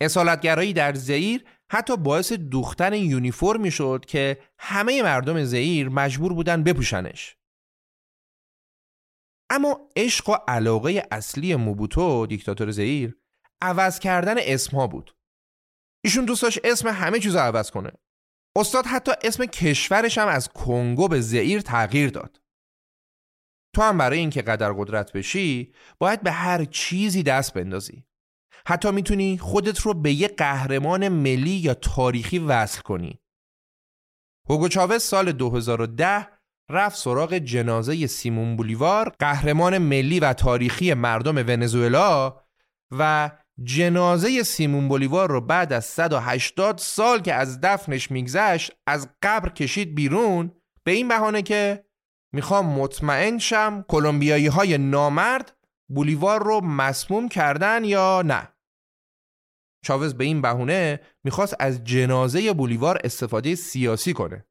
اصالتگرایی 0.00 0.72
در 0.72 0.94
زئیر 0.94 1.44
حتی 1.72 1.96
باعث 1.96 2.32
دوختن 2.32 2.92
یونیفرم 2.92 3.60
می‌شد 3.60 4.04
که 4.08 4.38
همه 4.58 5.02
مردم 5.02 5.44
زئیر 5.44 5.88
مجبور 5.88 6.34
بودن 6.34 6.62
بپوشنش. 6.62 7.36
اما 9.50 9.88
عشق 9.96 10.28
و 10.28 10.36
علاقه 10.48 11.06
اصلی 11.10 11.56
موبوتو 11.56 12.26
دیکتاتور 12.26 12.70
زئیر 12.70 13.16
عوض 13.62 13.98
کردن 13.98 14.34
اسمها 14.38 14.86
بود. 14.86 15.16
ایشون 16.04 16.24
دوست 16.24 16.42
داشت 16.42 16.60
اسم 16.64 16.88
همه 16.88 17.18
چیز 17.18 17.34
رو 17.34 17.40
عوض 17.40 17.70
کنه. 17.70 17.92
استاد 18.56 18.86
حتی 18.86 19.12
اسم 19.24 19.46
کشورش 19.46 20.18
هم 20.18 20.28
از 20.28 20.48
کنگو 20.48 21.08
به 21.08 21.20
زئیر 21.20 21.60
تغییر 21.60 22.10
داد. 22.10 22.40
تو 23.74 23.82
هم 23.82 23.98
برای 23.98 24.18
اینکه 24.18 24.42
قدر 24.42 24.72
قدرت 24.72 25.12
بشی 25.12 25.74
باید 25.98 26.22
به 26.22 26.30
هر 26.30 26.64
چیزی 26.64 27.22
دست 27.22 27.54
بندازی. 27.54 28.04
حتی 28.66 28.90
می‌تونی 28.90 29.38
خودت 29.38 29.80
رو 29.80 29.94
به 29.94 30.12
یه 30.12 30.28
قهرمان 30.28 31.08
ملی 31.08 31.50
یا 31.50 31.74
تاریخی 31.74 32.38
وصل 32.38 32.80
کنی. 32.80 33.20
هوگو 34.48 34.68
چاوز 34.68 35.02
سال 35.02 35.32
2010 35.32 36.39
رفت 36.70 36.98
سراغ 36.98 37.34
جنازه 37.34 38.06
سیمون 38.06 38.56
بولیوار 38.56 39.12
قهرمان 39.18 39.78
ملی 39.78 40.20
و 40.20 40.32
تاریخی 40.32 40.94
مردم 40.94 41.36
ونزوئلا 41.36 42.36
و 42.98 43.30
جنازه 43.62 44.42
سیمون 44.42 44.88
بولیوار 44.88 45.30
رو 45.30 45.40
بعد 45.40 45.72
از 45.72 45.84
180 45.84 46.78
سال 46.78 47.20
که 47.20 47.34
از 47.34 47.60
دفنش 47.60 48.10
میگذشت 48.10 48.72
از 48.86 49.08
قبر 49.22 49.48
کشید 49.48 49.94
بیرون 49.94 50.52
به 50.84 50.92
این 50.92 51.08
بهانه 51.08 51.42
که 51.42 51.84
می‌خوام 52.32 52.66
مطمئن 52.66 53.38
شم 53.38 53.84
کلمبیایی 53.88 54.46
های 54.46 54.78
نامرد 54.78 55.56
بولیوار 55.88 56.42
رو 56.42 56.60
مسموم 56.60 57.28
کردن 57.28 57.84
یا 57.84 58.22
نه. 58.22 58.48
چاوز 59.84 60.14
به 60.14 60.24
این 60.24 60.42
بهونه 60.42 61.00
می‌خواست 61.24 61.56
از 61.60 61.84
جنازه 61.84 62.52
بولیوار 62.52 63.00
استفاده 63.04 63.54
سیاسی 63.54 64.12
کنه. 64.12 64.44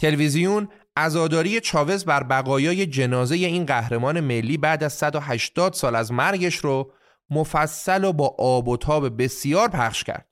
تلویزیون 0.00 0.68
عزاداری 0.96 1.60
چاوز 1.60 2.04
بر 2.04 2.22
بقایای 2.22 2.86
جنازه 2.86 3.34
این 3.34 3.66
قهرمان 3.66 4.20
ملی 4.20 4.56
بعد 4.56 4.84
از 4.84 4.92
180 4.92 5.72
سال 5.72 5.94
از 5.94 6.12
مرگش 6.12 6.56
رو 6.56 6.92
مفصل 7.30 8.04
و 8.04 8.12
با 8.12 8.36
آب 8.38 8.68
و 8.68 8.76
تاب 8.76 9.22
بسیار 9.22 9.68
پخش 9.68 10.04
کرد. 10.04 10.28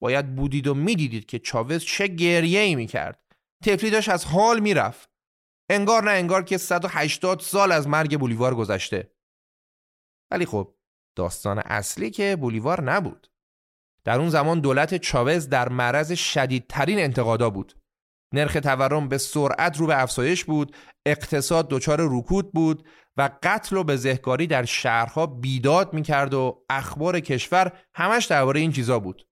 باید 0.00 0.34
بودید 0.34 0.66
و 0.66 0.74
می‌دیدید 0.74 1.26
که 1.26 1.38
چاوز 1.38 1.84
چه 1.84 2.06
گریه 2.06 2.60
ای 2.60 2.74
می‌کرد. 2.74 3.22
تفلی 3.64 3.90
داشت 3.90 4.08
از 4.08 4.24
حال 4.24 4.60
می‌رفت. 4.60 5.10
انگار 5.70 6.02
نه 6.04 6.10
انگار 6.10 6.44
که 6.44 6.58
180 6.58 7.40
سال 7.40 7.72
از 7.72 7.88
مرگ 7.88 8.18
بولیوار 8.18 8.54
گذشته. 8.54 9.12
ولی 10.30 10.46
خب 10.46 10.74
داستان 11.16 11.58
اصلی 11.58 12.10
که 12.10 12.36
بولیوار 12.36 12.82
نبود. 12.82 13.30
در 14.04 14.18
اون 14.18 14.28
زمان 14.28 14.60
دولت 14.60 14.94
چاوز 14.94 15.48
در 15.48 15.68
معرض 15.68 16.12
شدیدترین 16.12 16.98
انتقادا 16.98 17.50
بود. 17.50 17.78
نرخ 18.32 18.52
تورم 18.52 19.08
به 19.08 19.18
سرعت 19.18 19.76
رو 19.76 19.86
به 19.86 20.02
افزایش 20.02 20.44
بود 20.44 20.76
اقتصاد 21.06 21.68
دچار 21.68 21.98
رکود 22.00 22.52
بود 22.52 22.88
و 23.16 23.30
قتل 23.42 23.76
و 23.76 23.84
بزهکاری 23.84 24.46
در 24.46 24.64
شهرها 24.64 25.26
بیداد 25.26 25.94
می‌کرد 25.94 26.34
و 26.34 26.64
اخبار 26.70 27.20
کشور 27.20 27.72
همش 27.94 28.26
درباره 28.26 28.60
این 28.60 28.72
چیزا 28.72 28.98
بود. 28.98 29.28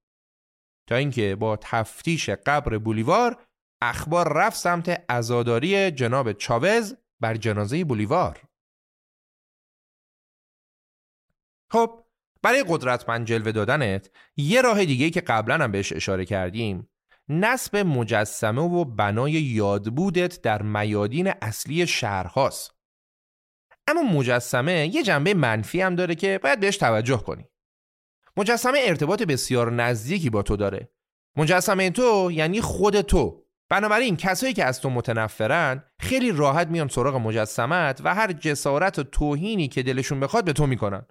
تا 0.88 0.96
اینکه 0.96 1.36
با 1.36 1.58
تفتیش 1.60 2.30
قبر 2.30 2.78
بولیوار 2.78 3.46
اخبار 3.82 4.32
رفت 4.32 4.56
سمت 4.56 5.04
ازاداری 5.08 5.90
جناب 5.90 6.32
چاوز 6.32 6.96
بر 7.20 7.36
جنازه 7.36 7.84
بولیوار. 7.84 8.42
خب 11.70 12.04
برای 12.42 12.64
قدرتمند 12.68 13.26
جلوه 13.26 13.52
دادنت 13.52 14.10
یه 14.36 14.62
راه 14.62 14.84
دیگه 14.84 15.10
که 15.10 15.20
قبلا 15.20 15.64
هم 15.64 15.72
بهش 15.72 15.92
اشاره 15.92 16.24
کردیم. 16.24 16.88
نصب 17.28 17.76
مجسمه 17.76 18.62
و 18.62 18.84
بنای 18.84 19.32
یادبودت 19.32 20.42
در 20.42 20.62
میادین 20.62 21.32
اصلی 21.42 21.86
شهرهاست. 21.86 22.74
اما 23.88 24.02
مجسمه 24.02 24.94
یه 24.94 25.02
جنبه 25.02 25.34
منفی 25.34 25.80
هم 25.80 25.94
داره 25.94 26.14
که 26.14 26.40
باید 26.42 26.60
بهش 26.60 26.76
توجه 26.76 27.16
کنی. 27.16 27.44
مجسمه 28.36 28.78
ارتباط 28.82 29.22
بسیار 29.22 29.72
نزدیکی 29.72 30.30
با 30.30 30.42
تو 30.42 30.56
داره. 30.56 30.90
مجسمه 31.36 31.90
تو 31.90 32.30
یعنی 32.32 32.60
خود 32.60 33.00
تو. 33.00 33.42
بنابراین 33.70 34.16
کسایی 34.16 34.54
که 34.54 34.64
از 34.64 34.80
تو 34.80 34.90
متنفرن 34.90 35.84
خیلی 36.00 36.32
راحت 36.32 36.68
میان 36.68 36.88
سراغ 36.88 37.16
مجسمت 37.16 38.00
و 38.04 38.14
هر 38.14 38.32
جسارت 38.32 38.98
و 38.98 39.02
توهینی 39.02 39.68
که 39.68 39.82
دلشون 39.82 40.20
بخواد 40.20 40.44
به 40.44 40.52
تو 40.52 40.66
می‌کنن. 40.66 41.06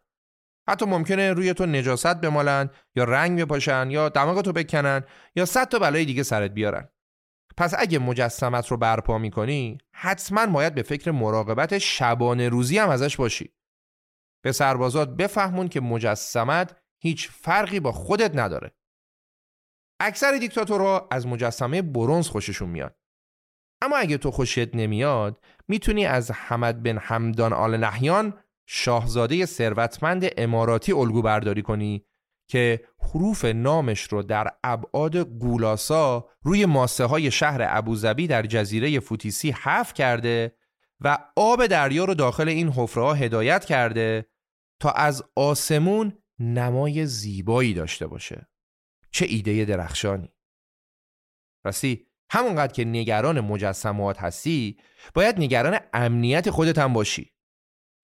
حتی 0.68 0.86
ممکنه 0.86 1.34
روی 1.34 1.54
تو 1.54 1.66
نجاست 1.66 2.16
بمالن 2.16 2.70
یا 2.96 3.04
رنگ 3.04 3.42
بپاشن 3.42 3.92
یا 3.92 4.10
دماغتو 4.10 4.54
بکنن 4.54 5.04
یا 5.36 5.46
صد 5.46 5.70
تا 5.70 5.80
بلای 5.80 6.06
دیگه 6.06 6.24
سرت 6.24 6.52
بیارن. 6.52 6.90
پس 7.58 7.74
اگه 7.78 8.00
مجسمت 8.00 8.68
رو 8.68 8.78
برپا 8.78 9.18
می‌کنی 9.18 9.78
حتما 9.94 10.46
باید 10.46 10.76
به 10.76 10.84
فکر 10.84 11.12
مراقبت 11.12 11.78
شبانه 11.78 12.50
روزی 12.50 12.78
هم 12.78 12.90
ازش 12.90 13.18
باشی. 13.18 13.54
به 14.44 14.52
سربازات 14.52 15.10
بفهمون 15.10 15.68
که 15.68 15.82
مجسمت 15.82 16.82
هیچ 17.02 17.30
فرقی 17.30 17.80
با 17.80 17.92
خودت 17.92 18.36
نداره. 18.36 18.76
اکثر 20.00 20.38
دیکتاتورها 20.38 21.08
از 21.12 21.28
مجسمه 21.28 21.82
برونز 21.82 22.28
خوششون 22.28 22.70
میاد 22.70 23.00
اما 23.82 23.98
اگه 23.98 24.18
تو 24.18 24.32
خوشت 24.32 24.76
نمیاد 24.76 25.44
می‌تونی 25.68 26.06
از 26.06 26.32
حمد 26.32 26.84
بن 26.84 26.98
حمدان 26.98 27.54
آل 27.54 27.78
نحیان 27.78 28.44
شاهزاده 28.66 29.46
ثروتمند 29.46 30.26
اماراتی 30.38 30.92
الگو 30.94 31.22
برداری 31.22 31.62
کنی 31.62 32.06
که 32.48 32.84
حروف 33.00 33.46
نامش 33.46 34.02
رو 34.02 34.24
در 34.24 34.48
ابعاد 34.64 35.18
گولاسا 35.18 36.30
روی 36.42 36.66
ماسه 36.66 37.06
های 37.06 37.32
شهر 37.32 37.60
ابوظبی 37.70 38.28
در 38.28 38.46
جزیره 38.46 39.00
فوتیسی 39.00 39.52
حف 39.52 39.94
کرده 39.94 40.56
و 41.02 41.18
آب 41.36 41.66
دریا 41.66 42.06
رو 42.06 42.14
داخل 42.14 42.50
این 42.50 42.70
حفره 42.70 43.04
ها 43.04 43.14
هدایت 43.14 43.66
کرده 43.66 44.26
تا 44.80 44.92
از 44.92 45.24
آسمون 45.36 46.18
نمای 46.40 47.06
زیبایی 47.06 47.74
داشته 47.74 48.08
باشه. 48.08 48.48
چه 49.12 49.26
ایده 49.26 49.66
درخشانی! 49.66 50.34
راستی 51.66 52.08
همونقدر 52.30 52.74
که 52.74 52.86
نگران 52.86 53.40
مجسمات 53.40 54.20
هستی 54.20 54.78
باید 55.14 55.40
نگران 55.40 55.80
امنیت 55.94 56.50
خودت 56.50 56.78
هم 56.78 56.94
باشی. 56.94 57.35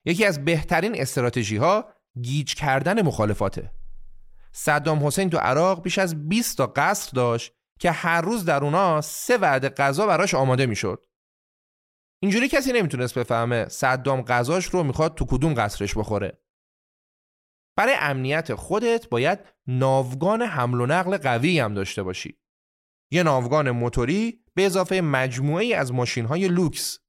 یکی 0.06 0.26
از 0.26 0.46
بهترین 0.46 1.02
استراتژی 1.02 1.58
ها 1.58 1.94
گیج 2.22 2.54
کردن 2.54 3.02
مخالفاته. 3.02 3.72
صدام 4.52 5.08
حسین 5.08 5.30
تو 5.30 5.38
عراق 5.38 5.84
بیش 5.84 5.98
از 5.98 6.30
20 6.30 6.58
تا 6.58 6.68
قصر 6.68 7.12
داشت 7.16 7.54
که 7.80 7.92
هر 7.92 8.22
روز 8.22 8.46
در 8.46 8.64
اونا 8.64 9.02
سه 9.02 9.38
وعده 9.38 9.70
غذا 9.70 10.08
براش 10.08 10.34
آماده 10.34 10.66
می‌شد. 10.66 11.06
اینجوری 12.22 12.48
کسی 12.48 12.74
نمی‌تونست 12.74 13.20
بفهمه 13.20 13.68
صدام 13.68 14.22
غذاش 14.22 14.66
رو 14.66 14.84
می‌خواد 14.84 15.16
تو 15.16 15.26
کدوم 15.26 15.54
قصرش 15.54 15.98
بخوره. 15.98 16.42
برای 17.78 17.96
امنیت 18.00 18.56
خودت 18.56 19.10
باید 19.10 19.40
ناوگان 19.68 20.42
حمل 20.42 20.82
و 20.82 20.86
نقل 20.86 21.18
قوی 21.18 21.60
هم 21.60 21.74
داشته 21.74 22.04
باشی. 22.04 22.40
یه 23.12 23.24
ناوگان 23.24 23.72
موتوری 23.72 24.44
به 24.54 24.66
اضافه 24.66 25.02
مجموعه 25.02 25.76
از 25.76 25.94
ماشین 25.94 26.26
های 26.26 26.48
لوکس 26.48 27.00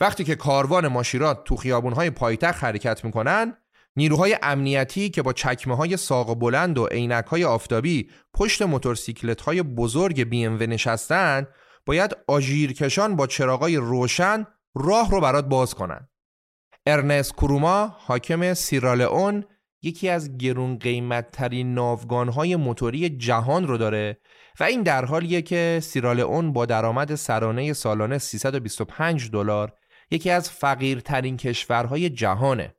وقتی 0.00 0.24
که 0.24 0.34
کاروان 0.34 0.88
ماشیرات 0.88 1.44
تو 1.44 1.56
خیابون 1.56 1.92
های 1.92 2.10
پایتخت 2.10 2.64
حرکت 2.64 3.04
می‌کنن 3.04 3.56
نیروهای 3.96 4.38
امنیتی 4.42 5.10
که 5.10 5.22
با 5.22 5.32
چکمه 5.32 5.76
های 5.76 5.96
ساق 5.96 6.34
بلند 6.34 6.78
و 6.78 6.86
عینک 6.86 7.26
های 7.26 7.44
آفتابی 7.44 8.10
پشت 8.34 8.62
موتورسیکلت 8.62 9.40
های 9.40 9.62
بزرگ 9.62 10.22
بی 10.22 10.44
ام 10.44 10.62
نشستن 10.62 11.46
باید 11.86 12.16
آژیرکشان 12.28 13.16
با 13.16 13.26
چراغای 13.26 13.76
روشن 13.76 14.46
راه 14.74 15.10
رو 15.10 15.20
برات 15.20 15.44
باز 15.44 15.74
کنن. 15.74 16.08
ارنست 16.86 17.32
کروما 17.32 17.96
حاکم 17.98 18.54
سیرالئون 18.54 19.44
یکی 19.82 20.08
از 20.08 20.38
گرون 20.38 20.78
قیمت 20.78 21.30
ترین 21.30 21.74
ناوگان 21.74 22.28
های 22.28 22.56
موتوری 22.56 23.08
جهان 23.08 23.66
رو 23.66 23.78
داره 23.78 24.18
و 24.60 24.64
این 24.64 24.82
در 24.82 25.04
حالیه 25.04 25.42
که 25.42 25.80
سیرالئون 25.82 26.52
با 26.52 26.66
درآمد 26.66 27.14
سرانه 27.14 27.72
سالانه 27.72 28.18
325 28.18 29.30
دلار 29.30 29.72
یکی 30.14 30.30
از 30.30 30.50
فقیرترین 30.50 31.36
کشورهای 31.36 32.10
جهانه. 32.10 32.74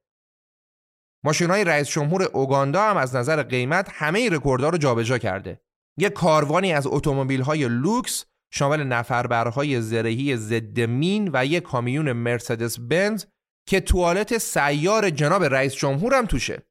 ماشین 1.24 1.50
های 1.50 1.64
رئیس 1.64 1.90
جمهور 1.90 2.24
اوگاندا 2.24 2.82
هم 2.84 2.98
از 2.98 3.16
نظر 3.16 3.44
قیمت 3.44 3.90
همه 3.92 4.30
رکوردها 4.30 4.70
رو 4.70 4.78
جابجا 4.78 5.18
کرده. 5.18 5.62
یک 5.98 6.14
کاروانی 6.14 6.74
از 6.74 6.88
اتومبیل 6.88 7.42
های 7.42 7.68
لوکس 7.68 8.26
شامل 8.54 8.84
نفربرهای 8.84 9.82
زرهی 9.82 10.38
ضد 10.38 10.80
مین 10.80 11.30
و 11.34 11.46
یک 11.46 11.64
کامیون 11.64 12.12
مرسدس 12.12 12.80
بنز 12.80 13.26
که 13.68 13.80
توالت 13.80 14.38
سیار 14.38 15.10
جناب 15.10 15.44
رئیس 15.44 15.76
جمهور 15.76 16.14
هم 16.14 16.26
توشه. 16.26 16.64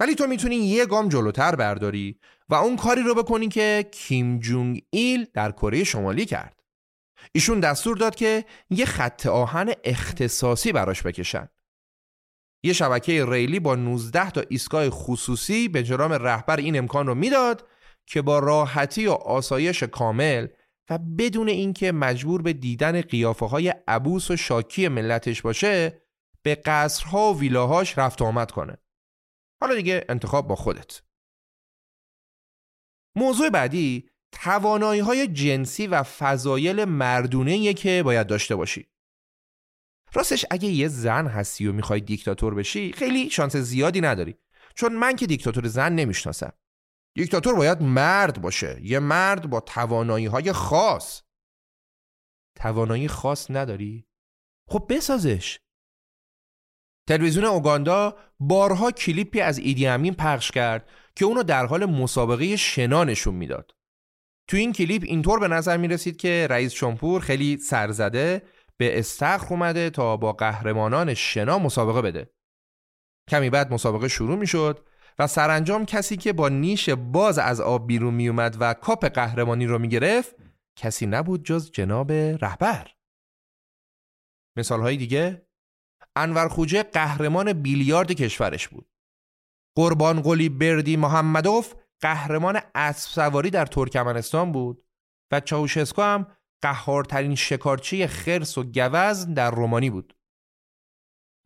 ولی 0.00 0.14
تو 0.14 0.26
می‌تونی 0.26 0.56
یه 0.56 0.86
گام 0.86 1.08
جلوتر 1.08 1.54
برداری 1.54 2.18
و 2.48 2.54
اون 2.54 2.76
کاری 2.76 3.02
رو 3.02 3.14
بکنی 3.14 3.48
که 3.48 3.88
کیم 3.92 4.38
جونگ 4.38 4.82
ایل 4.90 5.26
در 5.34 5.52
کره 5.52 5.84
شمالی 5.84 6.24
کرد. 6.24 6.61
ایشون 7.32 7.60
دستور 7.60 7.96
داد 7.96 8.14
که 8.14 8.44
یه 8.70 8.84
خط 8.84 9.26
آهن 9.26 9.72
اختصاصی 9.84 10.72
براش 10.72 11.02
بکشن. 11.02 11.48
یه 12.64 12.72
شبکه 12.72 13.26
ریلی 13.28 13.60
با 13.60 13.74
19 13.74 14.30
تا 14.30 14.42
ایستگاه 14.48 14.90
خصوصی 14.90 15.68
به 15.68 15.82
جرام 15.82 16.12
رهبر 16.12 16.56
این 16.56 16.78
امکان 16.78 17.06
رو 17.06 17.14
می‌داد 17.14 17.68
که 18.06 18.22
با 18.22 18.38
راحتی 18.38 19.06
و 19.06 19.12
آسایش 19.12 19.82
کامل 19.82 20.46
و 20.90 20.98
بدون 20.98 21.48
اینکه 21.48 21.92
مجبور 21.92 22.42
به 22.42 22.52
دیدن 22.52 23.00
قیافه 23.00 23.46
های 23.46 23.74
عبوس 23.88 24.30
و 24.30 24.36
شاکی 24.36 24.88
ملتش 24.88 25.42
باشه 25.42 26.02
به 26.42 26.54
قصرها 26.54 27.32
و 27.32 27.38
ویلاهاش 27.38 27.98
رفت 27.98 28.22
آمد 28.22 28.50
کنه. 28.50 28.78
حالا 29.60 29.74
دیگه 29.74 30.04
انتخاب 30.08 30.48
با 30.48 30.54
خودت. 30.54 31.02
موضوع 33.16 33.50
بعدی 33.50 34.10
توانایی 34.32 35.00
های 35.00 35.26
جنسی 35.26 35.86
و 35.86 36.02
فضایل 36.02 36.84
مردونه 36.84 37.74
که 37.74 38.02
باید 38.02 38.26
داشته 38.26 38.56
باشی. 38.56 38.88
راستش 40.14 40.46
اگه 40.50 40.68
یه 40.68 40.88
زن 40.88 41.26
هستی 41.26 41.66
و 41.66 41.72
می‌خوای 41.72 42.00
دیکتاتور 42.00 42.54
بشی 42.54 42.92
خیلی 42.92 43.30
شانس 43.30 43.56
زیادی 43.56 44.00
نداری 44.00 44.36
چون 44.74 44.92
من 44.92 45.16
که 45.16 45.26
دیکتاتور 45.26 45.68
زن 45.68 45.92
نمی‌شناسم 45.92 46.52
دیکتاتور 47.14 47.54
باید 47.54 47.82
مرد 47.82 48.42
باشه 48.42 48.80
یه 48.82 48.98
مرد 48.98 49.50
با 49.50 49.60
توانایی 49.60 50.26
های 50.26 50.52
خاص 50.52 51.22
توانایی 52.56 53.08
خاص 53.08 53.50
نداری؟ 53.50 54.06
خب 54.68 54.86
بسازش 54.88 55.60
تلویزیون 57.08 57.44
اوگاندا 57.44 58.16
بارها 58.40 58.90
کلیپی 58.90 59.40
از 59.40 59.58
ایدی 59.58 59.86
امین 59.86 60.14
پخش 60.14 60.50
کرد 60.50 60.88
که 61.16 61.24
اونو 61.24 61.42
در 61.42 61.66
حال 61.66 61.86
مسابقه 61.86 62.56
شنا 62.56 63.04
نشون 63.04 63.34
می‌داد. 63.34 63.74
تو 64.48 64.56
این 64.56 64.72
کلیپ 64.72 65.02
اینطور 65.06 65.40
به 65.40 65.48
نظر 65.48 65.76
می 65.76 65.88
رسید 65.88 66.16
که 66.16 66.46
رئیس 66.50 66.74
جمهور 66.74 67.20
خیلی 67.20 67.56
سرزده 67.56 68.42
به 68.76 68.98
استخر 68.98 69.46
اومده 69.50 69.90
تا 69.90 70.16
با 70.16 70.32
قهرمانان 70.32 71.14
شنا 71.14 71.58
مسابقه 71.58 72.02
بده. 72.02 72.30
کمی 73.30 73.50
بعد 73.50 73.72
مسابقه 73.72 74.08
شروع 74.08 74.38
می 74.38 74.46
شد 74.46 74.86
و 75.18 75.26
سرانجام 75.26 75.86
کسی 75.86 76.16
که 76.16 76.32
با 76.32 76.48
نیش 76.48 76.88
باز 76.90 77.38
از 77.38 77.60
آب 77.60 77.86
بیرون 77.86 78.14
می 78.14 78.28
اومد 78.28 78.56
و 78.60 78.74
کاپ 78.74 79.04
قهرمانی 79.04 79.66
رو 79.66 79.78
می 79.78 79.88
گرفت 79.88 80.36
کسی 80.76 81.06
نبود 81.06 81.44
جز 81.44 81.70
جناب 81.70 82.12
رهبر. 82.12 82.90
مثال 84.56 84.80
های 84.80 84.96
دیگه 84.96 85.46
انور 86.16 86.48
خوجه 86.48 86.82
قهرمان 86.82 87.52
بیلیارد 87.52 88.12
کشورش 88.12 88.68
بود. 88.68 88.88
قربان 89.76 90.20
قلی 90.20 90.48
بردی 90.48 90.96
محمدوف 90.96 91.74
قهرمان 92.02 92.60
اسب 92.74 93.10
سواری 93.10 93.50
در 93.50 93.66
ترکمنستان 93.66 94.52
بود 94.52 94.84
و 95.32 95.40
چاوشسکو 95.40 96.02
هم 96.02 96.26
قهارترین 96.62 97.34
شکارچی 97.34 98.06
خرس 98.06 98.58
و 98.58 98.64
گوزن 98.64 99.34
در 99.34 99.50
رومانی 99.50 99.90
بود. 99.90 100.16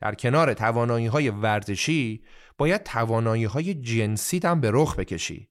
در 0.00 0.14
کنار 0.14 0.54
توانایی 0.54 1.06
های 1.06 1.30
ورزشی 1.30 2.24
باید 2.58 2.82
توانایی 2.82 3.44
های 3.44 3.74
جنسی 3.74 4.40
هم 4.44 4.60
به 4.60 4.70
رخ 4.74 4.96
بکشی. 4.96 5.48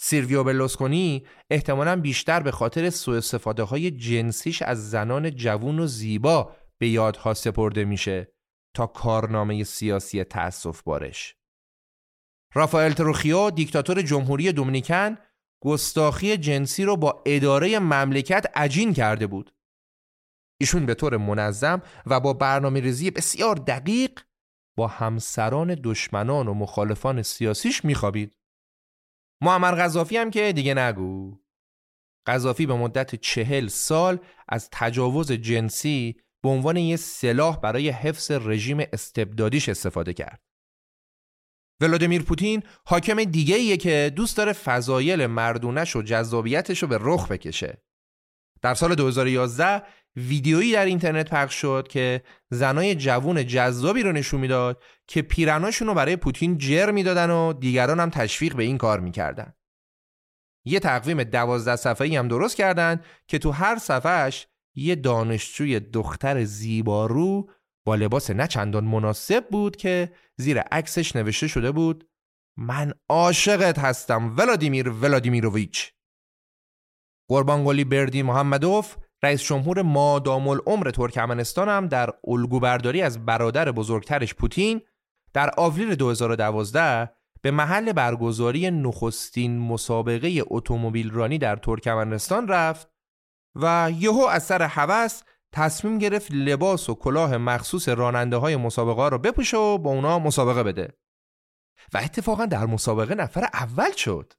سیرویو 0.00 0.44
بلوسکونی 0.44 1.26
احتمالا 1.50 2.00
بیشتر 2.00 2.40
به 2.40 2.50
خاطر 2.50 2.90
سوء 2.90 3.16
استفاده 3.16 3.62
های 3.62 3.90
جنسیش 3.90 4.62
از 4.62 4.90
زنان 4.90 5.30
جوون 5.30 5.78
و 5.78 5.86
زیبا 5.86 6.56
به 6.78 6.88
یادها 6.88 7.34
سپرده 7.34 7.84
میشه 7.84 8.32
تا 8.76 8.86
کارنامه 8.86 9.64
سیاسی 9.64 10.24
تأصف 10.24 10.82
بارش. 10.82 11.37
رافائل 12.54 12.92
تروخیو 12.92 13.50
دیکتاتور 13.50 14.02
جمهوری 14.02 14.52
دومینیکن 14.52 15.16
گستاخی 15.62 16.36
جنسی 16.36 16.84
رو 16.84 16.96
با 16.96 17.22
اداره 17.26 17.78
مملکت 17.78 18.46
عجین 18.54 18.94
کرده 18.94 19.26
بود. 19.26 19.54
ایشون 20.60 20.86
به 20.86 20.94
طور 20.94 21.16
منظم 21.16 21.82
و 22.06 22.20
با 22.20 22.32
برنامه 22.32 22.80
ریزی 22.80 23.10
بسیار 23.10 23.54
دقیق 23.54 24.20
با 24.78 24.86
همسران 24.86 25.80
دشمنان 25.84 26.48
و 26.48 26.54
مخالفان 26.54 27.22
سیاسیش 27.22 27.84
میخوابید. 27.84 28.36
معمر 29.42 29.74
غذافی 29.74 30.16
هم 30.16 30.30
که 30.30 30.52
دیگه 30.52 30.74
نگو. 30.74 31.38
قذافی 32.26 32.66
به 32.66 32.74
مدت 32.74 33.14
چهل 33.14 33.68
سال 33.68 34.18
از 34.48 34.68
تجاوز 34.72 35.32
جنسی 35.32 36.20
به 36.42 36.48
عنوان 36.48 36.76
یه 36.76 36.96
سلاح 36.96 37.60
برای 37.60 37.88
حفظ 37.88 38.30
رژیم 38.30 38.78
استبدادیش 38.92 39.68
استفاده 39.68 40.12
کرد. 40.12 40.47
ولادیمیر 41.80 42.22
پوتین 42.22 42.62
حاکم 42.84 43.24
دیگه 43.24 43.56
ایه 43.56 43.76
که 43.76 44.12
دوست 44.16 44.36
داره 44.36 44.52
فضایل 44.52 45.26
مردونش 45.26 45.96
و 45.96 46.02
جذابیتش 46.02 46.82
رو 46.82 46.88
به 46.88 46.98
رخ 47.00 47.28
بکشه. 47.28 47.82
در 48.62 48.74
سال 48.74 48.94
2011 48.94 49.82
ویدیویی 50.16 50.72
در 50.72 50.84
اینترنت 50.84 51.30
پخش 51.30 51.54
شد 51.54 51.88
که 51.90 52.22
زنای 52.50 52.94
جوون 52.94 53.46
جذابی 53.46 54.02
رو 54.02 54.12
نشون 54.12 54.40
می‌داد 54.40 54.82
که 55.06 55.22
پیرناشون 55.22 55.88
رو 55.88 55.94
برای 55.94 56.16
پوتین 56.16 56.58
جر 56.58 56.90
می‌دادن 56.90 57.30
و 57.30 57.52
دیگران 57.52 58.00
هم 58.00 58.10
تشویق 58.10 58.54
به 58.54 58.62
این 58.62 58.78
کار 58.78 59.00
می‌کردن. 59.00 59.52
یه 60.64 60.80
تقویم 60.80 61.22
دوازده 61.22 61.76
صفحه‌ای 61.76 62.16
هم 62.16 62.28
درست 62.28 62.56
کردن 62.56 63.00
که 63.28 63.38
تو 63.38 63.50
هر 63.50 63.78
صفحهش 63.78 64.46
یه 64.74 64.94
دانشجوی 64.94 65.80
دختر 65.80 66.44
زیبارو 66.44 67.50
با 67.86 67.94
لباس 67.94 68.30
نه 68.30 68.46
چندان 68.46 68.84
مناسب 68.84 69.48
بود 69.50 69.76
که 69.76 70.12
زیر 70.38 70.60
عکسش 70.60 71.16
نوشته 71.16 71.48
شده 71.48 71.72
بود 71.72 72.08
من 72.56 72.92
عاشقت 73.08 73.78
هستم 73.78 74.36
ولادیمیر 74.36 74.88
ولادیمیروویچ 74.88 75.92
قربانگلی 77.28 77.84
بردی 77.84 78.22
محمدوف 78.22 78.96
رئیس 79.22 79.42
جمهور 79.42 79.82
مادام 79.82 80.48
العمر 80.48 80.90
ترکمنستان 80.90 81.68
هم 81.68 81.86
در 81.86 82.10
الگو 82.26 82.60
برداری 82.60 83.02
از 83.02 83.26
برادر 83.26 83.72
بزرگترش 83.72 84.34
پوتین 84.34 84.80
در 85.32 85.50
آوریل 85.56 85.94
2012 85.94 87.10
به 87.42 87.50
محل 87.50 87.92
برگزاری 87.92 88.70
نخستین 88.70 89.58
مسابقه 89.58 90.42
اتومبیل 90.46 91.10
رانی 91.10 91.38
در 91.38 91.56
ترکمنستان 91.56 92.48
رفت 92.48 92.88
و 93.54 93.90
یهو 93.98 94.20
از 94.20 94.42
سر 94.42 94.62
هوس 94.62 95.22
تصمیم 95.52 95.98
گرفت 95.98 96.32
لباس 96.32 96.90
و 96.90 96.94
کلاه 96.94 97.36
مخصوص 97.36 97.88
راننده 97.88 98.36
های 98.36 98.56
مسابقه 98.56 99.08
رو 99.08 99.18
بپوشه 99.18 99.56
و 99.56 99.78
با 99.78 99.90
اونا 99.90 100.18
مسابقه 100.18 100.62
بده. 100.62 100.98
و 101.94 101.98
اتفاقا 101.98 102.46
در 102.46 102.66
مسابقه 102.66 103.14
نفر 103.14 103.44
اول 103.54 103.92
شد. 103.92 104.32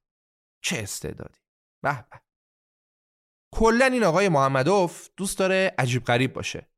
چه 0.63 0.77
استعدادی. 0.77 1.39
به 1.83 2.05
به. 2.11 2.21
کلا 3.53 3.85
این 3.85 4.03
آقای 4.03 4.29
محمدوف 4.29 5.09
دوست 5.17 5.39
داره 5.39 5.75
عجیب 5.77 6.03
غریب 6.03 6.33
باشه. 6.33 6.71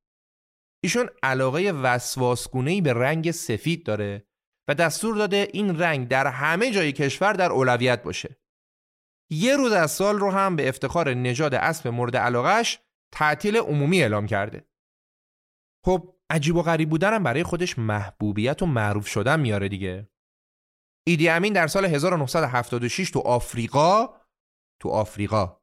ایشون 0.83 1.09
علاقه 1.23 1.71
وسواسگونهی 1.71 2.81
به 2.81 2.93
رنگ 2.93 3.31
سفید 3.31 3.85
داره 3.85 4.27
و 4.67 4.75
دستور 4.75 5.15
داده 5.15 5.47
این 5.53 5.79
رنگ 5.79 6.07
در 6.07 6.27
همه 6.27 6.71
جای 6.71 6.91
کشور 6.91 7.33
در 7.33 7.51
اولویت 7.51 8.03
باشه. 8.03 8.37
یه 9.31 9.55
روز 9.55 9.71
از 9.71 9.91
سال 9.91 10.19
رو 10.19 10.31
هم 10.31 10.55
به 10.55 10.69
افتخار 10.69 11.13
نژاد 11.13 11.53
اسب 11.53 11.87
مورد 11.87 12.17
علاقش 12.17 12.79
تعطیل 13.11 13.57
عمومی 13.57 14.01
اعلام 14.01 14.25
کرده. 14.25 14.65
خب 15.85 16.15
عجیب 16.29 16.55
و 16.55 16.61
غریب 16.61 16.89
بودنم 16.89 17.23
برای 17.23 17.43
خودش 17.43 17.79
محبوبیت 17.79 18.61
و 18.61 18.65
معروف 18.65 19.07
شدن 19.07 19.39
میاره 19.39 19.69
دیگه. 19.69 20.09
ایدی 21.07 21.29
امین 21.29 21.53
در 21.53 21.67
سال 21.67 21.85
1976 21.85 23.11
تو 23.11 23.19
آفریقا 23.19 24.09
تو 24.81 24.89
آفریقا 24.89 25.57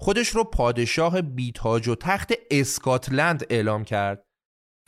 خودش 0.00 0.28
رو 0.28 0.44
پادشاه 0.44 1.22
بیتاج 1.22 1.88
و 1.88 1.94
تخت 1.94 2.32
اسکاتلند 2.50 3.46
اعلام 3.50 3.84
کرد 3.84 4.26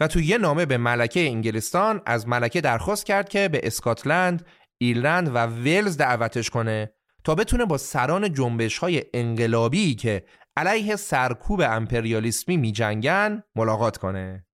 و 0.01 0.09
تو 0.09 0.21
یه 0.21 0.39
نامه 0.39 0.67
به 0.67 0.77
ملکه 0.77 1.21
انگلستان 1.21 2.03
از 2.07 2.29
ملکه 2.29 2.61
درخواست 2.61 3.07
کرد 3.07 3.29
که 3.29 3.49
به 3.49 3.61
اسکاتلند، 3.63 4.47
ایرلند 4.79 5.29
و 5.29 5.39
ولز 5.47 5.97
دعوتش 5.97 6.51
کنه 6.51 6.93
تا 7.25 7.35
بتونه 7.35 7.65
با 7.65 7.79
سران 7.79 8.33
جنبش 8.33 8.79
های 8.79 9.05
انقلابی 9.15 9.95
که 9.95 10.25
علیه 10.57 10.97
سرکوب 10.97 11.61
امپریالیسمی 11.61 12.57
می 12.57 12.73
جنگن 12.73 13.43
ملاقات 13.57 13.97
کنه. 13.97 14.47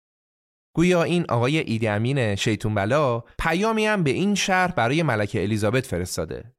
گویا 0.74 1.02
این 1.02 1.26
آقای 1.28 1.58
ایدی 1.58 1.88
امین 1.88 2.34
شیطون 2.34 2.74
بلا 2.74 3.20
پیامی 3.20 3.86
هم 3.86 4.02
به 4.02 4.10
این 4.10 4.34
شهر 4.34 4.72
برای 4.72 5.02
ملکه 5.02 5.42
الیزابت 5.42 5.86
فرستاده. 5.86 6.56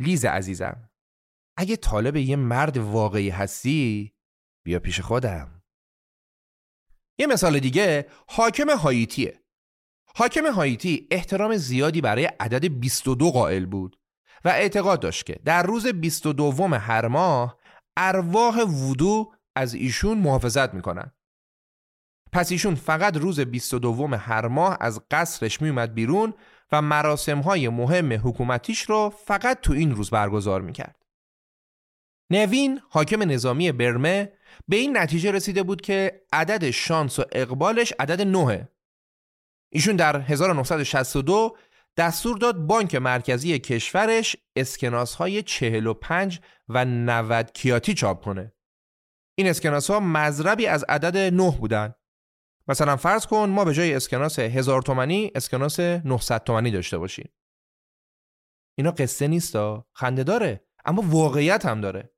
لیز 0.00 0.24
عزیزم 0.24 0.90
اگه 1.56 1.76
طالب 1.76 2.16
یه 2.16 2.36
مرد 2.36 2.76
واقعی 2.76 3.30
هستی 3.30 4.14
بیا 4.64 4.78
پیش 4.78 5.00
خودم. 5.00 5.62
یه 7.18 7.26
مثال 7.26 7.58
دیگه 7.58 8.06
حاکم 8.28 8.70
هاییتیه. 8.70 9.40
حاکم 10.16 10.46
هاییتی 10.46 11.08
احترام 11.10 11.56
زیادی 11.56 12.00
برای 12.00 12.24
عدد 12.24 12.64
22 12.64 13.30
قائل 13.30 13.66
بود 13.66 14.00
و 14.44 14.48
اعتقاد 14.48 15.00
داشت 15.00 15.26
که 15.26 15.40
در 15.44 15.62
روز 15.62 15.86
22 15.86 16.52
هر 16.62 17.08
ماه 17.08 17.63
ارواح 17.96 18.60
وودو 18.60 19.32
از 19.56 19.74
ایشون 19.74 20.18
محافظت 20.18 20.74
می‌کنن. 20.74 21.12
پس 22.32 22.52
ایشون 22.52 22.74
فقط 22.74 23.16
روز 23.16 23.40
22 23.40 24.06
هر 24.06 24.48
ماه 24.48 24.76
از 24.80 25.00
قصرش 25.10 25.62
میومد 25.62 25.94
بیرون 25.94 26.34
و 26.72 26.82
مراسم 26.82 27.40
های 27.40 27.68
مهم 27.68 28.12
حکومتیش 28.12 28.82
رو 28.82 29.10
فقط 29.26 29.60
تو 29.60 29.72
این 29.72 29.94
روز 29.94 30.10
برگزار 30.10 30.60
می‌کرد. 30.60 31.04
نوین 32.30 32.80
حاکم 32.88 33.30
نظامی 33.30 33.72
برمه 33.72 34.32
به 34.68 34.76
این 34.76 34.96
نتیجه 34.98 35.32
رسیده 35.32 35.62
بود 35.62 35.80
که 35.80 36.22
عدد 36.32 36.70
شانس 36.70 37.18
و 37.18 37.24
اقبالش 37.32 37.92
عدد 37.98 38.20
نهه. 38.20 38.68
ایشون 39.72 39.96
در 39.96 40.20
1962 40.20 41.56
دستور 41.96 42.38
داد 42.38 42.56
بانک 42.56 42.94
مرکزی 42.94 43.58
کشورش 43.58 44.36
اسکناس 44.56 45.14
های 45.14 45.42
45 45.42 46.40
و 46.68 46.84
90 46.84 47.52
کیاتی 47.52 47.94
چاپ 47.94 48.24
کنه. 48.24 48.52
این 49.38 49.48
اسکناس 49.48 49.90
ها 49.90 50.00
مذربی 50.00 50.66
از 50.66 50.84
عدد 50.88 51.16
9 51.16 51.50
بودن. 51.50 51.94
مثلا 52.68 52.96
فرض 52.96 53.26
کن 53.26 53.48
ما 53.48 53.64
به 53.64 53.74
جای 53.74 53.94
اسکناس 53.94 54.38
1000 54.38 54.82
تومانی 54.82 55.30
اسکناس 55.34 55.80
900 55.80 56.44
تومانی 56.44 56.70
داشته 56.70 56.98
باشیم. 56.98 57.32
اینا 58.78 58.90
قصه 58.90 59.28
نیستا 59.28 59.86
خنده 59.92 60.24
داره 60.24 60.66
اما 60.84 61.02
واقعیت 61.06 61.66
هم 61.66 61.80
داره. 61.80 62.14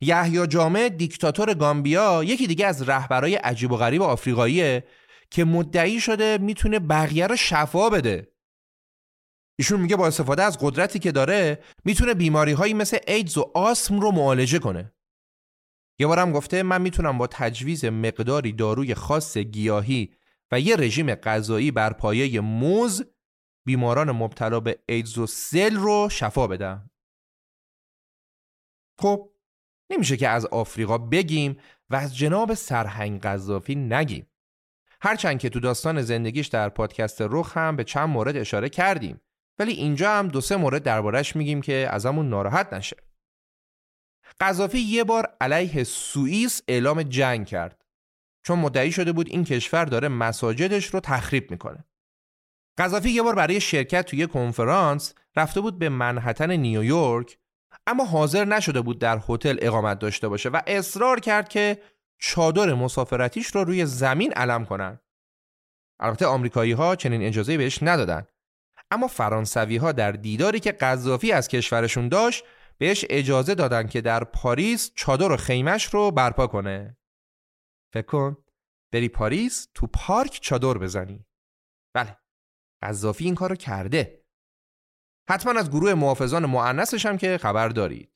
یحیی 0.00 0.46
جامع 0.46 0.88
دیکتاتور 0.88 1.54
گامبیا 1.54 2.24
یکی 2.24 2.46
دیگه 2.46 2.66
از 2.66 2.88
رهبرای 2.88 3.34
عجیب 3.34 3.72
و 3.72 3.76
غریب 3.76 4.02
آفریقاییه 4.02 4.84
که 5.30 5.44
مدعی 5.44 6.00
شده 6.00 6.38
می‌تونه 6.38 6.78
بقیه 6.78 7.26
رو 7.26 7.36
شفا 7.36 7.90
بده 7.90 8.35
ایشون 9.58 9.80
میگه 9.80 9.96
با 9.96 10.06
استفاده 10.06 10.42
از 10.42 10.58
قدرتی 10.60 10.98
که 10.98 11.12
داره 11.12 11.62
می‌تونه 11.84 12.14
بیماری 12.14 12.52
هایی 12.52 12.74
مثل 12.74 12.98
ایدز 13.08 13.38
و 13.38 13.52
آسم 13.54 14.00
رو 14.00 14.10
معالجه 14.10 14.58
کنه. 14.58 14.92
یه 15.98 16.06
بارم 16.06 16.32
گفته 16.32 16.62
من 16.62 16.82
می‌تونم 16.82 17.18
با 17.18 17.26
تجویز 17.26 17.84
مقداری 17.84 18.52
داروی 18.52 18.94
خاص 18.94 19.36
گیاهی 19.36 20.14
و 20.52 20.60
یه 20.60 20.76
رژیم 20.76 21.14
غذایی 21.14 21.70
بر 21.70 21.92
پایه 21.92 22.40
موز 22.40 23.04
بیماران 23.66 24.10
مبتلا 24.10 24.60
به 24.60 24.78
ایدز 24.88 25.18
و 25.18 25.26
سل 25.26 25.76
رو 25.76 26.08
شفا 26.10 26.46
بدم. 26.46 26.90
خب 28.98 29.32
نمیشه 29.90 30.16
که 30.16 30.28
از 30.28 30.46
آفریقا 30.46 30.98
بگیم 30.98 31.56
و 31.90 31.96
از 31.96 32.16
جناب 32.16 32.54
سرهنگ 32.54 33.20
قذافی 33.20 33.74
نگیم. 33.74 34.30
هرچند 35.00 35.38
که 35.38 35.48
تو 35.48 35.60
داستان 35.60 36.02
زندگیش 36.02 36.46
در 36.46 36.68
پادکست 36.68 37.18
رخ 37.20 37.56
هم 37.56 37.76
به 37.76 37.84
چند 37.84 38.08
مورد 38.08 38.36
اشاره 38.36 38.68
کردیم. 38.68 39.20
ولی 39.58 39.72
اینجا 39.72 40.10
هم 40.10 40.28
دو 40.28 40.40
سه 40.40 40.56
مورد 40.56 40.82
دربارش 40.82 41.36
میگیم 41.36 41.60
که 41.60 41.88
ازمون 41.90 42.28
ناراحت 42.28 42.72
نشه 42.72 42.96
قذافی 44.40 44.78
یه 44.78 45.04
بار 45.04 45.36
علیه 45.40 45.84
سوئیس 45.84 46.62
اعلام 46.68 47.02
جنگ 47.02 47.46
کرد 47.46 47.84
چون 48.42 48.58
مدعی 48.58 48.92
شده 48.92 49.12
بود 49.12 49.28
این 49.28 49.44
کشور 49.44 49.84
داره 49.84 50.08
مساجدش 50.08 50.86
رو 50.86 51.00
تخریب 51.00 51.50
می‌کنه 51.50 51.84
قذافی 52.78 53.10
یه 53.10 53.22
بار 53.22 53.34
برای 53.34 53.60
شرکت 53.60 54.06
توی 54.06 54.26
کنفرانس 54.26 55.14
رفته 55.36 55.60
بود 55.60 55.78
به 55.78 55.88
منحتن 55.88 56.50
نیویورک 56.50 57.38
اما 57.86 58.04
حاضر 58.04 58.44
نشده 58.44 58.80
بود 58.80 58.98
در 58.98 59.20
هتل 59.28 59.56
اقامت 59.60 59.98
داشته 59.98 60.28
باشه 60.28 60.48
و 60.48 60.60
اصرار 60.66 61.20
کرد 61.20 61.48
که 61.48 61.82
چادر 62.18 62.74
مسافرتیش 62.74 63.46
رو 63.46 63.64
روی 63.64 63.86
زمین 63.86 64.32
علم 64.32 64.64
کنن. 64.64 65.00
البته 66.00 66.26
آمریکایی 66.26 66.72
ها 66.72 66.96
چنین 66.96 67.22
اجازه 67.22 67.56
بهش 67.56 67.82
ندادن. 67.82 68.26
اما 68.90 69.06
فرانسوی 69.06 69.76
ها 69.76 69.92
در 69.92 70.12
دیداری 70.12 70.60
که 70.60 70.72
قذافی 70.72 71.32
از 71.32 71.48
کشورشون 71.48 72.08
داشت 72.08 72.44
بهش 72.78 73.04
اجازه 73.10 73.54
دادن 73.54 73.86
که 73.86 74.00
در 74.00 74.24
پاریس 74.24 74.92
چادر 74.94 75.32
و 75.32 75.36
خیمش 75.36 75.94
رو 75.94 76.10
برپا 76.10 76.46
کنه. 76.46 76.96
فکر 77.92 78.06
کن 78.06 78.36
بری 78.92 79.08
پاریس 79.08 79.68
تو 79.74 79.86
پارک 79.86 80.38
چادر 80.42 80.78
بزنی. 80.78 81.26
بله 81.94 82.16
قذافی 82.82 83.24
این 83.24 83.34
کارو 83.34 83.56
کرده. 83.56 84.24
حتما 85.30 85.60
از 85.60 85.70
گروه 85.70 85.94
محافظان 85.94 86.46
معنسش 86.46 87.06
هم 87.06 87.18
که 87.18 87.38
خبر 87.38 87.68
دارید. 87.68 88.12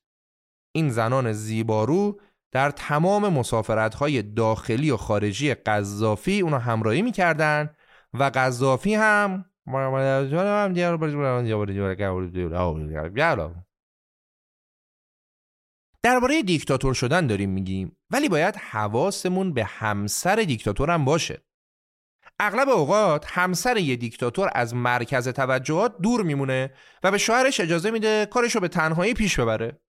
این 0.74 0.88
زنان 0.88 1.32
زیبارو 1.32 2.20
در 2.52 2.70
تمام 2.70 3.28
مسافرت 3.28 3.94
های 3.94 4.22
داخلی 4.22 4.90
و 4.90 4.96
خارجی 4.96 5.54
قذافی 5.54 6.40
اونو 6.40 6.58
همراهی 6.58 7.02
می‌کردن 7.02 7.76
و 8.14 8.24
قذافی 8.24 8.94
هم 8.94 9.49
درباره 16.02 16.42
دیکتاتور 16.42 16.94
شدن 16.94 17.26
داریم 17.26 17.50
میگیم 17.50 17.96
ولی 18.10 18.28
باید 18.28 18.56
حواسمون 18.56 19.52
به 19.52 19.64
همسر 19.64 20.36
دیکتاتور 20.36 20.90
هم 20.90 21.04
باشه 21.04 21.42
اغلب 22.40 22.68
اوقات 22.68 23.26
همسر 23.28 23.76
یه 23.76 23.96
دیکتاتور 23.96 24.50
از 24.54 24.74
مرکز 24.74 25.28
توجهات 25.28 25.98
دور 25.98 26.22
میمونه 26.22 26.74
و 27.02 27.10
به 27.10 27.18
شوهرش 27.18 27.60
اجازه 27.60 27.90
میده 27.90 28.26
کارشو 28.26 28.60
به 28.60 28.68
تنهایی 28.68 29.14
پیش 29.14 29.40
ببره. 29.40 29.80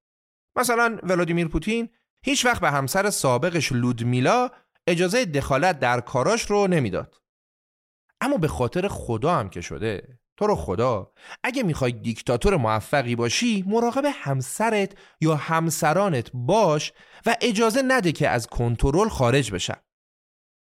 مثلا 0.58 1.00
ولادیمیر 1.04 1.48
پوتین 1.48 1.90
هیچ 2.26 2.46
وقت 2.46 2.62
به 2.62 2.72
همسر 2.72 3.10
سابقش 3.10 3.72
لودمیلا 3.72 4.50
اجازه 4.88 5.26
دخالت 5.26 5.80
در 5.80 6.00
کاراش 6.00 6.52
رو 6.52 6.68
نمی‌داد. 6.68 7.21
اما 8.22 8.38
به 8.38 8.48
خاطر 8.48 8.88
خدا 8.88 9.36
هم 9.36 9.50
که 9.50 9.62
شده. 9.62 10.20
تو 10.38 10.48
رو 10.48 10.56
خدا 10.56 11.12
اگه 11.44 11.64
می‌خوای 11.64 11.92
دیکتاتور 11.92 12.58
موفقی 12.58 13.16
باشی 13.16 13.64
مراقب 13.68 14.04
همسرت 14.14 14.98
یا 15.22 15.36
همسرانت 15.36 16.30
باش 16.34 16.94
و 17.26 17.36
اجازه 17.42 17.82
نده 17.88 18.12
که 18.12 18.30
از 18.30 18.48
کنترل 18.48 19.10
خارج 19.10 19.52
بشن. 19.52 19.78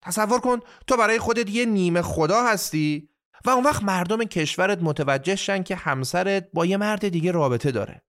تصور 0.01 0.39
کن 0.39 0.59
تو 0.87 0.97
برای 0.97 1.19
خودت 1.19 1.49
یه 1.49 1.65
نیمه 1.65 2.01
خدا 2.01 2.43
هستی 2.43 3.09
و 3.45 3.49
اون 3.49 3.63
وقت 3.63 3.83
مردم 3.83 4.23
کشورت 4.23 4.79
متوجه 4.81 5.35
شن 5.35 5.63
که 5.63 5.75
همسرت 5.75 6.49
با 6.53 6.65
یه 6.65 6.77
مرد 6.77 7.09
دیگه 7.09 7.31
رابطه 7.31 7.71
داره. 7.71 8.03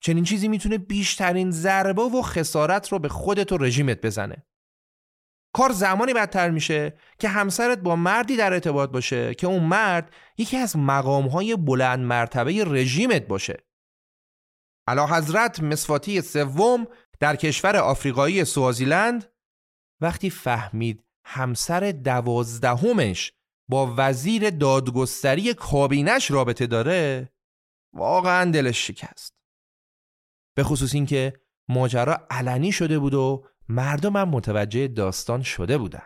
چنین 0.00 0.24
چیزی 0.24 0.48
می‌تونه 0.48 0.78
بیشترین 0.78 1.50
ضربه 1.50 2.02
و 2.02 2.22
خسارت 2.22 2.92
رو 2.92 2.98
به 2.98 3.08
خودت 3.08 3.52
و 3.52 3.58
رژیمت 3.58 4.00
بزنه. 4.00 4.46
کار 5.54 5.72
زمانی 5.72 6.12
بدتر 6.12 6.50
میشه 6.50 6.98
که 7.18 7.28
همسرت 7.28 7.78
با 7.78 7.96
مردی 7.96 8.36
در 8.36 8.52
ارتباط 8.52 8.90
باشه 8.90 9.34
که 9.34 9.46
اون 9.46 9.62
مرد 9.62 10.14
یکی 10.38 10.56
از 10.56 10.76
مقامهای 10.76 11.56
بلند 11.56 11.98
مرتبه 11.98 12.64
رژیمت 12.64 13.26
باشه. 13.26 13.56
علا 14.86 15.06
حضرت 15.06 15.60
مسواتی 15.60 16.20
سوم 16.20 16.86
در 17.20 17.36
کشور 17.36 17.76
آفریقایی 17.76 18.44
سوازیلند 18.44 19.32
وقتی 20.00 20.30
فهمید 20.30 21.04
همسر 21.24 21.92
دوازدهمش 21.92 23.32
با 23.68 23.94
وزیر 23.96 24.50
دادگستری 24.50 25.54
کابینش 25.54 26.30
رابطه 26.30 26.66
داره 26.66 27.32
واقعا 27.92 28.50
دلش 28.50 28.86
شکست. 28.86 29.34
به 30.56 30.64
خصوص 30.64 30.94
اینکه 30.94 31.32
ماجرا 31.68 32.26
علنی 32.30 32.72
شده 32.72 32.98
بود 32.98 33.14
و 33.14 33.44
مردم 33.68 34.16
هم 34.16 34.28
متوجه 34.28 34.88
داستان 34.88 35.42
شده 35.42 35.78
بودن. 35.78 36.02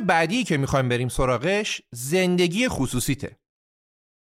بعدی 0.00 0.44
که 0.44 0.56
می‌خوایم 0.56 0.88
بریم 0.88 1.08
سراغش 1.08 1.82
زندگی 1.92 2.68
خصوصیته. 2.68 3.38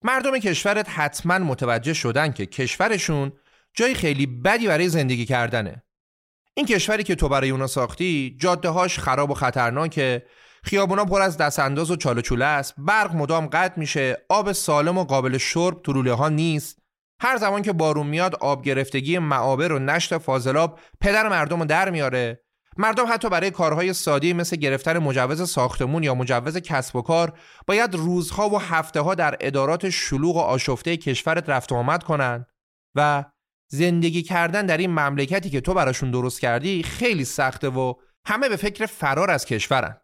مردم 0.03 0.39
کشورت 0.39 0.89
حتما 0.89 1.38
متوجه 1.39 1.93
شدن 1.93 2.32
که 2.32 2.45
کشورشون 2.45 3.32
جای 3.74 3.93
خیلی 3.93 4.26
بدی 4.26 4.68
برای 4.68 4.89
زندگی 4.89 5.26
کردنه. 5.26 5.84
این 6.53 6.66
کشوری 6.66 7.03
که 7.03 7.16
تو 7.16 7.30
برای 7.30 7.49
اونا 7.49 7.68
ساختی 7.68 8.38
جاده 8.39 8.70
هاش 8.70 8.99
خراب 8.99 9.32
و 9.32 9.34
خطرناکه 9.34 10.26
خیابونا 10.64 11.05
پر 11.05 11.22
از 11.22 11.38
دستانداز 11.38 11.91
و 11.91 11.95
چاله 11.95 12.22
چوله 12.22 12.45
است 12.45 12.74
برق 12.78 13.16
مدام 13.16 13.47
قطع 13.47 13.80
میشه 13.80 14.18
آب 14.30 14.51
سالم 14.51 14.97
و 14.97 15.03
قابل 15.03 15.38
شرب 15.38 15.82
تو 15.82 16.16
ها 16.16 16.30
نیست 16.30 16.80
هر 17.22 17.38
زمان 17.38 17.62
که 17.62 17.74
بارون 17.74 18.08
میاد 18.08 18.36
آب 18.36 18.64
گرفتگی 18.64 19.20
معابر 19.20 19.72
و 19.72 19.80
نشت 19.80 20.18
فاضلاب 20.18 20.80
پدر 21.01 21.30
مردم 21.30 21.60
رو 21.60 21.66
در 21.66 21.89
میاره 21.89 22.43
مردم 22.78 23.05
حتی 23.09 23.30
برای 23.30 23.51
کارهای 23.51 23.93
سادی 23.93 24.34
مثل 24.34 24.55
گرفتن 24.55 24.97
مجوز 24.97 25.49
ساختمون 25.49 26.03
یا 26.03 26.15
مجوز 26.15 26.57
کسب 26.57 26.95
و 26.95 27.01
کار 27.01 27.39
باید 27.67 27.95
روزها 27.95 28.49
و 28.49 28.61
هفته 28.61 28.99
ها 29.01 29.15
در 29.15 29.38
ادارات 29.39 29.89
شلوغ 29.89 30.36
و 30.36 30.39
آشفته 30.39 30.97
کشورت 30.97 31.49
رفت 31.49 31.71
و 31.71 31.75
آمد 31.75 32.03
کنن 32.03 32.45
و 32.95 33.25
زندگی 33.71 34.23
کردن 34.23 34.65
در 34.65 34.78
این 34.78 34.89
مملکتی 34.89 35.49
که 35.49 35.61
تو 35.61 35.73
براشون 35.73 36.11
درست 36.11 36.39
کردی 36.39 36.84
خیلی 36.84 37.25
سخته 37.25 37.69
و 37.69 37.93
همه 38.25 38.49
به 38.49 38.55
فکر 38.55 38.86
فرار 38.86 39.32
از 39.32 39.45
کشورن. 39.45 40.01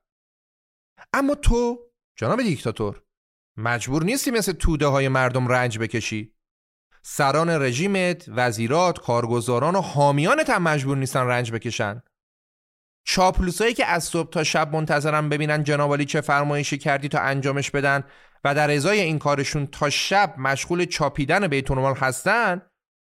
اما 1.13 1.35
تو 1.35 1.79
جناب 2.15 2.41
دیکتاتور 2.41 3.03
مجبور 3.57 4.03
نیستی 4.03 4.31
مثل 4.31 4.51
توده 4.51 4.87
های 4.87 5.07
مردم 5.07 5.47
رنج 5.47 5.79
بکشی. 5.79 6.33
سران 7.01 7.49
رژیمت، 7.49 8.25
وزیرات، 8.27 8.99
کارگزاران 8.99 9.75
و 9.75 9.81
حامیانت 9.81 10.49
هم 10.49 10.63
مجبور 10.63 10.97
نیستن 10.97 11.27
رنج 11.27 11.51
بکشن. 11.51 12.01
چاپلوسایی 13.03 13.73
که 13.73 13.85
از 13.85 14.03
صبح 14.03 14.29
تا 14.29 14.43
شب 14.43 14.75
منتظرم 14.75 15.29
ببینن 15.29 15.63
جنابالی 15.63 16.05
چه 16.05 16.21
فرمایشی 16.21 16.77
کردی 16.77 17.07
تا 17.07 17.19
انجامش 17.19 17.71
بدن 17.71 18.03
و 18.43 18.55
در 18.55 18.71
ازای 18.71 18.99
این 18.99 19.19
کارشون 19.19 19.67
تا 19.67 19.89
شب 19.89 20.35
مشغول 20.37 20.85
چاپیدن 20.85 21.47
بیتونمال 21.47 21.95
هستن 21.95 22.61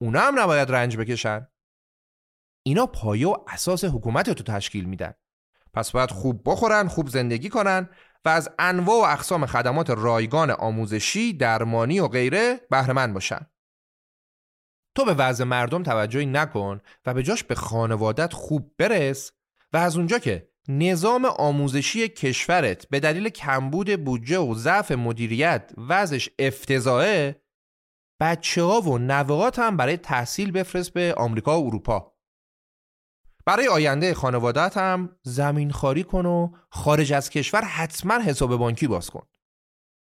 اونا 0.02 0.20
هم 0.20 0.40
نباید 0.40 0.72
رنج 0.72 0.98
بکشن. 0.98 1.48
اینا 2.66 2.86
پایه 2.86 3.28
و 3.28 3.38
اساس 3.48 3.84
حکومت 3.86 4.30
تو 4.30 4.44
تشکیل 4.44 4.86
میدن. 4.86 5.14
پس 5.74 5.92
باید 5.92 6.12
خوب 6.12 6.42
بخورن 6.46 6.88
خوب 6.88 7.10
زندگی 7.10 7.50
کنن 7.50 7.90
و 8.26 8.30
از 8.30 8.50
انواع 8.60 9.02
و 9.02 9.14
اقسام 9.14 9.46
خدمات 9.46 9.90
رایگان 9.90 10.52
آموزشی 10.52 11.34
درمانی 11.34 12.00
و 12.00 12.08
غیره 12.08 12.60
بهرهمند 12.70 13.14
باشن. 13.14 13.48
تو 14.96 15.06
به 15.06 15.14
وضع 15.14 15.44
مردم 15.44 15.84
توجهی 15.84 16.26
نکن 16.26 16.82
و 17.06 17.14
به 17.14 17.24
جاش 17.24 17.44
به 17.44 17.56
خانوادت 17.56 18.34
خوب 18.34 18.76
برس 18.78 19.32
و 19.74 19.78
از 19.78 19.98
اونجا 19.98 20.20
که 20.20 20.50
نظام 20.68 21.26
آموزشی 21.26 22.10
کشورت 22.10 22.90
به 22.90 23.00
دلیل 23.00 23.30
کمبود 23.30 24.04
بودجه 24.04 24.40
و 24.40 24.56
ضعف 24.56 24.92
مدیریت 24.92 25.72
وضعش 25.78 26.30
افتضاحه 26.40 27.44
بچه 28.20 28.64
ها 28.64 28.82
و 28.82 28.98
نوهات 28.98 29.60
هم 29.60 29.78
برای 29.78 29.98
تحصیل 29.98 30.52
بفرست 30.52 30.94
به 30.94 31.14
آمریکا 31.18 31.62
و 31.62 31.68
اروپا. 31.68 32.14
برای 33.46 33.68
آینده 33.68 34.14
خانوادت 34.14 34.78
هم 34.78 35.16
زمین 35.22 35.72
خاری 35.72 36.04
کن 36.04 36.26
و 36.26 36.52
خارج 36.70 37.14
از 37.14 37.30
کشور 37.30 37.62
حتما 37.62 38.20
حساب 38.20 38.56
بانکی 38.56 38.88
باز 38.88 39.10
کن. 39.10 39.28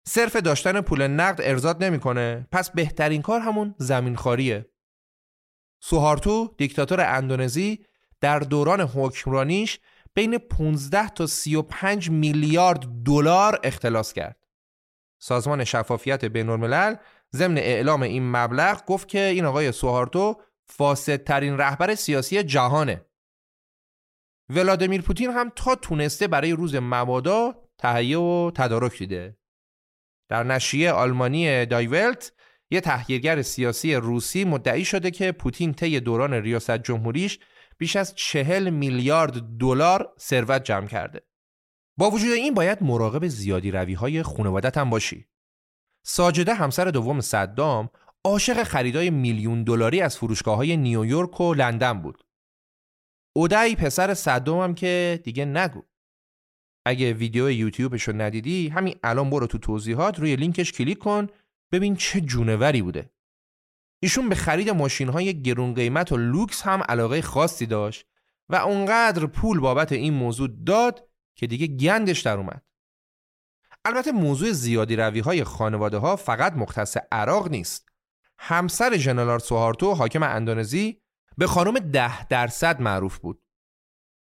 صرف 0.07 0.35
داشتن 0.35 0.81
پول 0.81 1.07
نقد 1.07 1.41
ارزاد 1.41 1.83
نمی‌کنه. 1.83 2.47
پس 2.51 2.69
بهترین 2.69 3.21
کار 3.21 3.39
همون 3.39 3.75
زمین 3.77 4.15
خاریه 4.15 4.69
سوهارتو 5.83 6.55
دیکتاتور 6.57 7.01
اندونزی 7.01 7.85
در 8.21 8.39
دوران 8.39 8.81
حکمرانیش 8.81 9.79
بین 10.13 10.37
15 10.37 11.09
تا 11.09 11.27
35 11.27 12.09
میلیارد 12.09 13.03
دلار 13.05 13.59
اختلاس 13.63 14.13
کرد. 14.13 14.47
سازمان 15.21 15.63
شفافیت 15.63 16.25
بین 16.25 16.49
الملل 16.49 16.95
ضمن 17.35 17.57
اعلام 17.57 18.01
این 18.01 18.31
مبلغ 18.31 18.85
گفت 18.85 19.07
که 19.07 19.19
این 19.19 19.45
آقای 19.45 19.71
سوهارتو 19.71 20.41
فاسدترین 20.65 21.57
رهبر 21.57 21.95
سیاسی 21.95 22.43
جهانه. 22.43 23.05
ولادیمیر 24.49 25.01
پوتین 25.01 25.31
هم 25.31 25.51
تا 25.55 25.75
تونسته 25.75 26.27
برای 26.27 26.51
روز 26.51 26.75
مبادا 26.75 27.55
تهیه 27.77 28.17
و 28.17 28.51
تدارک 28.55 28.97
دیده. 28.97 29.37
در 30.29 30.43
نشریه 30.43 30.91
آلمانی 30.91 31.65
دایولت 31.65 32.31
یه 32.71 32.81
تحقیرگر 32.81 33.41
سیاسی 33.41 33.95
روسی 33.95 34.45
مدعی 34.45 34.85
شده 34.85 35.11
که 35.11 35.31
پوتین 35.31 35.73
طی 35.73 35.99
دوران 35.99 36.33
ریاست 36.33 36.77
جمهوریش 36.77 37.39
بیش 37.79 37.95
از 37.95 38.15
چهل 38.15 38.69
میلیارد 38.69 39.57
دلار 39.57 40.13
ثروت 40.19 40.63
جمع 40.63 40.87
کرده. 40.87 41.21
با 41.97 42.11
وجود 42.11 42.31
این 42.31 42.53
باید 42.53 42.83
مراقب 42.83 43.27
زیادی 43.27 43.71
روی 43.71 43.93
های 43.93 44.23
خانوادت 44.23 44.77
هم 44.77 44.89
باشی. 44.89 45.27
ساجده 46.05 46.53
همسر 46.53 46.85
دوم 46.85 47.21
صدام 47.21 47.89
عاشق 48.25 48.63
خریدای 48.63 49.09
میلیون 49.09 49.63
دلاری 49.63 50.01
از 50.01 50.17
فروشگاه 50.17 50.57
های 50.57 50.77
نیویورک 50.77 51.41
و 51.41 51.53
لندن 51.53 52.01
بود. 52.01 52.23
اودعی 53.35 53.75
پسر 53.75 54.13
صدام 54.13 54.59
هم 54.59 54.75
که 54.75 55.21
دیگه 55.23 55.45
نگو. 55.45 55.81
اگه 56.85 57.13
ویدیو 57.13 57.51
یوتیوبش 57.51 58.03
رو 58.03 58.21
ندیدی 58.21 58.67
همین 58.69 58.95
الان 59.03 59.29
برو 59.29 59.47
تو 59.47 59.57
توضیحات 59.57 60.19
روی 60.19 60.35
لینکش 60.35 60.71
کلیک 60.71 60.97
کن 60.97 61.27
ببین 61.71 61.95
چه 61.95 62.21
جونوری 62.21 62.81
بوده. 62.81 63.11
ایشون 63.99 64.29
به 64.29 64.35
خرید 64.35 64.69
ماشین 64.69 65.09
های 65.09 65.41
گرون 65.41 65.73
قیمت 65.73 66.11
و 66.11 66.17
لوکس 66.17 66.61
هم 66.61 66.83
علاقه 66.89 67.21
خاصی 67.21 67.65
داشت 67.65 68.05
و 68.49 68.55
اونقدر 68.55 69.25
پول 69.25 69.59
بابت 69.59 69.91
این 69.91 70.13
موضوع 70.13 70.49
داد 70.65 71.09
که 71.35 71.47
دیگه 71.47 71.67
گندش 71.67 72.21
در 72.21 72.37
اومد. 72.37 72.61
البته 73.85 74.11
موضوع 74.11 74.51
زیاده‌روی 74.51 75.19
های 75.19 75.43
خانواده 75.43 75.97
ها 75.97 76.15
فقط 76.15 76.53
مختص 76.53 76.97
عراق 77.11 77.49
نیست. 77.49 77.89
همسر 78.37 78.97
جنرال 78.97 79.39
سوهارتو 79.39 79.93
حاکم 79.93 80.23
اندونزی 80.23 81.01
به 81.37 81.47
خانم 81.47 81.79
ده 81.79 82.27
درصد 82.27 82.81
معروف 82.81 83.17
بود. 83.17 83.41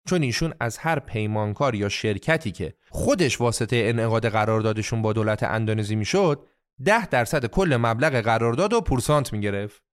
چون 0.07 0.23
ایشون 0.23 0.53
از 0.59 0.77
هر 0.77 0.99
پیمانکار 0.99 1.75
یا 1.75 1.89
شرکتی 1.89 2.51
که 2.51 2.73
خودش 2.89 3.41
واسطه 3.41 3.75
انعقاد 3.85 4.29
قراردادشون 4.29 5.01
با 5.01 5.13
دولت 5.13 5.43
اندونزی 5.43 5.95
می‌شد 5.95 6.47
ده 6.85 7.05
درصد 7.05 7.45
کل 7.45 7.77
مبلغ 7.81 8.21
قرارداد 8.21 8.73
و 8.73 8.81
پورسانت 8.81 9.33
می‌گرفت. 9.33 9.83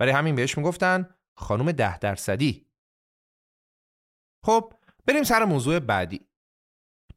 برای 0.00 0.12
همین 0.12 0.34
بهش 0.34 0.58
می‌گفتن 0.58 1.14
خانم 1.36 1.72
ده 1.72 1.98
درصدی. 1.98 2.70
خب 4.44 4.74
بریم 5.06 5.22
سر 5.22 5.44
موضوع 5.44 5.78
بعدی. 5.78 6.28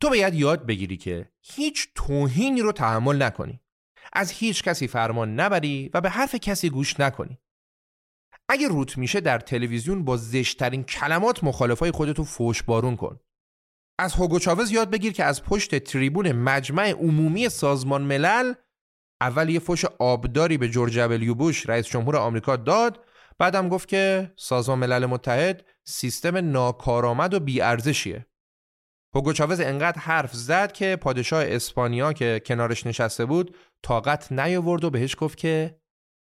تو 0.01 0.09
باید 0.09 0.33
یاد 0.33 0.65
بگیری 0.65 0.97
که 0.97 1.31
هیچ 1.41 1.87
توهینی 1.95 2.61
رو 2.61 2.71
تحمل 2.71 3.23
نکنی. 3.23 3.59
از 4.13 4.31
هیچ 4.31 4.63
کسی 4.63 4.87
فرمان 4.87 5.39
نبری 5.39 5.89
و 5.93 6.01
به 6.01 6.09
حرف 6.09 6.35
کسی 6.35 6.69
گوش 6.69 6.99
نکنی. 6.99 7.39
اگه 8.49 8.67
روت 8.67 8.97
میشه 8.97 9.21
در 9.21 9.39
تلویزیون 9.39 10.05
با 10.05 10.17
زشترین 10.17 10.83
کلمات 10.83 11.43
مخالفای 11.43 11.91
خودتو 11.91 12.23
فوش 12.23 12.63
بارون 12.63 12.95
کن. 12.95 13.19
از 13.99 14.13
هوگو 14.13 14.39
چاوز 14.39 14.71
یاد 14.71 14.89
بگیر 14.89 15.13
که 15.13 15.23
از 15.23 15.43
پشت 15.43 15.75
تریبون 15.75 16.31
مجمع 16.31 16.91
عمومی 16.91 17.49
سازمان 17.49 18.01
ملل 18.01 18.53
اول 19.21 19.49
یه 19.49 19.59
فوش 19.59 19.85
آبداری 19.85 20.57
به 20.57 20.69
جورج 20.69 20.99
دبلیو 20.99 21.35
بوش 21.35 21.69
رئیس 21.69 21.87
جمهور 21.87 22.17
آمریکا 22.17 22.55
داد 22.55 23.05
بعدم 23.37 23.69
گفت 23.69 23.87
که 23.87 24.33
سازمان 24.35 24.79
ملل 24.79 25.05
متحد 25.05 25.65
سیستم 25.83 26.51
ناکارآمد 26.51 27.33
و 27.33 27.39
بیارزشیه 27.39 28.25
هوگو 29.15 29.33
چاوز 29.33 29.59
انقدر 29.59 29.99
حرف 29.99 30.33
زد 30.33 30.71
که 30.71 30.95
پادشاه 30.95 31.43
اسپانیا 31.47 32.13
که 32.13 32.41
کنارش 32.45 32.87
نشسته 32.87 33.25
بود 33.25 33.55
طاقت 33.83 34.31
نیاورد 34.31 34.83
و 34.83 34.89
بهش 34.89 35.15
گفت 35.19 35.37
که 35.37 35.79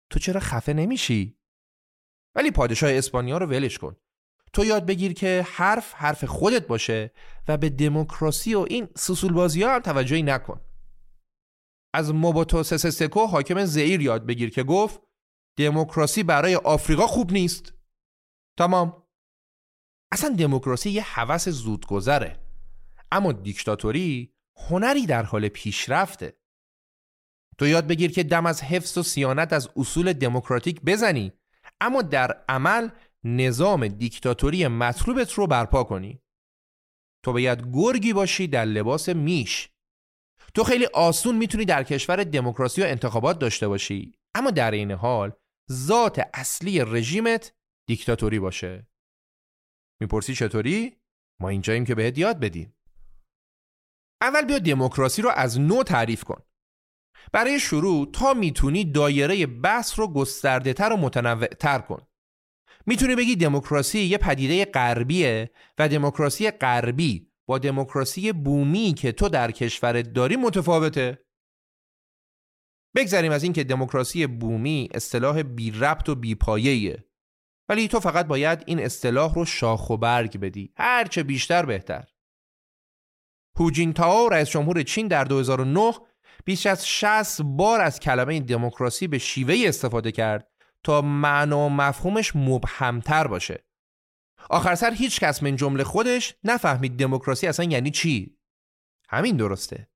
تو 0.09 0.19
چرا 0.19 0.39
خفه 0.39 0.73
نمیشی؟ 0.73 1.37
ولی 2.35 2.51
پادشاه 2.51 2.91
اسپانیا 2.91 3.37
رو 3.37 3.45
ولش 3.45 3.77
کن. 3.77 3.95
تو 4.53 4.65
یاد 4.65 4.85
بگیر 4.85 5.13
که 5.13 5.47
حرف 5.51 5.93
حرف 5.93 6.25
خودت 6.25 6.67
باشه 6.67 7.11
و 7.47 7.57
به 7.57 7.69
دموکراسی 7.69 8.55
و 8.55 8.65
این 8.69 8.87
سوسول 8.97 9.33
بازی 9.33 9.63
ها 9.63 9.75
هم 9.75 9.79
توجهی 9.79 10.23
نکن. 10.23 10.61
از 11.95 12.13
موبوتو 12.13 12.63
سسسکو 12.63 13.25
حاکم 13.25 13.65
زئیر 13.65 14.01
یاد 14.01 14.25
بگیر 14.25 14.49
که 14.49 14.63
گفت 14.63 14.99
دموکراسی 15.57 16.23
برای 16.23 16.55
آفریقا 16.55 17.07
خوب 17.07 17.31
نیست. 17.31 17.73
تمام. 18.57 19.03
اصلا 20.11 20.35
دموکراسی 20.35 20.89
یه 20.89 21.03
هوس 21.05 21.49
زودگذره. 21.49 22.39
اما 23.11 23.31
دیکتاتوری 23.31 24.33
هنری 24.55 25.05
در 25.05 25.23
حال 25.23 25.47
پیشرفته. 25.47 26.37
تو 27.57 27.67
یاد 27.67 27.87
بگیر 27.87 28.11
که 28.11 28.23
دم 28.23 28.45
از 28.45 28.63
حفظ 28.63 28.97
و 28.97 29.03
سیانت 29.03 29.53
از 29.53 29.69
اصول 29.75 30.13
دموکراتیک 30.13 30.81
بزنی 30.81 31.33
اما 31.81 32.01
در 32.01 32.43
عمل 32.49 32.89
نظام 33.23 33.87
دیکتاتوری 33.87 34.67
مطلوبت 34.67 35.31
رو 35.33 35.47
برپا 35.47 35.83
کنی 35.83 36.21
تو 37.23 37.33
باید 37.33 37.67
گرگی 37.73 38.13
باشی 38.13 38.47
در 38.47 38.65
لباس 38.65 39.09
میش 39.09 39.69
تو 40.55 40.63
خیلی 40.63 40.85
آسون 40.85 41.37
می‌تونی 41.37 41.65
در 41.65 41.83
کشور 41.83 42.23
دموکراسی 42.23 42.81
و 42.81 42.85
انتخابات 42.85 43.39
داشته 43.39 43.67
باشی. 43.67 44.13
اما 44.35 44.51
در 44.51 44.71
این 44.71 44.91
حال 44.91 45.31
ذات 45.71 46.21
اصلی 46.33 46.81
رژیمت 46.81 47.53
دیکتاتوری 47.87 48.39
باشه. 48.39 48.87
می‌پرسی 50.01 50.35
چطوری؟ 50.35 50.97
ما 51.41 51.49
اینجاییم 51.49 51.85
که 51.85 51.95
بهت 51.95 52.17
یاد 52.17 52.39
بدیم. 52.39 52.75
اول 54.21 54.45
بیا 54.45 54.59
دموکراسی 54.59 55.21
رو 55.21 55.29
از 55.29 55.59
نو 55.59 55.83
تعریف 55.83 56.23
کن. 56.23 56.41
برای 57.31 57.59
شروع 57.59 58.11
تا 58.11 58.33
می‌تونی 58.33 58.91
دایره 58.91 59.45
بحث 59.45 59.99
رو 59.99 60.13
گسترده 60.13 60.73
تر 60.73 60.93
و 60.93 60.97
متنوع 60.97 61.47
تر 61.47 61.79
کن. 61.79 62.07
می‌تونی 62.85 63.15
بگی 63.15 63.35
دموکراسی 63.35 63.99
یه 63.99 64.17
پدیده 64.17 64.65
غربیه 64.65 65.51
و 65.77 65.89
دموکراسی 65.89 66.51
غربی 66.51 67.31
با 67.47 67.57
دموکراسی 67.57 68.31
بومی 68.31 68.93
که 68.93 69.11
تو 69.11 69.29
در 69.29 69.51
کشورت 69.51 70.13
داری 70.13 70.35
متفاوته. 70.35 71.25
بگذریم 72.95 73.31
از 73.31 73.43
اینکه 73.43 73.63
دموکراسی 73.63 74.27
بومی 74.27 74.89
اصطلاح 74.93 75.41
بی 75.41 75.71
ربط 75.71 76.09
و 76.09 76.15
بی 76.15 76.35
پایه‌ایه. 76.35 77.05
ولی 77.69 77.87
تو 77.87 77.99
فقط 77.99 78.27
باید 78.27 78.63
این 78.65 78.79
اصطلاح 78.79 79.33
رو 79.33 79.45
شاخ 79.45 79.89
و 79.89 79.97
برگ 79.97 80.39
بدی. 80.39 80.73
هرچه 80.77 81.23
بیشتر 81.23 81.65
بهتر. 81.65 82.03
هوجین 83.59 83.93
تاو 83.93 84.29
رئیس 84.29 84.49
جمهور 84.49 84.83
چین 84.83 85.07
در 85.07 85.23
2009 85.23 85.93
بیش 86.45 86.65
از 86.65 86.87
60 86.87 87.41
بار 87.41 87.81
از 87.81 87.99
کلمه 87.99 88.39
دموکراسی 88.39 89.07
به 89.07 89.17
شیوه 89.17 89.55
استفاده 89.65 90.11
کرد 90.11 90.51
تا 90.83 91.01
معنا 91.01 91.59
و 91.65 91.69
مفهومش 91.69 92.35
مبهمتر 92.35 93.27
باشه. 93.27 93.64
آخر 94.49 94.75
سر 94.75 94.91
هیچ 94.91 95.19
کس 95.19 95.43
من 95.43 95.55
جمله 95.55 95.83
خودش 95.83 96.35
نفهمید 96.43 96.99
دموکراسی 96.99 97.47
اصلا 97.47 97.65
یعنی 97.65 97.91
چی. 97.91 98.37
همین 99.09 99.37
درسته. 99.37 99.89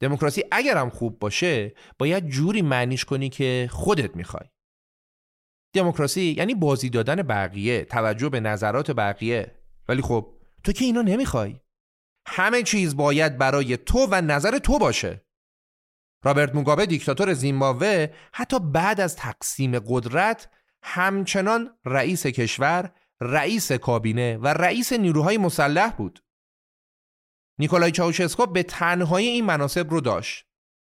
دموکراسی 0.00 0.44
اگرم 0.52 0.90
خوب 0.90 1.18
باشه 1.18 1.74
باید 1.98 2.28
جوری 2.28 2.62
معنیش 2.62 3.04
کنی 3.04 3.28
که 3.28 3.68
خودت 3.72 4.16
می‌خوای. 4.16 4.48
دموکراسی 5.72 6.34
یعنی 6.38 6.54
بازی 6.54 6.90
دادن 6.90 7.16
بقیه 7.16 7.84
توجه 7.84 8.28
به 8.28 8.40
نظرات 8.40 8.90
بقیه. 8.90 9.54
ولی 9.88 10.02
خب 10.02 10.34
تو 10.64 10.72
که 10.72 10.84
اینو 10.84 11.02
نمی‌خوای. 11.02 11.60
همه 12.26 12.62
چیز 12.62 12.96
باید 12.96 13.38
برای 13.38 13.76
تو 13.76 14.06
و 14.10 14.20
نظر 14.20 14.58
تو 14.58 14.78
باشه. 14.78 15.24
رابرت 16.24 16.54
موگابه 16.54 16.86
دیکتاتور 16.86 17.32
زیمبابوه 17.32 18.06
حتی 18.32 18.58
بعد 18.60 19.00
از 19.00 19.16
تقسیم 19.16 19.78
قدرت 19.78 20.50
همچنان 20.82 21.78
رئیس 21.84 22.26
کشور، 22.26 22.90
رئیس 23.24 23.72
کابینه 23.72 24.36
و 24.36 24.46
رئیس 24.46 24.92
نیروهای 24.92 25.38
مسلح 25.38 25.90
بود. 25.90 26.24
نیکولای 27.58 27.90
چاوشسکو 27.90 28.46
به 28.46 28.62
تنهایی 28.62 29.28
این 29.28 29.44
مناسب 29.44 29.90
رو 29.90 30.00
داشت. 30.00 30.46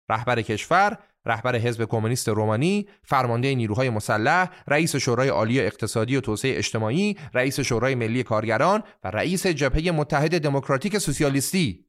رهبر 0.09 0.43
کشور، 0.43 0.99
رهبر 1.27 1.57
حزب 1.57 1.85
کمونیست 1.85 2.29
رومانی، 2.29 2.89
فرمانده 3.03 3.55
نیروهای 3.55 3.91
مسلح، 3.91 4.51
رئیس 4.66 4.97
شورای 4.97 5.29
عالی 5.29 5.61
اقتصادی 5.61 6.16
و 6.16 6.20
توسعه 6.20 6.59
اجتماعی، 6.59 7.18
رئیس 7.35 7.61
شورای 7.61 7.95
ملی 7.95 8.22
کارگران 8.22 8.83
و 9.05 9.11
رئیس 9.11 9.47
جبهه 9.47 9.91
متحد 9.91 10.41
دموکراتیک 10.41 10.99
سوسیالیستی. 10.99 11.87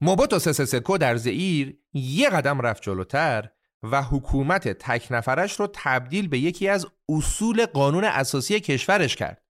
موبوتو 0.00 0.38
سسسکو 0.38 0.98
در 0.98 1.16
زئیر 1.16 1.78
یه 1.92 2.30
قدم 2.30 2.60
رفت 2.60 2.82
جلوتر 2.82 3.50
و 3.82 4.02
حکومت 4.02 4.68
تک 4.68 5.06
نفرش 5.10 5.60
رو 5.60 5.68
تبدیل 5.72 6.28
به 6.28 6.38
یکی 6.38 6.68
از 6.68 6.86
اصول 7.08 7.66
قانون 7.66 8.04
اساسی 8.04 8.60
کشورش 8.60 9.16
کرد. 9.16 9.42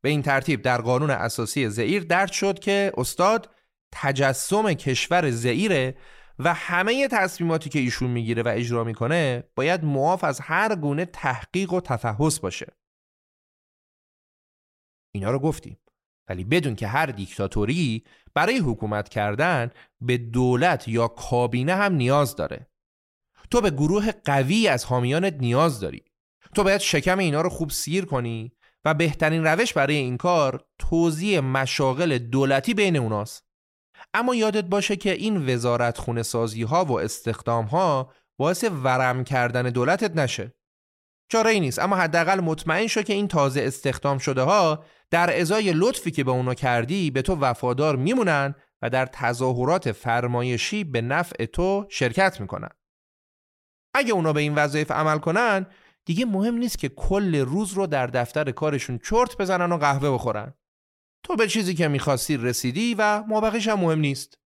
به 0.00 0.08
این 0.08 0.22
ترتیب 0.22 0.62
در 0.62 0.80
قانون 0.80 1.10
اساسی 1.10 1.68
زئیر 1.68 2.02
درد 2.02 2.32
شد 2.32 2.58
که 2.58 2.92
استاد 2.96 3.54
تجسم 3.92 4.72
کشور 4.72 5.30
زئیره 5.30 5.96
و 6.38 6.54
همه 6.54 7.08
تصمیماتی 7.08 7.70
که 7.70 7.78
ایشون 7.78 8.10
می‌گیره 8.10 8.42
و 8.42 8.52
اجرا 8.56 8.84
می‌کنه 8.84 9.44
باید 9.54 9.84
معاف 9.84 10.24
از 10.24 10.40
هر 10.40 10.76
گونه 10.76 11.04
تحقیق 11.04 11.72
و 11.72 11.80
تفحص 11.80 12.40
باشه. 12.40 12.76
اینا 15.14 15.30
رو 15.30 15.38
گفتیم. 15.38 15.78
ولی 16.28 16.44
بدون 16.44 16.76
که 16.76 16.86
هر 16.86 17.06
دیکتاتوری 17.06 18.04
برای 18.34 18.58
حکومت 18.58 19.08
کردن 19.08 19.70
به 20.00 20.18
دولت 20.18 20.88
یا 20.88 21.08
کابینه 21.08 21.74
هم 21.74 21.94
نیاز 21.94 22.36
داره 22.36 22.66
تو 23.50 23.60
به 23.60 23.70
گروه 23.70 24.12
قوی 24.12 24.68
از 24.68 24.84
حامیانت 24.84 25.34
نیاز 25.40 25.80
داری. 25.80 26.04
تو 26.54 26.64
باید 26.64 26.80
شکم 26.80 27.18
اینا 27.18 27.40
رو 27.40 27.48
خوب 27.48 27.70
سیر 27.70 28.04
کنی 28.04 28.52
و 28.84 28.94
بهترین 28.94 29.44
روش 29.44 29.72
برای 29.72 29.96
این 29.96 30.16
کار 30.16 30.64
توزیع 30.78 31.40
مشاغل 31.40 32.18
دولتی 32.18 32.74
بین 32.74 32.96
اوناست. 32.96 33.44
اما 34.14 34.34
یادت 34.34 34.64
باشه 34.64 34.96
که 34.96 35.12
این 35.12 35.54
وزارت 35.54 35.98
خونه 35.98 36.22
سازی 36.22 36.62
ها 36.62 36.84
و 36.84 37.00
استخدام 37.00 37.64
ها 37.64 38.12
باعث 38.38 38.64
ورم 38.64 39.24
کردن 39.24 39.62
دولتت 39.62 40.16
نشه. 40.16 40.54
چاره 41.30 41.50
ای 41.50 41.60
نیست 41.60 41.78
اما 41.78 41.96
حداقل 41.96 42.40
مطمئن 42.40 42.86
شو 42.86 43.02
که 43.02 43.12
این 43.12 43.28
تازه 43.28 43.62
استخدام 43.62 44.18
شده 44.18 44.42
ها 44.42 44.84
در 45.10 45.40
ازای 45.40 45.72
لطفی 45.72 46.10
که 46.10 46.24
به 46.24 46.30
اونا 46.30 46.54
کردی 46.54 47.10
به 47.10 47.22
تو 47.22 47.34
وفادار 47.34 47.96
میمونن 47.96 48.54
و 48.82 48.90
در 48.90 49.06
تظاهرات 49.06 49.92
فرمایشی 49.92 50.84
به 50.84 51.00
نفع 51.00 51.44
تو 51.44 51.86
شرکت 51.90 52.40
می‌کنن. 52.40 52.68
اگه 53.94 54.12
اونا 54.12 54.32
به 54.32 54.40
این 54.40 54.54
وظایف 54.54 54.90
عمل 54.90 55.18
کنن 55.18 55.66
دیگه 56.04 56.24
مهم 56.24 56.54
نیست 56.54 56.78
که 56.78 56.88
کل 56.88 57.36
روز 57.36 57.72
رو 57.72 57.86
در 57.86 58.06
دفتر 58.06 58.50
کارشون 58.50 58.98
چرت 58.98 59.36
بزنن 59.36 59.72
و 59.72 59.76
قهوه 59.76 60.10
بخورن. 60.10 60.54
تو 61.24 61.36
به 61.36 61.48
چیزی 61.48 61.74
که 61.74 61.88
می‌خواستی 61.88 62.36
رسیدی 62.36 62.94
و 62.98 63.22
مابقیش 63.22 63.68
هم 63.68 63.80
مهم 63.80 63.98
نیست. 63.98 64.38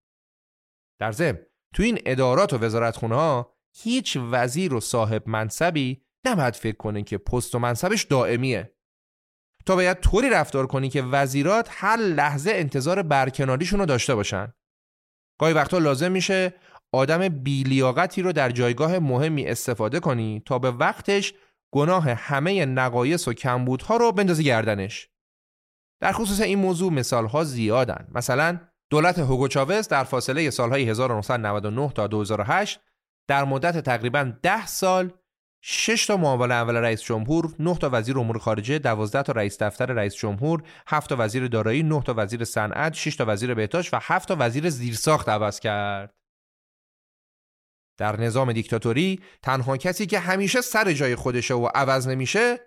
در 1.01 1.13
ضمن 1.13 1.39
تو 1.75 1.83
این 1.83 1.99
ادارات 2.07 2.53
و 2.53 2.59
وزارتخونه 2.59 3.15
ها 3.15 3.55
هیچ 3.75 4.19
وزیر 4.31 4.75
و 4.75 4.81
صاحب 4.81 5.29
منصبی 5.29 6.03
نباید 6.27 6.55
فکر 6.55 6.77
کنه 6.77 7.03
که 7.03 7.19
پست 7.19 7.55
و 7.55 7.59
منصبش 7.59 8.03
دائمیه. 8.03 8.75
تو 9.67 9.75
باید 9.75 10.01
طوری 10.01 10.31
رفتار 10.31 10.67
کنی 10.67 10.89
که 10.89 11.03
وزیرات 11.03 11.69
هر 11.71 11.97
لحظه 11.97 12.51
انتظار 12.55 13.03
برکناریشون 13.03 13.81
رو 13.81 13.87
داشته 13.87 14.15
باشن. 14.15 14.53
گاهی 15.41 15.55
وقتا 15.55 15.79
لازم 15.79 16.13
میشه 16.13 16.55
آدم 16.93 17.29
بیلیاقتی 17.29 18.23
رو 18.23 18.33
در 18.33 18.51
جایگاه 18.51 18.99
مهمی 18.99 19.47
استفاده 19.47 20.01
کنی 20.01 20.43
تا 20.47 20.59
به 20.59 20.71
وقتش 20.71 21.35
گناه 21.73 22.11
همه 22.11 22.67
نقایص 22.67 23.29
و 23.29 23.33
کمبودها 23.33 23.97
رو 23.97 24.13
بندازی 24.13 24.45
گردنش 24.45 25.09
در 26.01 26.13
خصوص 26.13 26.41
این 26.41 26.59
موضوع 26.59 26.93
مثالها 26.93 27.45
زیادن 27.45 28.09
مثلا 28.15 28.61
دولت 28.91 29.19
هوگو 29.19 29.49
چاوز 29.49 29.89
در 29.89 30.05
فاصله 30.05 30.51
سالهای 30.51 30.89
1999 30.89 31.93
تا 31.95 32.07
2008 32.07 32.81
در 33.29 33.45
مدت 33.45 33.79
تقریبا 33.79 34.33
10 34.43 34.67
سال 34.67 35.13
6 35.65 36.07
تا 36.07 36.17
معاون 36.17 36.53
اول 36.53 36.77
رئیس 36.77 37.03
جمهور، 37.03 37.55
9 37.59 37.75
تا 37.75 37.91
وزیر 37.93 38.19
امور 38.19 38.39
خارجه، 38.39 38.79
12 38.79 39.23
تا 39.23 39.33
رئیس 39.33 39.63
دفتر 39.63 39.87
رئیس 39.87 40.15
جمهور، 40.15 40.63
7 40.87 41.09
تا 41.09 41.17
وزیر 41.19 41.49
دارایی، 41.49 41.83
9 41.83 42.03
تا 42.03 42.15
وزیر 42.17 42.45
صنعت، 42.45 42.95
6 42.95 43.17
تا 43.17 43.25
وزیر 43.29 43.55
بهداشت 43.55 43.95
و 43.95 43.99
7 44.03 44.29
تا 44.29 44.37
وزیر 44.39 44.71
زیرساخت 44.71 45.29
عوض 45.29 45.61
کرد. 45.61 46.22
در 47.99 48.21
نظام 48.21 48.53
دیکتاتوری 48.53 49.21
تنها 49.43 49.77
کسی 49.77 50.07
که 50.07 50.19
همیشه 50.19 50.61
سر 50.61 50.93
جای 50.93 51.17
خودشه 51.17 51.55
و 51.55 51.67
عوض 51.75 52.09
نمیشه 52.09 52.61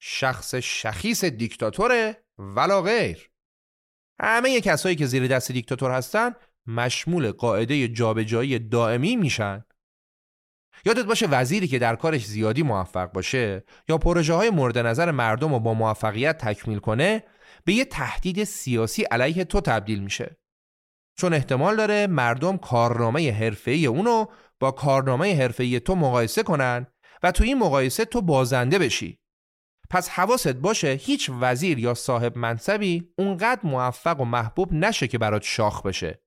شخص 0.00 0.54
شخیص 0.54 1.24
دیکتاتوره 1.24 2.24
ولا 2.38 2.82
غیر. 2.82 3.30
همه 4.20 4.60
کسایی 4.60 4.96
که 4.96 5.06
زیر 5.06 5.26
دست 5.26 5.52
دیکتاتور 5.52 5.90
هستن 5.90 6.34
مشمول 6.66 7.32
قاعده 7.32 7.88
جابجایی 7.88 8.58
دائمی 8.58 9.16
میشن 9.16 9.64
یادت 10.84 11.04
باشه 11.04 11.26
وزیری 11.26 11.68
که 11.68 11.78
در 11.78 11.96
کارش 11.96 12.26
زیادی 12.26 12.62
موفق 12.62 13.12
باشه 13.12 13.64
یا 13.88 13.98
پروژه 13.98 14.34
های 14.34 14.50
مورد 14.50 14.78
نظر 14.78 15.10
مردم 15.10 15.52
رو 15.52 15.60
با 15.60 15.74
موفقیت 15.74 16.38
تکمیل 16.38 16.78
کنه 16.78 17.24
به 17.64 17.72
یه 17.72 17.84
تهدید 17.84 18.44
سیاسی 18.44 19.02
علیه 19.02 19.44
تو 19.44 19.60
تبدیل 19.60 20.02
میشه 20.02 20.36
چون 21.18 21.34
احتمال 21.34 21.76
داره 21.76 22.06
مردم 22.06 22.56
کارنامه 22.56 23.32
حرفه‌ای 23.32 23.86
اونو 23.86 24.26
با 24.62 24.70
کارنامه 24.70 25.36
حرفه‌ای 25.36 25.80
تو 25.80 25.94
مقایسه 25.94 26.42
کنن 26.42 26.86
و 27.22 27.32
تو 27.32 27.44
این 27.44 27.58
مقایسه 27.58 28.04
تو 28.04 28.20
بازنده 28.22 28.78
بشی. 28.78 29.18
پس 29.90 30.08
حواست 30.08 30.52
باشه 30.52 30.88
هیچ 30.88 31.30
وزیر 31.40 31.78
یا 31.78 31.94
صاحب 31.94 32.38
منصبی 32.38 33.12
اونقدر 33.18 33.60
موفق 33.64 34.20
و 34.20 34.24
محبوب 34.24 34.72
نشه 34.72 35.08
که 35.08 35.18
برات 35.18 35.42
شاخ 35.42 35.82
بشه. 35.82 36.22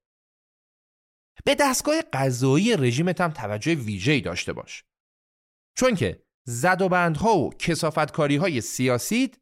به 1.45 1.55
دستگاه 1.55 2.01
قضایی 2.13 2.77
رژیمت 2.77 3.21
هم 3.21 3.31
توجه 3.31 3.75
ویژه‌ای 3.75 4.21
داشته 4.21 4.53
باش. 4.53 4.83
چون 5.77 5.95
که 5.95 6.23
زد 6.43 6.81
و 6.81 6.89
بندها 6.89 7.37
و 7.37 7.53
کسافتکاری 7.53 8.35
های 8.35 8.61
سیاسیت 8.61 9.35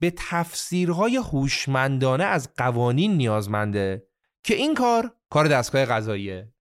به 0.00 0.12
تفسیرهای 0.16 1.16
هوشمندانه 1.16 2.24
از 2.24 2.54
قوانین 2.54 3.16
نیازمنده 3.16 4.08
که 4.44 4.54
این 4.54 4.74
کار 4.74 5.16
کار 5.30 5.48
دستگاه 5.48 5.84
قضاییه. 5.84 6.52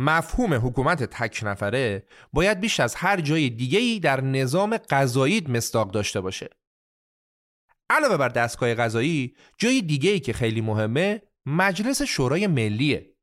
مفهوم 0.00 0.54
حکومت 0.54 1.04
تک 1.04 1.40
نفره 1.42 2.06
باید 2.32 2.60
بیش 2.60 2.80
از 2.80 2.94
هر 2.94 3.20
جای 3.20 3.50
دیگه‌ای 3.50 4.00
در 4.00 4.20
نظام 4.20 4.76
قضایی 4.76 5.40
مستاق 5.40 5.90
داشته 5.90 6.20
باشه. 6.20 6.50
علاوه 7.90 8.16
بر 8.16 8.28
دستگاه 8.28 8.74
قضایی، 8.74 9.36
جای 9.58 9.82
دیگه‌ای 9.82 10.20
که 10.20 10.32
خیلی 10.32 10.60
مهمه 10.60 11.22
مجلس 11.46 12.02
شورای 12.02 12.46
ملیه. 12.46 13.16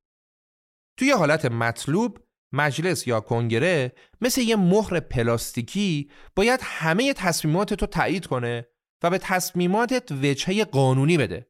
توی 0.98 1.12
حالت 1.12 1.46
مطلوب 1.46 2.20
مجلس 2.54 3.08
یا 3.08 3.20
کنگره 3.20 3.92
مثل 4.22 4.42
یه 4.42 4.56
مهر 4.56 5.00
پلاستیکی 5.00 6.12
باید 6.36 6.60
همه 6.64 7.14
تصمیمات 7.14 7.74
تو 7.74 7.86
تایید 7.86 8.26
کنه 8.26 8.68
و 9.04 9.10
به 9.10 9.18
تصمیماتت 9.18 10.12
وجهه 10.12 10.66
قانونی 10.66 11.18
بده. 11.18 11.50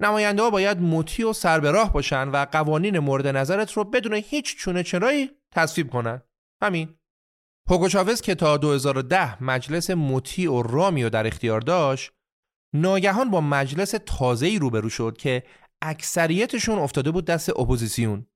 نماینده 0.00 0.42
ها 0.42 0.50
باید 0.50 0.80
مطیع 0.80 1.28
و 1.28 1.32
سربراه 1.32 1.92
باشن 1.92 2.28
و 2.28 2.46
قوانین 2.52 2.98
مورد 2.98 3.26
نظرت 3.26 3.72
رو 3.72 3.84
بدون 3.84 4.14
هیچ 4.14 4.56
چونه 4.56 4.82
چرایی 4.82 5.30
تصویب 5.52 5.90
کنن. 5.90 6.22
همین. 6.62 6.94
هوگو 7.68 7.88
چاوز 7.88 8.20
که 8.20 8.34
تا 8.34 8.56
2010 8.56 9.44
مجلس 9.44 9.90
مطیع 9.90 10.52
و 10.52 10.62
رامی 10.62 11.04
رو 11.04 11.10
در 11.10 11.26
اختیار 11.26 11.60
داشت 11.60 12.12
ناگهان 12.74 13.30
با 13.30 13.40
مجلس 13.40 13.94
تازه‌ای 14.06 14.58
روبرو 14.58 14.88
شد 14.88 15.16
که 15.18 15.42
اکثریتشون 15.82 16.78
افتاده 16.78 17.10
بود 17.10 17.24
دست 17.24 17.50
اپوزیسیون. 17.50 18.26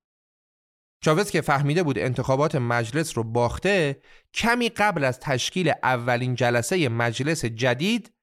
چاوز 1.05 1.31
که 1.31 1.41
فهمیده 1.41 1.83
بود 1.83 1.99
انتخابات 1.99 2.55
مجلس 2.55 3.17
رو 3.17 3.25
باخته 3.25 4.01
کمی 4.35 4.69
قبل 4.69 5.05
از 5.05 5.21
تشکیل 5.21 5.73
اولین 5.83 6.35
جلسه 6.35 6.89
مجلس 6.89 7.45
جدید 7.45 8.14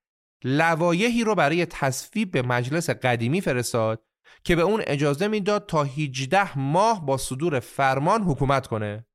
لوایحی 0.43 1.23
رو 1.23 1.35
برای 1.35 1.65
تصویب 1.65 2.31
به 2.31 2.41
مجلس 2.41 2.89
قدیمی 2.89 3.41
فرستاد 3.41 4.03
که 4.43 4.55
به 4.55 4.61
اون 4.61 4.83
اجازه 4.87 5.27
می‌داد 5.27 5.65
تا 5.65 5.83
18 5.83 6.59
ماه 6.59 7.05
با 7.05 7.17
صدور 7.17 7.59
فرمان 7.59 8.23
حکومت 8.23 8.67
کنه. 8.67 9.05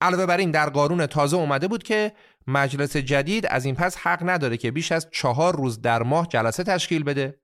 علاوه 0.00 0.26
بر 0.26 0.36
این 0.36 0.50
در 0.50 0.70
قانون 0.70 1.06
تازه 1.06 1.36
اومده 1.36 1.68
بود 1.68 1.82
که 1.82 2.12
مجلس 2.46 2.96
جدید 2.96 3.46
از 3.46 3.64
این 3.64 3.74
پس 3.74 3.96
حق 3.96 4.28
نداره 4.28 4.56
که 4.56 4.70
بیش 4.70 4.92
از 4.92 5.08
چهار 5.12 5.56
روز 5.56 5.82
در 5.82 6.02
ماه 6.02 6.28
جلسه 6.28 6.64
تشکیل 6.64 7.02
بده. 7.02 7.40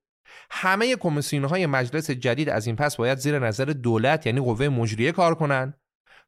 همه 0.50 0.96
کمیسیون 0.96 1.44
های 1.44 1.66
مجلس 1.66 2.10
جدید 2.10 2.48
از 2.48 2.66
این 2.66 2.76
پس 2.76 2.96
باید 2.96 3.18
زیر 3.18 3.38
نظر 3.38 3.64
دولت 3.64 4.26
یعنی 4.26 4.40
قوه 4.40 4.68
مجریه 4.68 5.12
کار 5.12 5.34
کنن. 5.34 5.74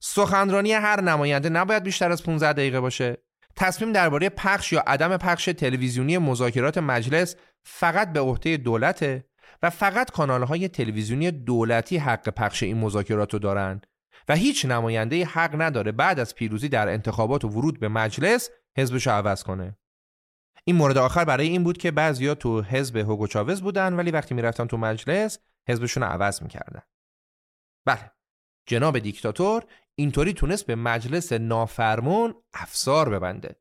سخنرانی 0.01 0.73
هر 0.73 1.01
نماینده 1.01 1.49
نباید 1.49 1.83
بیشتر 1.83 2.13
از 2.13 2.23
15 2.23 2.53
دقیقه 2.53 2.81
باشه. 2.81 3.28
تصمیم 3.59 3.93
درباره 3.93 4.29
پخش 4.29 4.73
یا 4.73 4.81
عدم 4.87 5.17
پخش 5.17 5.45
تلویزیونی 5.45 6.19
مذاکرات 6.19 6.79
مجلس 6.79 7.37
فقط 7.65 8.13
به 8.13 8.21
عهده 8.21 8.57
دولته 8.57 9.25
و 9.63 9.71
فقط 9.71 10.11
کانالهای 10.11 10.69
تلویزیونی 10.69 11.31
دولتی 11.31 11.97
حق 11.97 12.29
پخش 12.29 12.63
این 12.63 12.79
مذاکرات 12.79 13.33
رو 13.33 13.39
دارن 13.39 13.81
و 14.29 14.35
هیچ 14.35 14.65
نماینده 14.65 15.25
حق 15.25 15.61
نداره 15.63 15.93
بعد 15.93 16.21
از 16.21 16.35
پیروزی 16.35 16.69
در 16.69 16.89
انتخابات 16.89 17.45
و 17.45 17.49
ورود 17.49 17.81
به 17.81 17.89
مجلس 17.89 18.51
حزبش 18.77 19.07
رو 19.07 19.13
عوض 19.13 19.43
کنه. 19.43 19.79
این 20.65 20.77
مورد 20.77 20.99
آخر 20.99 21.25
برای 21.25 21.49
این 21.49 21.65
بود 21.65 21.79
که 21.79 21.91
بعضیا 21.91 22.35
تو 22.35 22.63
حزب 22.63 22.97
هوگو 22.97 23.27
چاوز 23.27 23.63
بودن 23.63 23.95
ولی 23.95 24.11
وقتی 24.11 24.35
می‌رفتن 24.35 24.67
تو 24.67 24.77
مجلس 24.77 25.39
حزبشون 25.69 26.03
رو 26.03 26.09
عوض 26.09 26.43
می‌کردن. 26.43 26.83
بله 27.87 28.11
جناب 28.67 28.99
دیکتاتور 28.99 29.65
اینطوری 29.99 30.33
تونست 30.33 30.67
به 30.67 30.75
مجلس 30.75 31.33
نافرمون 31.33 32.35
افسار 32.55 33.09
ببنده. 33.09 33.61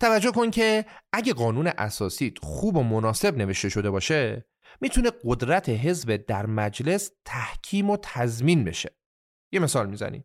توجه 0.00 0.30
کن 0.30 0.50
که 0.50 0.84
اگه 1.12 1.32
قانون 1.32 1.66
اساسی 1.66 2.34
خوب 2.42 2.76
و 2.76 2.82
مناسب 2.82 3.36
نوشته 3.36 3.68
شده 3.68 3.90
باشه 3.90 4.46
می‌تونه 4.80 5.10
قدرت 5.24 5.68
حزب 5.68 6.16
در 6.16 6.46
مجلس 6.46 7.10
تحکیم 7.24 7.90
و 7.90 7.96
تضمین 8.02 8.64
بشه. 8.64 8.96
یه 9.52 9.60
مثال 9.60 9.90
می‌زنیم. 9.90 10.24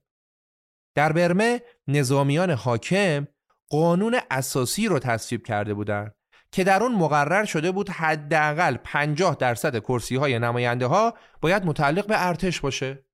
در 0.96 1.12
برمه 1.12 1.62
نظامیان 1.88 2.52
حاکم 2.52 3.28
قانون 3.70 4.20
اساسی 4.32 4.88
رو 4.88 5.00
تصویب 5.00 5.46
کرده 5.46 5.74
بودند 5.74 6.16
که 6.52 6.64
در 6.64 6.84
اون 6.84 6.96
مقرر 6.96 7.46
شده 7.46 7.72
بود 7.72 7.90
حداقل 7.90 8.78
50 8.78 9.36
درصد 9.36 9.80
کرسی 9.80 10.16
های 10.16 10.40
نماینده 10.40 10.86
ها 10.86 11.18
باید 11.42 11.66
متعلق 11.66 12.08
به 12.08 12.28
ارتش 12.28 12.62
باشه. 12.62 13.06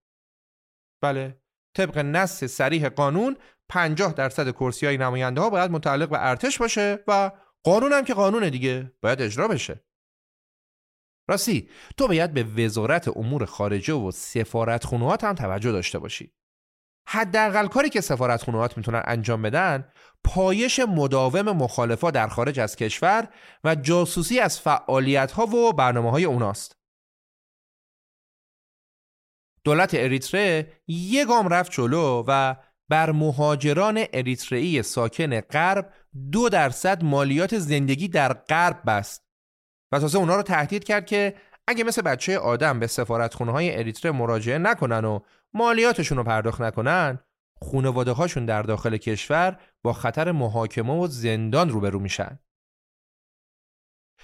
بله. 1.01 1.38
طبق 1.73 1.97
نص 1.97 2.43
سریح 2.43 2.89
قانون 2.89 3.37
50 3.69 4.13
درصد 4.13 4.51
کرسی 4.51 4.85
های 4.85 4.97
نماینده 4.97 5.41
ها 5.41 5.49
باید 5.49 5.71
متعلق 5.71 6.09
به 6.09 6.27
ارتش 6.27 6.57
باشه 6.57 7.03
و 7.07 7.31
قانون 7.63 7.93
هم 7.93 8.05
که 8.05 8.13
قانون 8.13 8.49
دیگه 8.49 8.93
باید 9.01 9.21
اجرا 9.21 9.47
بشه. 9.47 9.83
راستی 11.29 11.69
تو 11.97 12.07
باید 12.07 12.33
به 12.33 12.43
وزارت 12.43 13.17
امور 13.17 13.45
خارجه 13.45 13.93
و 13.93 14.11
سفارت 14.11 14.83
خونوات 14.83 15.23
هم 15.23 15.35
توجه 15.35 15.71
داشته 15.71 15.99
باشی. 15.99 16.33
حداقل 17.07 17.67
کاری 17.67 17.89
که 17.89 18.01
سفارت 18.01 18.43
خونوات 18.43 18.77
می‌تونن 18.77 19.01
انجام 19.05 19.41
بدن 19.41 19.91
پایش 20.23 20.79
مداوم 20.79 21.51
مخالفا 21.51 22.11
در 22.11 22.27
خارج 22.27 22.59
از 22.59 22.75
کشور 22.75 23.27
و 23.63 23.75
جاسوسی 23.75 24.39
از 24.39 24.59
فعالیت 24.59 25.31
ها 25.31 25.45
و 25.45 25.73
برنامه 25.73 26.11
های 26.11 26.25
اوناست. 26.25 26.78
دولت 29.63 29.93
اریتره 29.93 30.73
یک 30.87 31.27
گام 31.27 31.47
رفت 31.47 31.71
جلو 31.71 32.23
و 32.27 32.55
بر 32.89 33.11
مهاجران 33.11 34.05
اریترئی 34.13 34.83
ساکن 34.83 35.41
غرب 35.41 35.93
دو 36.31 36.49
درصد 36.49 37.03
مالیات 37.03 37.57
زندگی 37.57 38.07
در 38.07 38.33
غرب 38.33 38.81
بست. 38.87 39.25
و 39.91 39.99
تازه 39.99 40.17
اونا 40.17 40.35
رو 40.35 40.43
تهدید 40.43 40.83
کرد 40.83 41.05
که 41.05 41.35
اگه 41.67 41.83
مثل 41.83 42.01
بچه 42.01 42.37
آدم 42.37 42.79
به 42.79 42.87
سفارتخونه 42.87 43.51
های 43.51 43.77
اریتره 43.77 44.11
مراجعه 44.11 44.57
نکنن 44.57 45.05
و 45.05 45.19
مالیاتشون 45.53 46.17
رو 46.17 46.23
پرداخت 46.23 46.61
نکنن 46.61 47.19
خونواده 47.61 48.11
هاشون 48.11 48.45
در 48.45 48.61
داخل 48.61 48.97
کشور 48.97 49.59
با 49.83 49.93
خطر 49.93 50.31
محاکمه 50.31 50.93
و 50.93 51.07
زندان 51.07 51.69
روبرو 51.69 51.99
میشن. 51.99 52.39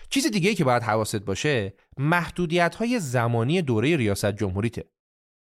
چیز 0.09 0.31
دیگه 0.31 0.55
که 0.55 0.63
باید 0.63 0.83
حواست 0.83 1.15
باشه 1.15 1.73
محدودیت 1.97 2.75
های 2.75 2.99
زمانی 2.99 3.61
دوره 3.61 3.95
ریاست 3.97 4.31
جمهوریته 4.31 4.91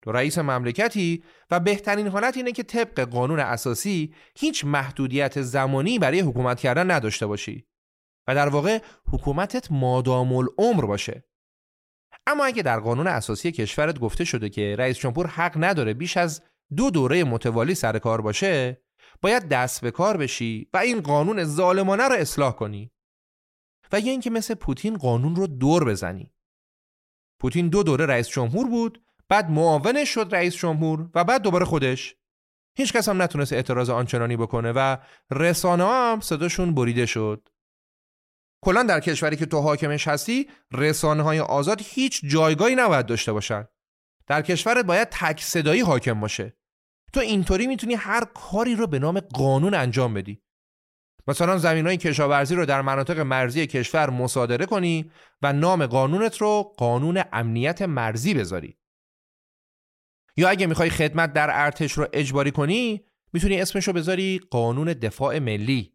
تو 0.03 0.11
رئیس 0.11 0.37
مملکتی 0.37 1.23
و 1.51 1.59
بهترین 1.59 2.07
حالت 2.07 2.37
اینه 2.37 2.51
که 2.51 2.63
طبق 2.63 2.99
قانون 2.99 3.39
اساسی 3.39 4.13
هیچ 4.35 4.65
محدودیت 4.65 5.41
زمانی 5.41 5.99
برای 5.99 6.19
حکومت 6.19 6.59
کردن 6.59 6.91
نداشته 6.91 7.25
باشی 7.27 7.67
و 8.27 8.35
در 8.35 8.49
واقع 8.49 8.79
حکومتت 9.11 9.71
مادام 9.71 10.33
العمر 10.33 10.85
باشه. 10.85 11.23
اما 12.27 12.45
اگه 12.45 12.63
در 12.63 12.79
قانون 12.79 13.07
اساسی 13.07 13.51
کشورت 13.51 13.99
گفته 13.99 14.23
شده 14.25 14.49
که 14.49 14.75
رئیس 14.79 14.97
جمهور 14.97 15.27
حق 15.27 15.53
نداره 15.63 15.93
بیش 15.93 16.17
از 16.17 16.43
دو 16.77 16.89
دوره 16.89 17.23
متوالی 17.23 17.75
سر 17.75 17.99
کار 17.99 18.21
باشه 18.21 18.83
باید 19.21 19.47
دست 19.49 19.81
به 19.81 19.91
کار 19.91 20.17
بشی 20.17 20.69
و 20.73 20.77
این 20.77 21.01
قانون 21.01 21.43
ظالمانه 21.43 22.07
رو 22.07 22.15
اصلاح 22.15 22.55
کنی. 22.55 22.91
و 23.91 23.99
یا 23.99 24.11
اینکه 24.11 24.29
مثل 24.29 24.53
پوتین 24.53 24.97
قانون 24.97 25.35
رو 25.35 25.47
دور 25.47 25.85
بزنی. 25.85 26.33
پوتین 27.39 27.69
دو 27.69 27.83
دوره 27.83 28.05
رئیس 28.05 28.27
جمهور 28.27 28.69
بود 28.69 29.02
بعد 29.33 29.49
معاونش 29.49 30.09
شد 30.09 30.29
رئیس 30.31 30.55
جمهور 30.55 31.09
و 31.15 31.23
بعد 31.23 31.41
دوباره 31.41 31.65
خودش. 31.65 32.15
هیچ 32.77 32.93
کس 32.93 33.09
هم 33.09 33.21
نتونست 33.21 33.53
اعتراض 33.53 33.89
آنچنانی 33.89 34.37
بکنه 34.37 34.71
و 34.75 34.97
رسانه 35.31 35.85
هم 35.85 36.19
صداشون 36.19 36.73
بریده 36.73 37.05
شد. 37.05 37.49
کلا 38.61 38.83
در 38.83 38.99
کشوری 38.99 39.35
که 39.35 39.45
تو 39.45 39.59
حاکمش 39.59 40.07
هستی 40.07 40.49
رسانه 40.71 41.23
های 41.23 41.39
آزاد 41.39 41.81
هیچ 41.83 42.21
جایگاهی 42.25 42.75
نباید 42.75 43.05
داشته 43.05 43.33
باشن. 43.33 43.67
در 44.27 44.41
کشورت 44.41 44.85
باید 44.85 45.07
تک 45.11 45.41
صدایی 45.41 45.81
حاکم 45.81 46.19
باشه. 46.19 46.57
تو 47.13 47.19
اینطوری 47.19 47.67
می‌تونی 47.67 47.93
هر 47.93 48.23
کاری 48.33 48.75
رو 48.75 48.87
به 48.87 48.99
نام 48.99 49.19
قانون 49.19 49.73
انجام 49.73 50.13
بدی. 50.13 50.41
مثلا 51.27 51.57
زمین 51.57 51.87
های 51.87 51.97
کشاورزی 51.97 52.55
رو 52.55 52.65
در 52.65 52.81
مناطق 52.81 53.19
مرزی 53.19 53.67
کشور 53.67 54.09
مصادره 54.09 54.65
کنی 54.65 55.11
و 55.41 55.53
نام 55.53 55.85
قانونت 55.85 56.37
رو 56.37 56.73
قانون 56.77 57.23
امنیت 57.31 57.81
مرزی 57.81 58.33
بذاری. 58.33 58.77
یا 60.37 60.49
اگه 60.49 60.67
می‌خوای 60.67 60.89
خدمت 60.89 61.33
در 61.33 61.49
ارتش 61.51 61.91
رو 61.91 62.07
اجباری 62.13 62.51
کنی 62.51 63.05
می‌تونی 63.33 63.61
اسمش 63.61 63.87
رو 63.87 63.93
بذاری 63.93 64.39
قانون 64.51 64.93
دفاع 64.93 65.39
ملی 65.39 65.93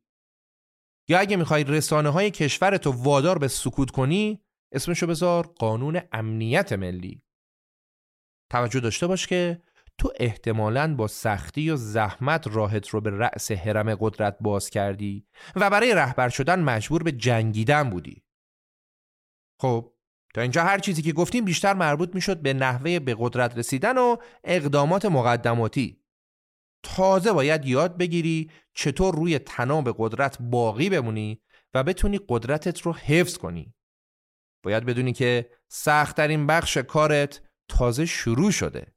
یا 1.09 1.19
اگه 1.19 1.37
می‌خوای 1.37 1.65
رسانه 1.65 2.09
های 2.09 2.31
کشورتو 2.31 2.91
وادار 2.91 3.39
به 3.39 3.49
سکوت 3.49 3.91
کنی 3.91 4.43
اسمشو 4.73 5.07
بذار 5.07 5.47
قانون 5.47 6.01
امنیت 6.13 6.73
ملی 6.73 7.23
توجه 8.51 8.81
داشته 8.81 9.07
باش 9.07 9.27
که 9.27 9.63
تو 9.99 10.13
احتمالاً 10.17 10.95
با 10.97 11.07
سختی 11.07 11.71
و 11.71 11.77
زحمت 11.77 12.47
راهت 12.47 12.89
رو 12.89 13.01
به 13.01 13.11
رأس 13.11 13.53
حرم 13.53 13.95
قدرت 13.95 14.37
باز 14.41 14.71
کردی 14.71 15.27
و 15.57 15.71
برای 15.71 15.95
رهبر 15.95 16.29
شدن 16.29 16.61
مجبور 16.61 17.03
به 17.03 17.13
جنگیدن 17.13 17.91
بودی. 17.91 18.23
خب 19.61 19.95
اینجا 20.41 20.65
هر 20.65 20.79
چیزی 20.79 21.03
که 21.03 21.13
گفتیم 21.13 21.45
بیشتر 21.45 21.75
مربوط 21.75 22.15
می‌شد 22.15 22.43
به 22.43 22.55
نحوه 22.55 22.99
به 22.99 23.17
قدرت 23.19 23.59
رسیدن 23.59 23.99
و 23.99 24.17
اقدامات 24.45 25.05
مقدماتی. 25.05 26.03
تازه 26.83 27.33
باید 27.33 27.67
یاد 27.67 27.97
بگیری 27.97 28.51
چطور 28.75 29.15
روی 29.15 29.39
تناب 29.39 29.95
قدرت 29.99 30.37
باقی 30.41 30.91
بمونی 30.91 31.43
و 31.75 31.85
بتونی 31.85 32.21
قدرتت 32.29 32.81
رو 32.81 32.93
حفظ 32.93 33.39
کنی. 33.39 33.75
باید 34.65 34.85
بدونی 34.85 35.13
که 35.13 35.51
سختترین 35.69 36.47
بخش 36.47 36.77
کارت 36.77 37.41
تازه 37.69 38.07
شروع 38.07 38.51
شده. 38.51 38.95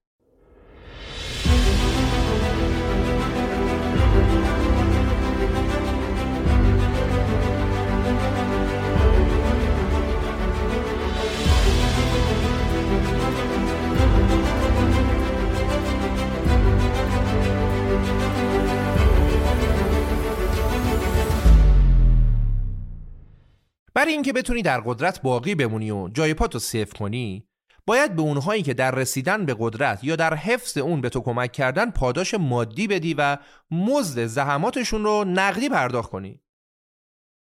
برای 23.94 24.14
اینکه 24.14 24.34
بتونی 24.34 24.62
در 24.62 24.80
قدرت 24.80 25.22
باقی 25.22 25.56
بمونی 25.56 25.92
و 25.92 26.08
جای 26.08 26.34
پاتو 26.34 26.60
سیف 26.60 26.94
کنی 26.94 27.48
باید 27.86 28.16
به 28.16 28.22
اونهایی 28.22 28.64
که 28.64 28.74
در 28.74 28.92
رسیدن 28.92 29.46
به 29.46 29.56
قدرت 29.60 30.04
یا 30.04 30.16
در 30.16 30.34
حفظ 30.34 30.78
اون 30.78 31.02
به 31.02 31.10
تو 31.10 31.22
کمک 31.22 31.52
کردن 31.52 31.92
پاداش 31.92 32.34
مادی 32.34 32.88
بدی 32.88 33.14
و 33.14 33.38
مزد 33.72 34.26
زحماتشون 34.26 35.04
رو 35.04 35.24
نقدی 35.28 35.70
پرداخت 35.70 36.10
کنی. 36.10 36.42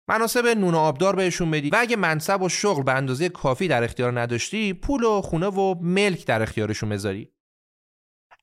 مناسب 0.07 0.47
نون 0.47 0.75
آبدار 0.75 1.15
بهشون 1.15 1.51
بدی 1.51 1.69
و 1.69 1.75
اگه 1.79 1.95
منصب 1.95 2.41
و 2.41 2.49
شغل 2.49 2.83
به 2.83 2.93
اندازه 2.93 3.29
کافی 3.29 3.67
در 3.67 3.83
اختیار 3.83 4.21
نداشتی 4.21 4.73
پول 4.73 5.03
و 5.03 5.21
خونه 5.21 5.47
و 5.47 5.75
ملک 5.81 6.25
در 6.25 6.41
اختیارشون 6.41 6.89
بذاری. 6.89 7.31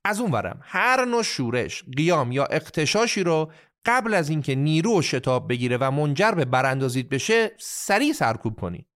از 0.05 0.20
اون 0.20 0.30
ورم 0.32 0.61
هر 0.62 1.05
نوع 1.05 1.22
شورش، 1.22 1.84
قیام 1.97 2.32
یا 2.32 2.45
اقتشاشی 2.45 3.24
رو 3.24 3.53
قبل 3.85 4.14
از 4.14 4.28
اینکه 4.28 4.55
نیرو 4.55 5.03
شتاب 5.03 5.49
بگیره 5.49 5.76
و 5.81 5.91
منجر 5.91 6.31
به 6.31 6.45
براندازید 6.45 7.09
بشه 7.09 7.51
سریع 7.59 8.12
سرکوب 8.12 8.61
کنی. 8.61 8.87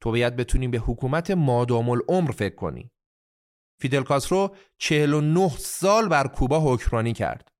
تو 0.00 0.10
باید 0.10 0.36
بتونی 0.36 0.68
به 0.68 0.78
حکومت 0.78 1.30
مادام 1.30 1.90
العمر 1.90 2.30
فکر 2.30 2.54
کنی. 2.54 2.90
فیدل 3.80 4.02
کاسترو 4.02 4.56
49 4.78 5.48
سال 5.48 6.08
بر 6.08 6.26
کوبا 6.26 6.74
حکمرانی 6.74 7.12
کرد. 7.12 7.52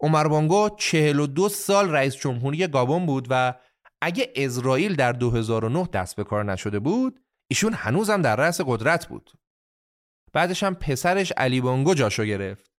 عمر 0.00 0.28
بانگو 0.28 0.68
42 0.76 1.48
سال 1.48 1.90
رئیس 1.90 2.16
جمهوری 2.16 2.66
گابون 2.66 3.06
بود 3.06 3.26
و 3.30 3.54
اگه 4.00 4.32
اسرائیل 4.36 4.96
در 4.96 5.12
2009 5.12 5.88
دست 5.92 6.16
به 6.16 6.24
کار 6.24 6.44
نشده 6.44 6.78
بود 6.78 7.24
ایشون 7.50 7.72
هنوزم 7.72 8.22
در 8.22 8.36
رأس 8.36 8.60
قدرت 8.60 9.08
بود. 9.08 9.32
بعدش 10.32 10.62
هم 10.62 10.74
پسرش 10.74 11.32
علی 11.36 11.60
بانگو 11.60 11.94
جاشو 11.94 12.24
گرفت. 12.24 12.71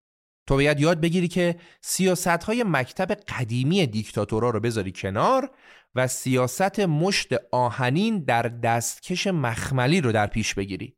تو 0.48 0.56
باید 0.56 0.80
یاد 0.80 1.02
بگیری 1.02 1.28
که 1.28 1.56
سیاست 1.82 2.28
های 2.28 2.64
مکتب 2.68 3.12
قدیمی 3.12 3.88
دیکتاتورا 3.88 4.50
رو 4.50 4.60
بذاری 4.60 4.92
کنار 4.92 5.52
و 5.96 6.08
سیاست 6.08 6.80
مشت 6.80 7.34
آهنین 7.52 8.20
در 8.20 8.42
دستکش 8.42 9.28
مخملی 9.28 10.02
رو 10.02 10.12
در 10.12 10.28
پیش 10.28 10.54
بگیری. 10.54 10.98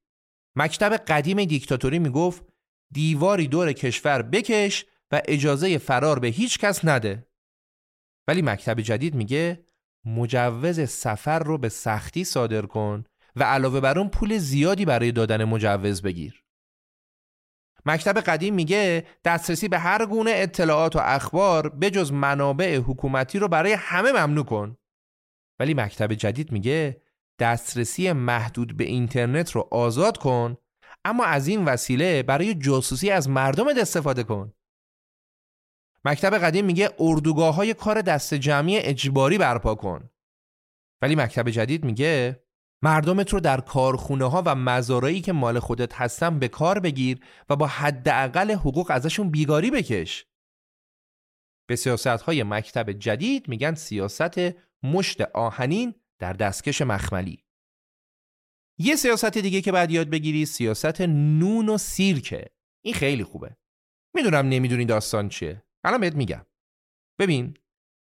مکتب 0.55 0.93
قدیم 0.93 1.45
دیکتاتوری 1.45 1.99
می‌گفت 1.99 2.43
دیواری 2.91 3.47
دور 3.47 3.73
کشور 3.73 4.21
بکش 4.21 4.85
و 5.11 5.21
اجازه 5.25 5.77
فرار 5.77 6.19
به 6.19 6.27
هیچ 6.27 6.59
کس 6.59 6.85
نده. 6.85 7.27
ولی 8.27 8.41
مکتب 8.41 8.81
جدید 8.81 9.15
میگه 9.15 9.65
مجوز 10.05 10.89
سفر 10.89 11.39
رو 11.39 11.57
به 11.57 11.69
سختی 11.69 12.23
صادر 12.23 12.61
کن 12.61 13.03
و 13.35 13.43
علاوه 13.43 13.79
بر 13.79 13.99
اون 13.99 14.09
پول 14.09 14.37
زیادی 14.37 14.85
برای 14.85 15.11
دادن 15.11 15.43
مجوز 15.43 16.01
بگیر. 16.01 16.44
مکتب 17.85 18.17
قدیم 18.17 18.53
میگه 18.53 19.07
دسترسی 19.25 19.67
به 19.67 19.79
هر 19.79 20.05
گونه 20.05 20.31
اطلاعات 20.33 20.95
و 20.95 20.99
اخبار 21.03 21.69
بجز 21.69 22.11
منابع 22.11 22.77
حکومتی 22.77 23.39
رو 23.39 23.47
برای 23.47 23.73
همه 23.73 24.11
ممنوع 24.11 24.45
کن. 24.45 24.77
ولی 25.59 25.73
مکتب 25.73 26.13
جدید 26.13 26.51
میگه 26.51 27.01
دسترسی 27.39 28.11
محدود 28.11 28.77
به 28.77 28.83
اینترنت 28.83 29.51
رو 29.51 29.67
آزاد 29.71 30.17
کن 30.17 30.57
اما 31.05 31.25
از 31.25 31.47
این 31.47 31.65
وسیله 31.65 32.23
برای 32.23 32.53
جاسوسی 32.55 33.09
از 33.09 33.29
مردم 33.29 33.67
استفاده 33.67 34.23
کن. 34.23 34.53
مکتب 36.05 36.37
قدیم 36.37 36.65
میگه 36.65 36.89
اردوگاه 36.99 37.55
های 37.55 37.73
کار 37.73 38.01
دست 38.01 38.33
جمعی 38.33 38.77
اجباری 38.77 39.37
برپا 39.37 39.75
کن. 39.75 40.09
ولی 41.01 41.15
مکتب 41.15 41.49
جدید 41.49 41.85
میگه 41.85 42.44
مردمت 42.85 43.33
رو 43.33 43.39
در 43.39 43.61
کارخونه 43.61 44.25
ها 44.25 44.43
و 44.45 44.55
مزارایی 44.55 45.21
که 45.21 45.33
مال 45.33 45.59
خودت 45.59 45.93
هستن 45.93 46.39
به 46.39 46.47
کار 46.47 46.79
بگیر 46.79 47.19
و 47.49 47.55
با 47.55 47.67
حداقل 47.67 48.51
حقوق 48.51 48.91
ازشون 48.91 49.31
بیگاری 49.31 49.71
بکش. 49.71 50.25
به 51.69 51.75
سیاست 51.75 52.07
های 52.07 52.43
مکتب 52.43 52.91
جدید 52.91 53.47
میگن 53.47 53.73
سیاست 53.73 54.39
مشت 54.83 55.21
آهنین 55.21 55.95
در 56.19 56.33
دستکش 56.33 56.81
مخملی. 56.81 57.43
یه 58.79 58.95
سیاست 58.95 59.37
دیگه 59.37 59.61
که 59.61 59.71
بعد 59.71 59.91
یاد 59.91 60.09
بگیری 60.09 60.45
سیاست 60.45 61.01
نون 61.01 61.69
و 61.69 61.77
سیرکه. 61.77 62.49
این 62.83 62.93
خیلی 62.93 63.23
خوبه. 63.23 63.57
می‌دونم 64.15 64.49
نمی‌دونی 64.49 64.85
داستان 64.85 65.29
چیه. 65.29 65.63
الان 65.83 66.01
بهت 66.01 66.15
میگم. 66.15 66.45
ببین 67.19 67.57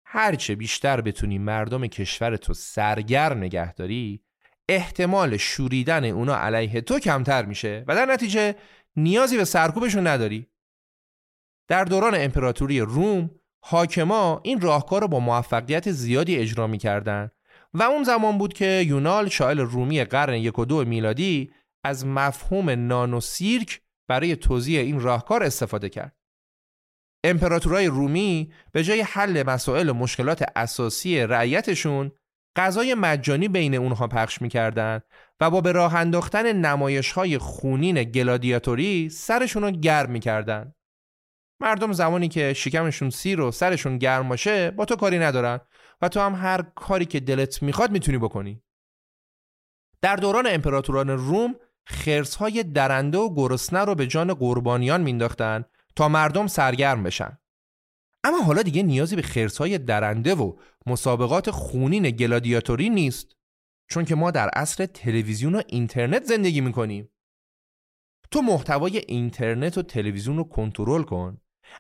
هرچه 0.06 0.56
بیشتر 0.56 1.02
بتونی 1.02 1.38
مردم 1.38 1.88
کشورتو 1.88 2.54
سرگر 2.54 3.34
نگهداری 3.34 4.24
احتمال 4.70 5.38
شوریدن 5.38 6.06
اونا 6.06 6.36
علیه 6.36 6.82
تو 6.82 7.00
کمتر 7.00 7.46
میشه 7.46 7.86
و 7.88 7.96
در 7.96 8.06
نتیجه 8.06 8.56
نیازی 8.96 9.38
به 9.38 9.46
سرکوبشون 9.46 10.08
نداری 10.08 10.48
در 11.68 11.84
دوران 11.84 12.14
امپراتوری 12.16 12.80
روم 12.80 13.30
حاکما 13.64 14.42
این 14.44 14.62
راهکار 14.62 15.02
رو 15.02 15.08
با 15.08 15.20
موفقیت 15.20 15.92
زیادی 15.92 16.36
اجرا 16.36 16.68
می‌کردن 16.68 17.32
و 17.74 17.84
اون 17.84 18.04
زمان 18.04 18.38
بود 18.38 18.54
که 18.54 18.84
یونال 18.88 19.30
شاعر 19.30 19.62
رومی 19.62 20.04
قرن 20.04 20.34
یک 20.34 20.60
و 20.60 20.66
دو 20.66 20.86
میلادی 20.86 21.54
از 21.84 22.06
مفهوم 22.06 22.70
نانو 22.70 23.20
سیرک 23.20 23.82
برای 24.10 24.36
توضیح 24.36 24.80
این 24.80 25.00
راهکار 25.00 25.44
استفاده 25.44 25.90
کرد. 25.90 26.16
امپراتورای 27.24 27.88
رومی 27.88 28.54
به 28.72 28.84
جای 28.84 29.02
حل 29.02 29.44
مسائل 29.44 29.90
و 29.90 29.94
مشکلات 29.94 30.44
اساسی 30.56 31.20
رعیتشون 31.20 32.12
غذای 32.56 32.94
مجانی 32.94 33.48
بین 33.48 33.76
اونها 33.76 34.08
پخش 34.08 34.42
می‌کردن 34.42 35.02
و 35.40 35.50
با 35.50 35.62
به 35.62 35.72
راه 35.72 35.96
انداختن 35.96 36.54
نمایش 36.54 37.12
های 37.12 37.38
خونین 37.38 38.04
گلادیاتوری 38.04 39.10
سرشون 39.10 39.64
رو 39.64 39.72
گرم 39.72 40.12
می‌کردن. 40.12 40.74
مردم 41.60 41.92
زمانی 41.92 42.28
که 42.28 42.54
شکمشون 42.54 43.10
سیر 43.10 43.42
و 43.42 43.52
سرشون 43.52 43.98
گرم 43.98 44.30
باشه 44.30 44.72
با 44.72 44.86
تو 44.86 44.96
کاری 44.96 45.20
ندارن 45.20 45.60
و 46.02 46.10
تو 46.10 46.20
هم 46.20 46.36
هر 46.36 46.62
کاری 46.62 47.06
که 47.06 47.20
دلت 47.20 47.64
می‌خواد 47.64 47.92
می‌تونی 47.92 48.18
بکنی. 48.18 48.64
در 50.02 50.16
دوران 50.16 50.48
امپراتوران 50.48 51.10
روم 51.10 51.56
خرس 51.86 52.36
های 52.36 52.64
درنده 52.64 53.18
و 53.18 53.36
گرسنه 53.36 53.86
رو 53.86 53.96
به 53.96 54.08
جان 54.08 54.34
قربانیان 54.34 55.02
مینداختن 55.02 55.66
تا 55.96 56.10
مردم 56.10 56.48
سرگرم 56.48 57.04
بشن. 57.04 57.38
اما 58.24 58.42
حالا 58.42 58.62
دیگه 58.62 58.84
نیازی 58.84 59.16
به 59.16 59.22
خرسای 59.22 59.78
درنده 59.78 60.36
و 60.36 60.54
مسابقات 60.86 61.52
خونین 61.52 62.10
گلادیاتوری 62.10 62.90
نیست. 62.90 63.28
چون 63.90 64.06
که 64.06 64.16
ما 64.16 64.32
در 64.32 64.50
عصر 64.50 64.86
تلویزیون 64.86 65.56
و 65.56 65.62
اینترنت 65.68 66.24
زندگی 66.24 66.62
می‌کنیم. 66.62 67.10
تو 68.32 68.42
محتوای 68.42 68.98
اینترنت 68.98 69.78
و 69.78 69.82
تلویزیون 69.82 70.38
رو 70.38 70.44
کنترل 70.44 71.04
کن. 71.04 71.38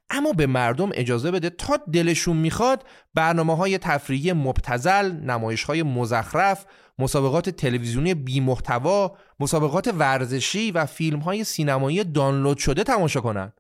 اما 0.09 0.31
به 0.31 0.47
مردم 0.47 0.89
اجازه 0.93 1.31
بده 1.31 1.49
تا 1.49 1.77
دلشون 1.93 2.37
می‌خواد 2.37 2.87
برنامه 3.13 3.55
های 3.55 3.77
تفریحی 3.77 4.33
مبتزل، 4.33 5.11
نمایش 5.11 5.63
های 5.63 5.83
مزخرف، 5.83 6.65
مسابقات 6.99 7.49
تلویزیونی 7.49 8.13
بی 8.13 8.39
محتوا، 8.39 9.17
مسابقات 9.39 9.93
ورزشی 9.97 10.71
و 10.71 10.85
فیلم 10.85 11.19
های 11.19 11.43
سینمایی 11.43 12.03
دانلود 12.03 12.57
شده 12.57 12.83
تماشا 12.83 13.21
کنند. 13.21 13.53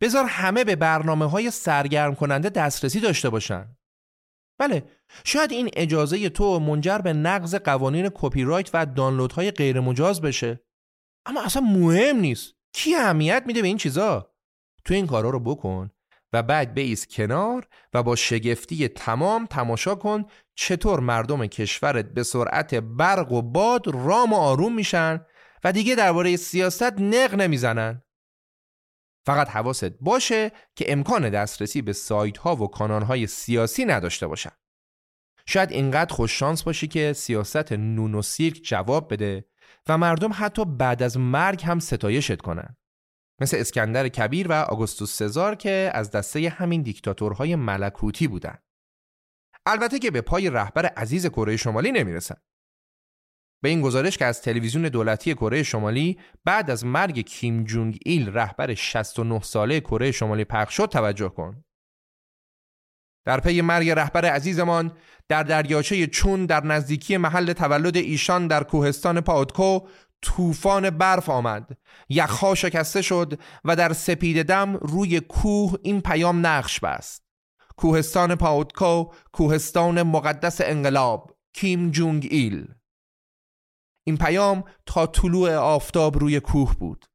بذار 0.00 0.24
همه 0.24 0.64
به 0.64 0.76
برنامه 0.76 1.26
های 1.30 1.50
سرگرم 1.50 2.14
کننده 2.14 2.48
دسترسی 2.48 3.00
داشته 3.00 3.30
باشن. 3.30 3.76
بله 4.58 4.84
شاید 5.24 5.52
این 5.52 5.70
اجازه 5.76 6.28
تو 6.28 6.58
منجر 6.58 6.98
به 6.98 7.12
نقض 7.12 7.54
قوانین 7.54 8.10
کپی 8.14 8.44
رایت 8.44 8.70
و 8.74 8.86
دانلودهای 8.86 9.50
غیر 9.50 9.80
مجاز 9.80 10.20
بشه. 10.20 10.60
اما 11.26 11.42
اصلا 11.42 11.62
مهم 11.62 12.16
نیست. 12.16 12.54
کی 12.72 12.94
اهمیت 12.94 13.42
میده 13.46 13.62
به 13.62 13.68
این 13.68 13.76
چیزا؟ 13.76 14.34
تو 14.84 14.94
این 14.94 15.06
کارا 15.06 15.30
رو 15.30 15.40
بکن 15.40 15.90
و 16.32 16.42
بعد 16.42 16.74
بیس 16.74 17.06
کنار 17.06 17.68
و 17.94 18.02
با 18.02 18.16
شگفتی 18.16 18.88
تمام 18.88 19.46
تماشا 19.46 19.94
کن 19.94 20.24
چطور 20.54 21.00
مردم 21.00 21.46
کشورت 21.46 22.14
به 22.14 22.22
سرعت 22.22 22.74
برق 22.74 23.32
و 23.32 23.42
باد 23.42 23.86
رام 23.86 24.32
و 24.32 24.36
آروم 24.36 24.74
میشن 24.74 25.26
و 25.64 25.72
دیگه 25.72 25.94
درباره 25.94 26.36
سیاست 26.36 26.92
نق 27.00 27.34
نمی‌زنن. 27.34 28.03
فقط 29.26 29.48
حواست 29.48 29.84
باشه 30.00 30.52
که 30.76 30.92
امکان 30.92 31.30
دسترسی 31.30 31.82
به 31.82 31.92
سایت 31.92 32.38
ها 32.38 32.56
و 32.56 32.68
کانال 32.68 33.02
های 33.02 33.26
سیاسی 33.26 33.84
نداشته 33.84 34.26
باشن. 34.26 34.50
شاید 35.46 35.72
اینقدر 35.72 36.14
خوش 36.14 36.38
شانس 36.38 36.62
باشی 36.62 36.88
که 36.88 37.12
سیاست 37.12 37.72
نون 37.72 38.14
و 38.14 38.22
سیرک 38.22 38.60
جواب 38.64 39.12
بده 39.12 39.44
و 39.88 39.98
مردم 39.98 40.30
حتی 40.34 40.64
بعد 40.64 41.02
از 41.02 41.16
مرگ 41.16 41.64
هم 41.64 41.78
ستایشت 41.78 42.42
کنن. 42.42 42.76
مثل 43.40 43.56
اسکندر 43.56 44.08
کبیر 44.08 44.48
و 44.48 44.52
آگوستوس 44.52 45.16
سزار 45.16 45.54
که 45.54 45.90
از 45.94 46.10
دسته 46.10 46.48
همین 46.48 46.82
دیکتاتورهای 46.82 47.56
ملکوتی 47.56 48.28
بودن. 48.28 48.58
البته 49.66 49.98
که 49.98 50.10
به 50.10 50.20
پای 50.20 50.50
رهبر 50.50 50.86
عزیز 50.86 51.26
کره 51.26 51.56
شمالی 51.56 51.92
نمی‌رسن. 51.92 52.36
به 53.62 53.68
این 53.68 53.80
گزارش 53.80 54.18
که 54.18 54.24
از 54.24 54.42
تلویزیون 54.42 54.82
دولتی 54.82 55.34
کره 55.34 55.62
شمالی 55.62 56.18
بعد 56.44 56.70
از 56.70 56.84
مرگ 56.84 57.20
کیم 57.20 57.64
جونگ 57.64 57.98
ایل 58.04 58.32
رهبر 58.32 58.74
69 58.74 59.40
ساله 59.40 59.80
کره 59.80 60.12
شمالی 60.12 60.44
پخش 60.44 60.76
شد 60.76 60.86
توجه 60.86 61.28
کن. 61.28 61.64
در 63.24 63.40
پی 63.40 63.60
مرگ 63.60 63.90
رهبر 63.90 64.24
عزیزمان 64.24 64.92
در 65.28 65.42
دریاچه 65.42 66.06
چون 66.06 66.46
در 66.46 66.64
نزدیکی 66.64 67.16
محل 67.16 67.52
تولد 67.52 67.96
ایشان 67.96 68.46
در 68.46 68.62
کوهستان 68.62 69.20
پاوتکو 69.20 69.80
طوفان 70.22 70.90
برف 70.90 71.28
آمد. 71.28 71.78
یخها 72.08 72.54
شکسته 72.54 73.02
شد 73.02 73.40
و 73.64 73.76
در 73.76 73.92
سپید 73.92 74.42
دم 74.42 74.76
روی 74.76 75.20
کوه 75.20 75.74
این 75.82 76.00
پیام 76.00 76.46
نقش 76.46 76.80
بست. 76.80 77.24
کوهستان 77.76 78.34
پاوتکو 78.34 79.04
کوهستان 79.32 80.02
مقدس 80.02 80.60
انقلاب 80.60 81.36
کیم 81.52 81.90
جونگ 81.90 82.28
ایل. 82.30 82.66
این 84.06 84.16
پیام 84.16 84.64
تا 84.86 85.06
طلوع 85.06 85.54
آفتاب 85.54 86.18
روی 86.18 86.40
کوه 86.40 86.76
بود. 86.76 87.06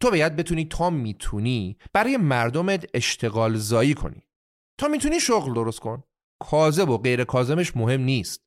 تو 0.00 0.10
باید 0.10 0.36
بتونی 0.36 0.64
تا 0.64 0.90
می‌تونی 0.90 1.78
برای 1.92 2.16
مردمت 2.16 2.86
اشتغال 2.94 3.56
زایی 3.56 3.94
کنی. 3.94 4.28
تا 4.78 4.88
می‌تونی 4.88 5.20
شغل 5.20 5.54
درست 5.54 5.80
کن. 5.80 6.02
کاذب 6.40 6.88
و 6.88 6.98
غیر 6.98 7.24
کاذبش 7.24 7.76
مهم 7.76 8.00
نیست. 8.00 8.44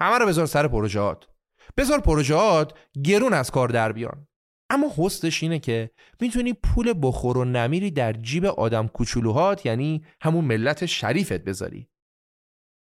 همه 0.00 0.18
رو 0.18 0.26
بذار 0.26 0.46
سر 0.46 0.68
پروژهات 0.68 1.28
بذار 1.76 2.00
پروژهات 2.00 2.78
گرون 3.04 3.32
از 3.32 3.50
کار 3.50 3.68
در 3.68 3.92
بیان. 3.92 4.28
اما 4.70 4.92
حسنش 4.96 5.42
اینه 5.42 5.58
که 5.58 5.90
می‌تونی 6.20 6.52
پول 6.52 6.94
بخور 7.02 7.38
و 7.38 7.44
نمیری 7.44 7.90
در 7.90 8.12
جیب 8.12 8.44
آدم 8.44 8.88
کوچولوهات 8.88 9.66
یعنی 9.66 10.04
همون 10.20 10.44
ملت 10.44 10.86
شریفت 10.86 11.32
بذاری. 11.32 11.88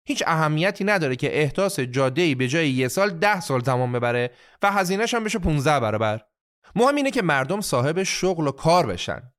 هیچ 0.06 0.24
اهمیتی 0.28 0.84
نداره 0.84 1.16
که 1.16 1.42
احداث 1.42 1.80
جاده 1.80 2.36
به 2.36 2.48
جای 2.48 2.70
یه 2.70 2.88
سال 2.88 3.10
ده 3.10 3.40
سال 3.40 3.64
زمان 3.64 3.92
ببره 3.92 4.32
و 4.62 4.72
هزینهش 4.72 5.14
هم 5.14 5.24
بشه 5.24 5.40
15 5.40 5.80
برابر. 5.80 6.22
مهم 6.76 6.96
اینه 6.96 7.12
که 7.12 7.22
مردم 7.22 7.62
صاحب 7.62 8.04
شغل 8.04 8.48
و 8.48 8.52
کار 8.52 8.88
بشن. 8.88 9.34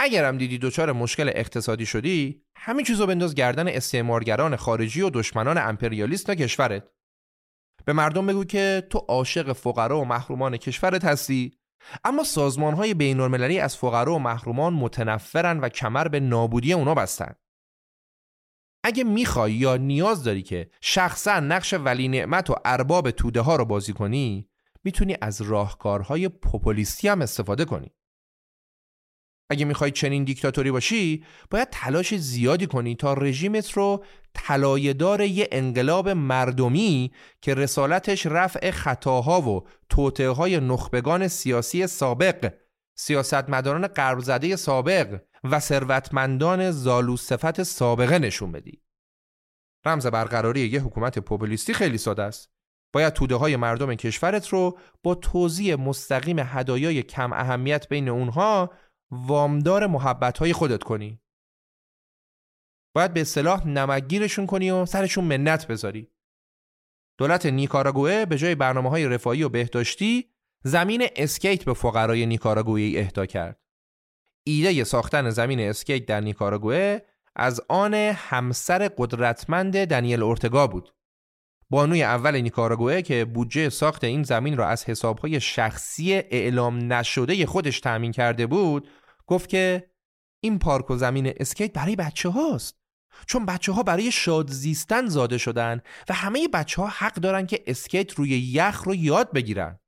اگرم 0.00 0.38
دیدی 0.38 0.58
دچار 0.58 0.92
مشکل 0.92 1.30
اقتصادی 1.34 1.86
شدی 1.86 2.42
همین 2.56 2.84
چیزو 2.84 3.06
بنداز 3.06 3.34
گردن 3.34 3.68
استعمارگران 3.68 4.56
خارجی 4.56 5.02
و 5.02 5.10
دشمنان 5.10 5.58
امپریالیست 5.58 6.30
کشورت. 6.30 6.88
به 7.84 7.92
مردم 7.92 8.26
بگو 8.26 8.44
که 8.44 8.86
تو 8.90 8.98
عاشق 8.98 9.52
فقرا 9.52 10.00
و 10.00 10.04
محرومان 10.04 10.56
کشورت 10.56 11.04
هستی 11.04 11.58
اما 12.04 12.24
سازمان 12.24 12.74
های 12.74 12.94
بین 12.94 13.20
المللی 13.20 13.58
از 13.58 13.76
فقرا 13.76 14.14
و 14.14 14.18
محرومان 14.18 14.72
متنفرن 14.72 15.60
و 15.60 15.68
کمر 15.68 16.08
به 16.08 16.20
نابودی 16.20 16.72
اونا 16.72 16.94
بستن. 16.94 17.34
اگه 18.86 19.04
می‌خوای 19.04 19.52
یا 19.52 19.76
نیاز 19.76 20.24
داری 20.24 20.42
که 20.42 20.70
شخصا 20.80 21.40
نقش 21.40 21.74
ولی 21.74 22.08
نعمت 22.08 22.50
و 22.50 22.54
ارباب 22.64 23.10
توده 23.10 23.40
ها 23.40 23.56
رو 23.56 23.64
بازی 23.64 23.92
کنی 23.92 24.48
می‌تونی 24.84 25.16
از 25.20 25.42
راهکارهای 25.42 26.28
پوپولیستی 26.28 27.08
هم 27.08 27.22
استفاده 27.22 27.64
کنی. 27.64 27.90
اگه 29.50 29.64
می‌خوای 29.64 29.90
چنین 29.90 30.24
دیکتاتوری 30.24 30.70
باشی 30.70 31.24
باید 31.50 31.68
تلاش 31.70 32.14
زیادی 32.14 32.66
کنی 32.66 32.94
تا 32.94 33.14
رژیمت 33.14 33.72
رو 33.72 34.04
طلایه‌دار 34.34 35.20
یه 35.20 35.48
انقلاب 35.52 36.08
مردمی 36.08 37.12
که 37.42 37.54
رسالتش 37.54 38.26
رفع 38.26 38.70
خطاها 38.70 39.40
و 39.40 39.68
توطئه 39.88 40.28
های 40.28 40.60
نخبگان 40.60 41.28
سیاسی 41.28 41.86
سابق 41.86 42.52
سیاستمداران 42.94 43.86
غرب 43.86 44.18
زده 44.18 44.56
سابق 44.56 45.20
و 45.50 45.60
ثروتمندان 45.60 46.70
زالو 46.70 47.16
صفت 47.16 47.62
سابقه 47.62 48.18
نشون 48.18 48.52
بدی. 48.52 48.82
رمز 49.86 50.06
برقراری 50.06 50.60
یه 50.60 50.80
حکومت 50.80 51.18
پوپولیستی 51.18 51.74
خیلی 51.74 51.98
ساده 51.98 52.22
است. 52.22 52.52
باید 52.92 53.12
توده 53.12 53.34
های 53.34 53.56
مردم 53.56 53.94
کشورت 53.94 54.48
رو 54.48 54.78
با 55.02 55.14
توضیح 55.14 55.74
مستقیم 55.74 56.36
هدایای 56.38 57.02
کم 57.02 57.32
اهمیت 57.32 57.88
بین 57.88 58.08
اونها 58.08 58.70
وامدار 59.10 59.86
محبت 59.86 60.38
های 60.38 60.52
خودت 60.52 60.82
کنی. 60.82 61.20
باید 62.94 63.14
به 63.14 63.20
اصطلاح 63.20 63.66
نمکگیرشون 63.66 64.46
کنی 64.46 64.70
و 64.70 64.86
سرشون 64.86 65.24
منت 65.24 65.66
بذاری. 65.66 66.12
دولت 67.18 67.46
نیکاراگوئه 67.46 68.26
به 68.26 68.38
جای 68.38 68.54
برنامه 68.54 68.90
های 68.90 69.08
رفاهی 69.08 69.42
و 69.42 69.48
بهداشتی 69.48 70.30
زمین 70.64 71.06
اسکیت 71.16 71.64
به 71.64 71.74
فقرای 71.74 72.26
نیکاراگوئه 72.26 73.00
اهدا 73.00 73.26
کرد. 73.26 73.65
ایده 74.48 74.84
ساختن 74.84 75.30
زمین 75.30 75.60
اسکیت 75.60 76.06
در 76.06 76.20
نیکاراگوئه 76.20 77.06
از 77.36 77.60
آن 77.68 77.94
همسر 77.94 78.90
قدرتمند 78.98 79.84
دنیل 79.84 80.22
اورتگا 80.22 80.66
بود. 80.66 80.94
بانوی 81.70 82.02
اول 82.02 82.40
نیکاراگوئه 82.40 83.02
که 83.02 83.24
بودجه 83.24 83.68
ساخت 83.68 84.04
این 84.04 84.22
زمین 84.22 84.56
را 84.56 84.68
از 84.68 84.84
حسابهای 84.84 85.40
شخصی 85.40 86.12
اعلام 86.14 86.92
نشده 86.92 87.46
خودش 87.46 87.80
تأمین 87.80 88.12
کرده 88.12 88.46
بود 88.46 88.88
گفت 89.26 89.48
که 89.48 89.90
این 90.40 90.58
پارک 90.58 90.90
و 90.90 90.96
زمین 90.96 91.32
اسکیت 91.36 91.72
برای 91.72 91.96
بچه 91.96 92.28
هاست 92.28 92.76
چون 93.26 93.46
بچه 93.46 93.72
ها 93.72 93.82
برای 93.82 94.10
شاد 94.10 94.50
زیستن 94.50 95.06
زاده 95.06 95.38
شدن 95.38 95.80
و 96.08 96.14
همه 96.14 96.48
بچه 96.48 96.82
ها 96.82 96.88
حق 96.88 97.14
دارن 97.14 97.46
که 97.46 97.64
اسکیت 97.66 98.12
روی 98.12 98.28
یخ 98.28 98.82
رو 98.82 98.94
یاد 98.94 99.32
بگیرن. 99.32 99.78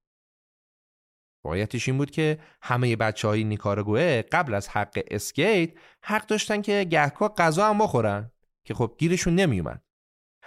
واقعیتش 1.48 1.88
این 1.88 1.98
بود 1.98 2.10
که 2.10 2.38
همه 2.62 2.96
بچه 2.96 3.28
های 3.28 3.44
نیکاراگوئه 3.44 4.22
قبل 4.22 4.54
از 4.54 4.68
حق 4.68 5.02
اسکیت 5.10 5.70
حق 6.04 6.26
داشتن 6.26 6.62
که 6.62 6.84
گهگاه 6.90 7.28
غذا 7.28 7.68
هم 7.68 7.78
بخورن 7.78 8.30
که 8.64 8.74
خب 8.74 8.94
گیرشون 8.98 9.34
نمیومد 9.34 9.82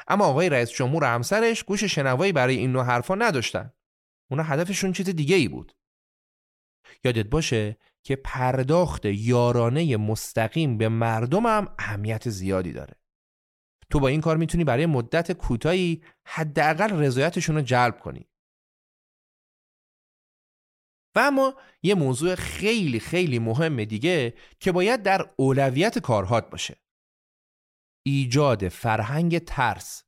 اما 0.08 0.26
آقای 0.26 0.50
رئیس 0.50 0.72
جمهور 0.72 1.04
همسرش 1.04 1.64
گوش 1.64 1.84
شنوایی 1.84 2.32
برای 2.32 2.58
این 2.58 2.72
نوع 2.72 2.84
حرفا 2.84 3.16
نداشتن. 3.16 3.74
اونا 4.32 4.44
هدفشون 4.44 4.94
چیز 4.94 5.10
دیگه 5.10 5.36
ای 5.36 5.48
بود. 5.48 5.72
یادت 7.04 7.26
باشه 7.26 7.78
که 8.04 8.16
پرداخت 8.16 9.06
یارانه 9.06 9.98
مستقیم 9.98 10.78
به 10.78 10.90
مردم 10.90 11.46
هم 11.46 11.76
اهمیت 11.80 12.30
زیادی 12.30 12.72
داره. 12.72 12.96
تو 13.90 14.00
با 14.00 14.08
این 14.08 14.22
کار 14.22 14.38
می‌تونی 14.38 14.64
برای 14.64 14.86
مدت 14.86 15.32
کوتاهی 15.32 16.04
حداقل 16.28 17.00
رضایتشون 17.00 17.56
رو 17.56 17.62
جلب 17.62 18.00
کنی. 18.00 18.31
و 21.16 21.20
اما 21.20 21.56
یه 21.84 21.96
موضوع 21.96 22.36
خیلی 22.36 23.00
خیلی 23.00 23.40
مهم 23.40 23.84
دیگه 23.84 24.34
که 24.60 24.72
باید 24.72 25.04
در 25.04 25.30
اولویت 25.36 26.00
کارهات 26.00 26.50
باشه. 26.50 26.78
ایجاد 28.06 28.68
فرهنگ 28.68 29.40
ترس. 29.40 30.04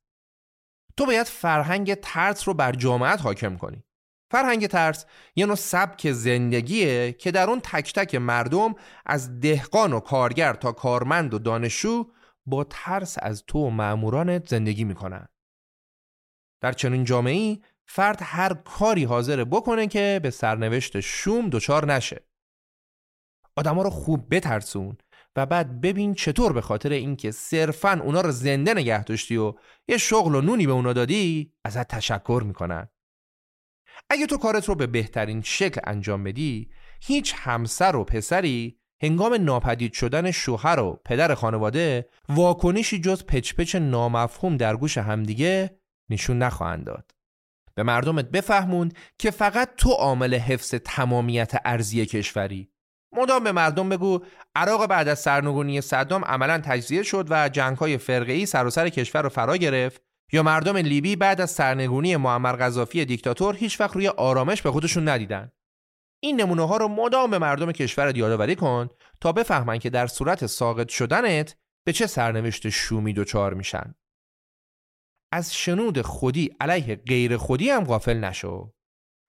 تو 0.96 1.06
باید 1.06 1.26
فرهنگ 1.26 1.94
ترس 1.94 2.48
رو 2.48 2.54
بر 2.54 2.72
جامعت 2.72 3.20
حاکم 3.20 3.56
کنی. 3.56 3.84
فرهنگ 4.30 4.66
ترس 4.66 5.06
یه 5.36 5.46
نوع 5.46 5.54
سبک 5.54 6.12
زندگیه 6.12 7.12
که 7.12 7.30
در 7.30 7.50
اون 7.50 7.60
تک 7.60 7.92
تک 7.92 8.14
مردم 8.14 8.74
از 9.06 9.40
دهقان 9.40 9.92
و 9.92 10.00
کارگر 10.00 10.52
تا 10.54 10.72
کارمند 10.72 11.34
و 11.34 11.38
دانشجو 11.38 12.10
با 12.46 12.64
ترس 12.64 13.16
از 13.22 13.44
تو 13.46 13.58
و 13.58 13.70
معمورانت 13.70 14.48
زندگی 14.48 14.84
می‌کنن. 14.84 15.28
در 16.60 16.72
چنین 16.72 17.04
جامعه 17.04 17.58
فرد 17.86 18.18
هر 18.22 18.54
کاری 18.54 19.04
حاضر 19.04 19.44
بکنه 19.44 19.86
که 19.86 20.20
به 20.22 20.30
سرنوشت 20.30 21.00
شوم 21.00 21.50
دچار 21.50 21.92
نشه. 21.92 22.26
آدما 23.56 23.82
رو 23.82 23.90
خوب 23.90 24.34
بترسون 24.34 24.96
و 25.36 25.46
بعد 25.46 25.80
ببین 25.80 26.14
چطور 26.14 26.52
به 26.52 26.60
خاطر 26.60 26.90
اینکه 26.90 27.30
صرفا 27.30 28.00
اونا 28.04 28.20
رو 28.20 28.30
زنده 28.30 28.74
نگه 28.74 29.04
داشتی 29.04 29.36
و 29.36 29.54
یه 29.88 29.98
شغل 29.98 30.34
و 30.34 30.40
نونی 30.40 30.66
به 30.66 30.72
اونا 30.72 30.92
دادی 30.92 31.52
ازت 31.64 31.88
تشکر 31.88 32.42
می‌کنن. 32.46 32.88
اگه 34.10 34.26
تو 34.26 34.38
کارت 34.38 34.68
رو 34.68 34.74
به 34.74 34.86
بهترین 34.86 35.42
شکل 35.42 35.80
انجام 35.84 36.24
بدی 36.24 36.70
هیچ 37.00 37.34
همسر 37.36 37.96
و 37.96 38.04
پسری 38.04 38.78
هنگام 39.02 39.34
ناپدید 39.34 39.92
شدن 39.92 40.30
شوهر 40.30 40.80
و 40.80 41.00
پدر 41.04 41.34
خانواده 41.34 42.08
واکنشی 42.28 43.00
جز 43.00 43.24
پچپچ 43.24 43.74
نامفهوم 43.76 44.56
در 44.56 44.76
گوش 44.76 44.98
همدیگه 44.98 45.80
نشون 46.10 46.38
نخواهند 46.38 46.86
داد. 46.86 47.10
به 47.74 47.82
مردمت 47.82 48.30
بفهمون 48.30 48.92
که 49.18 49.30
فقط 49.30 49.68
تو 49.76 49.90
عامل 49.90 50.34
حفظ 50.34 50.74
تمامیت 50.74 51.52
ارزی 51.64 52.06
کشوری. 52.06 52.70
مدام 53.12 53.44
به 53.44 53.52
مردم 53.52 53.88
بگو 53.88 54.20
عراق 54.54 54.86
بعد 54.86 55.08
از 55.08 55.18
سرنگونی 55.18 55.80
صدام 55.80 56.24
عملا 56.24 56.58
تجزیه 56.64 57.02
شد 57.02 57.26
و 57.30 57.48
جنگ‌های 57.48 57.98
و 58.54 58.70
سر 58.70 58.88
کشور 58.88 59.22
رو 59.22 59.28
فرا 59.28 59.56
گرفت. 59.56 60.02
یا 60.32 60.42
مردم 60.42 60.76
لیبی 60.76 61.16
بعد 61.16 61.40
از 61.40 61.50
سرنگونی 61.50 62.16
معمر 62.16 62.52
قذافی 62.52 63.04
دیکتاتور 63.04 63.56
هیچ 63.56 63.80
وقت 63.80 63.94
روی 63.94 64.08
آرامش 64.08 64.62
به 64.62 64.70
خودشون 64.70 65.08
ندیدن. 65.08 65.52
این 66.20 66.40
نمونه 66.40 66.68
ها 66.68 66.76
رو 66.76 66.88
مدام 66.88 67.30
به 67.30 67.38
مردم 67.38 67.72
کشور 67.72 68.16
یادآوری 68.16 68.54
کن 68.54 68.88
تا 69.20 69.32
بفهمن 69.32 69.78
که 69.78 69.90
در 69.90 70.06
صورت 70.06 70.46
ساقط 70.46 70.88
شدنت 70.88 71.56
به 71.86 71.92
چه 71.92 72.06
سرنوشت 72.06 72.68
شومی 72.68 73.12
دچار 73.12 73.54
میشن. 73.54 73.94
از 75.34 75.54
شنود 75.54 76.02
خودی 76.02 76.50
علیه 76.60 76.96
غیر 76.96 77.36
خودی 77.36 77.70
هم 77.70 77.84
غافل 77.84 78.16
نشو 78.16 78.72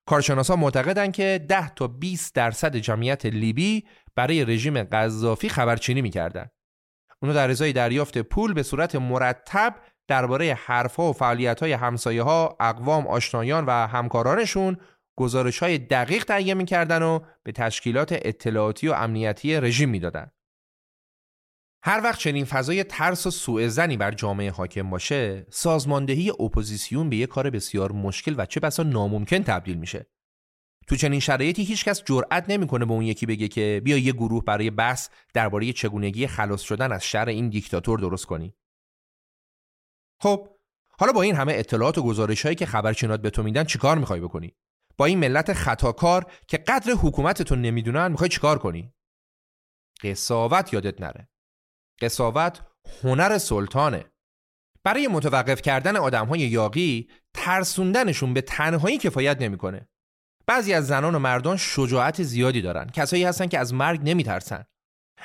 کارشناسا 0.08 0.56
معتقدند 0.56 1.14
که 1.14 1.46
10 1.50 1.70
تا 1.70 1.88
20 1.88 2.36
درصد 2.36 2.76
جمعیت 2.76 3.26
لیبی 3.26 3.86
برای 4.16 4.46
رژیم 4.46 4.84
قذافی 4.84 5.50
خبرچینی 5.50 6.02
می‌کردن. 6.02 6.48
اونا 7.22 7.36
در 7.36 7.50
ازای 7.50 7.74
دریافت 7.74 8.18
پول 8.18 8.54
به 8.54 8.64
صورت 8.64 8.96
مرتب 8.96 9.76
درباره 10.08 10.54
حرفها 10.54 11.10
و 11.10 11.14
فعالیت‌های 11.14 11.72
همسایه‌ها، 11.72 12.58
اقوام، 12.60 13.08
آشنایان 13.08 13.66
و 13.66 13.72
همکارانشون 13.72 14.78
گزارش 15.18 15.60
های 15.60 15.78
دقیق 15.78 16.24
تهیه 16.24 16.54
می‌کردن 16.54 17.04
و 17.04 17.20
به 17.44 17.52
تشکیلات 17.52 18.20
اطلاعاتی 18.22 18.88
و 18.88 18.94
امنیتی 18.94 19.56
رژیم 19.56 19.90
می‌دادن. 19.90 20.32
هر 21.88 22.02
وقت 22.04 22.20
چنین 22.20 22.46
فضای 22.46 22.84
ترس 22.84 23.28
و 23.28 23.32
سوء 23.32 23.68
ظنی 23.68 23.98
بر 23.98 24.12
جامعه 24.12 24.52
حاکم 24.52 24.90
باشه 24.90 25.48
سازماندهی 25.50 26.30
اپوزیسیون 26.30 27.10
به 27.10 27.16
یک 27.16 27.30
کار 27.30 27.50
بسیار 27.50 27.92
مشکل 27.92 28.36
و 28.38 28.46
چه 28.46 28.60
بسا 28.60 28.84
ناممکن 28.84 29.44
تبدیل 29.44 29.78
میشه. 29.78 30.08
تو 30.88 30.96
چنین 30.96 31.20
شرایطی 31.20 31.64
هیچکس 31.64 32.04
جرئت 32.04 32.50
نمی‌کنه 32.50 32.86
به 32.86 32.94
اون 32.94 33.04
یکی 33.04 33.26
بگه 33.26 33.48
که 33.48 33.82
بیا 33.84 33.98
یه 33.98 34.12
گروه 34.12 34.44
برای 34.44 34.70
بحث 34.70 35.10
درباره 35.34 35.74
چگونگی 35.74 36.28
خلاص 36.28 36.62
شدن 36.62 36.92
از 36.92 37.06
شر 37.06 37.28
این 37.28 37.50
دیکتاتور 37.50 38.00
درست 38.00 38.26
کنی. 38.26 38.56
خب 40.22 40.50
حالا 41.00 41.12
با 41.12 41.22
این 41.22 41.36
همه 41.36 41.54
اطلاعات 41.54 41.98
و 41.98 42.04
گزارش 42.04 42.44
هایی 42.44 42.56
که 42.56 42.66
خبرچینات 42.66 43.22
به 43.22 43.30
تو 43.30 43.44
میدن 43.44 43.64
چیکار 43.64 43.98
می‌خوای 43.98 44.20
بکنی؟ 44.20 44.56
با 44.98 45.06
این 45.06 45.20
ملت 45.20 45.54
خطاکار 45.54 46.32
که 46.48 46.58
قدر 46.58 46.92
حکومتتون 46.92 47.62
نمی‌دونن 47.62 48.08
می‌خوای 48.08 48.30
چیکار 48.30 48.60
کنی؟ 48.60 48.94
قصاوت 50.04 50.74
یادت 50.74 51.02
نره. 51.02 51.30
قصاوت 52.02 52.62
هنر 53.04 53.38
سلطانه. 53.38 54.06
برای 54.84 55.08
متوقف 55.08 55.62
کردن 55.62 55.98
آدم 55.98 56.26
های 56.26 56.40
یاقی 56.40 57.10
ترسوندنشون 57.34 58.34
به 58.34 58.42
تنهایی 58.42 58.98
کفایت 58.98 59.42
نمی‌کنه. 59.42 59.90
بعضی 60.48 60.74
از 60.74 60.88
زنان 60.88 61.16
و 61.16 61.20
مردان 61.20 61.58
شجاعت 61.58 62.24
زیادی 62.24 62.62
دارن 62.62 62.90
کسایی 62.90 63.24
هستن 63.24 63.48
که 63.48 63.60
از 63.60 63.74
مرگ 63.74 64.02
نمیترسن. 64.04 64.66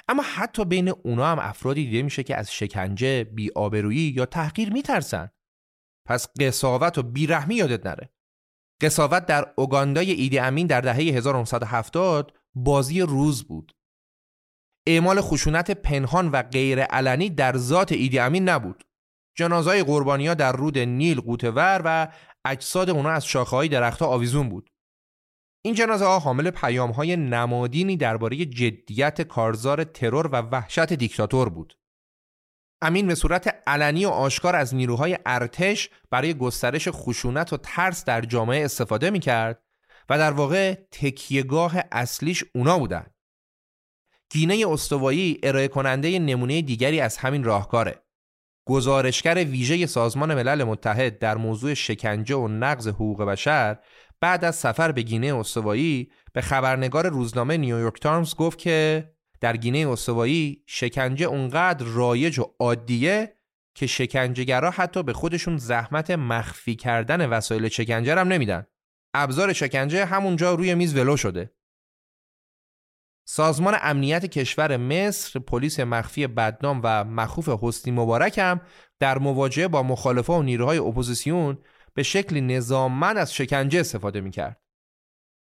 اما 0.08 0.22
حتی 0.22 0.64
بین 0.64 0.88
اونا 0.88 1.26
هم 1.26 1.38
افرادی 1.38 1.84
دیده 1.84 2.02
میشه 2.02 2.22
که 2.22 2.36
از 2.36 2.52
شکنجه، 2.52 3.24
بیآبرویی 3.24 4.12
یا 4.16 4.26
تحقیر 4.26 4.72
میترسن. 4.72 5.30
پس 6.08 6.28
قصاوت 6.40 6.98
و 6.98 7.02
بیرحمی 7.02 7.54
یادت 7.54 7.86
نره. 7.86 8.10
قصاوت 8.82 9.26
در 9.26 9.52
اوگاندای 9.56 10.10
ایدی 10.10 10.38
امین 10.38 10.66
در 10.66 10.80
دهه 10.80 10.96
1970 10.96 12.38
بازی 12.54 13.00
روز 13.00 13.44
بود. 13.44 13.72
اعمال 14.94 15.20
خشونت 15.20 15.70
پنهان 15.70 16.28
و 16.28 16.42
غیر 16.42 16.80
علنی 16.82 17.30
در 17.30 17.56
ذات 17.56 17.92
ایدی 17.92 18.18
امین 18.18 18.48
نبود. 18.48 18.84
جنازای 19.36 19.82
قربانیا 19.82 20.34
در 20.34 20.52
رود 20.52 20.78
نیل 20.78 21.20
قوتور 21.20 21.82
و 21.84 22.08
اجساد 22.44 22.90
اونا 22.90 23.10
از 23.10 23.26
شاخه‌های 23.26 23.68
درختها 23.68 24.06
آویزون 24.08 24.48
بود. 24.48 24.70
این 25.64 25.74
جنازه 25.74 26.04
ها 26.04 26.18
حامل 26.18 26.50
پیام 26.50 26.90
های 26.90 27.16
نمادینی 27.16 27.96
درباره 27.96 28.44
جدیت 28.44 29.22
کارزار 29.22 29.84
ترور 29.84 30.26
و 30.26 30.36
وحشت 30.36 30.92
دیکتاتور 30.92 31.48
بود. 31.48 31.74
امین 32.82 33.06
به 33.06 33.14
صورت 33.14 33.62
علنی 33.66 34.04
و 34.04 34.08
آشکار 34.08 34.56
از 34.56 34.74
نیروهای 34.74 35.18
ارتش 35.26 35.90
برای 36.10 36.34
گسترش 36.34 36.88
خشونت 36.88 37.52
و 37.52 37.56
ترس 37.56 38.04
در 38.04 38.20
جامعه 38.20 38.64
استفاده 38.64 39.10
می 39.10 39.20
کرد 39.20 39.62
و 40.08 40.18
در 40.18 40.32
واقع 40.32 40.74
تکیهگاه 40.74 41.74
اصلیش 41.92 42.44
اونا 42.54 42.78
بودند. 42.78 43.14
گینه 44.30 44.64
استوایی 44.68 45.40
ارائه 45.42 45.68
کننده 45.68 46.18
نمونه 46.18 46.62
دیگری 46.62 47.00
از 47.00 47.16
همین 47.16 47.44
راهکاره. 47.44 48.02
گزارشگر 48.66 49.34
ویژه 49.34 49.86
سازمان 49.86 50.34
ملل 50.34 50.64
متحد 50.64 51.18
در 51.18 51.36
موضوع 51.36 51.74
شکنجه 51.74 52.36
و 52.36 52.48
نقض 52.48 52.88
حقوق 52.88 53.22
بشر 53.22 53.78
بعد 54.20 54.44
از 54.44 54.56
سفر 54.56 54.92
به 54.92 55.02
گینه 55.02 55.34
استوایی 55.34 56.10
به 56.32 56.40
خبرنگار 56.40 57.08
روزنامه 57.08 57.56
نیویورک 57.56 58.00
تایمز 58.00 58.34
گفت 58.34 58.58
که 58.58 59.10
در 59.40 59.56
گینه 59.56 59.88
استوایی 59.88 60.62
شکنجه 60.66 61.26
اونقدر 61.26 61.86
رایج 61.86 62.38
و 62.38 62.44
عادیه 62.58 63.36
که 63.74 63.86
شکنجهگرا 63.86 64.70
حتی 64.70 65.02
به 65.02 65.12
خودشون 65.12 65.58
زحمت 65.58 66.10
مخفی 66.10 66.76
کردن 66.76 67.26
وسایل 67.26 67.68
شکنجه 67.68 68.18
هم 68.18 68.28
نمیدن. 68.28 68.66
ابزار 69.14 69.52
شکنجه 69.52 70.04
همونجا 70.04 70.54
روی 70.54 70.74
میز 70.74 70.96
ولو 70.96 71.16
شده. 71.16 71.52
سازمان 73.32 73.76
امنیت 73.82 74.26
کشور 74.26 74.76
مصر 74.76 75.38
پلیس 75.38 75.80
مخفی 75.80 76.26
بدنام 76.26 76.80
و 76.84 77.04
مخوف 77.04 77.48
حسنی 77.48 77.92
مبارک 77.92 78.38
هم 78.38 78.60
در 79.00 79.18
مواجهه 79.18 79.68
با 79.68 79.82
مخالفا 79.82 80.32
و 80.32 80.42
نیروهای 80.42 80.78
اپوزیسیون 80.78 81.58
به 81.94 82.02
شکلی 82.02 82.40
نظاممند 82.40 83.16
از 83.16 83.34
شکنجه 83.34 83.80
استفاده 83.80 84.20
می‌کرد. 84.20 84.60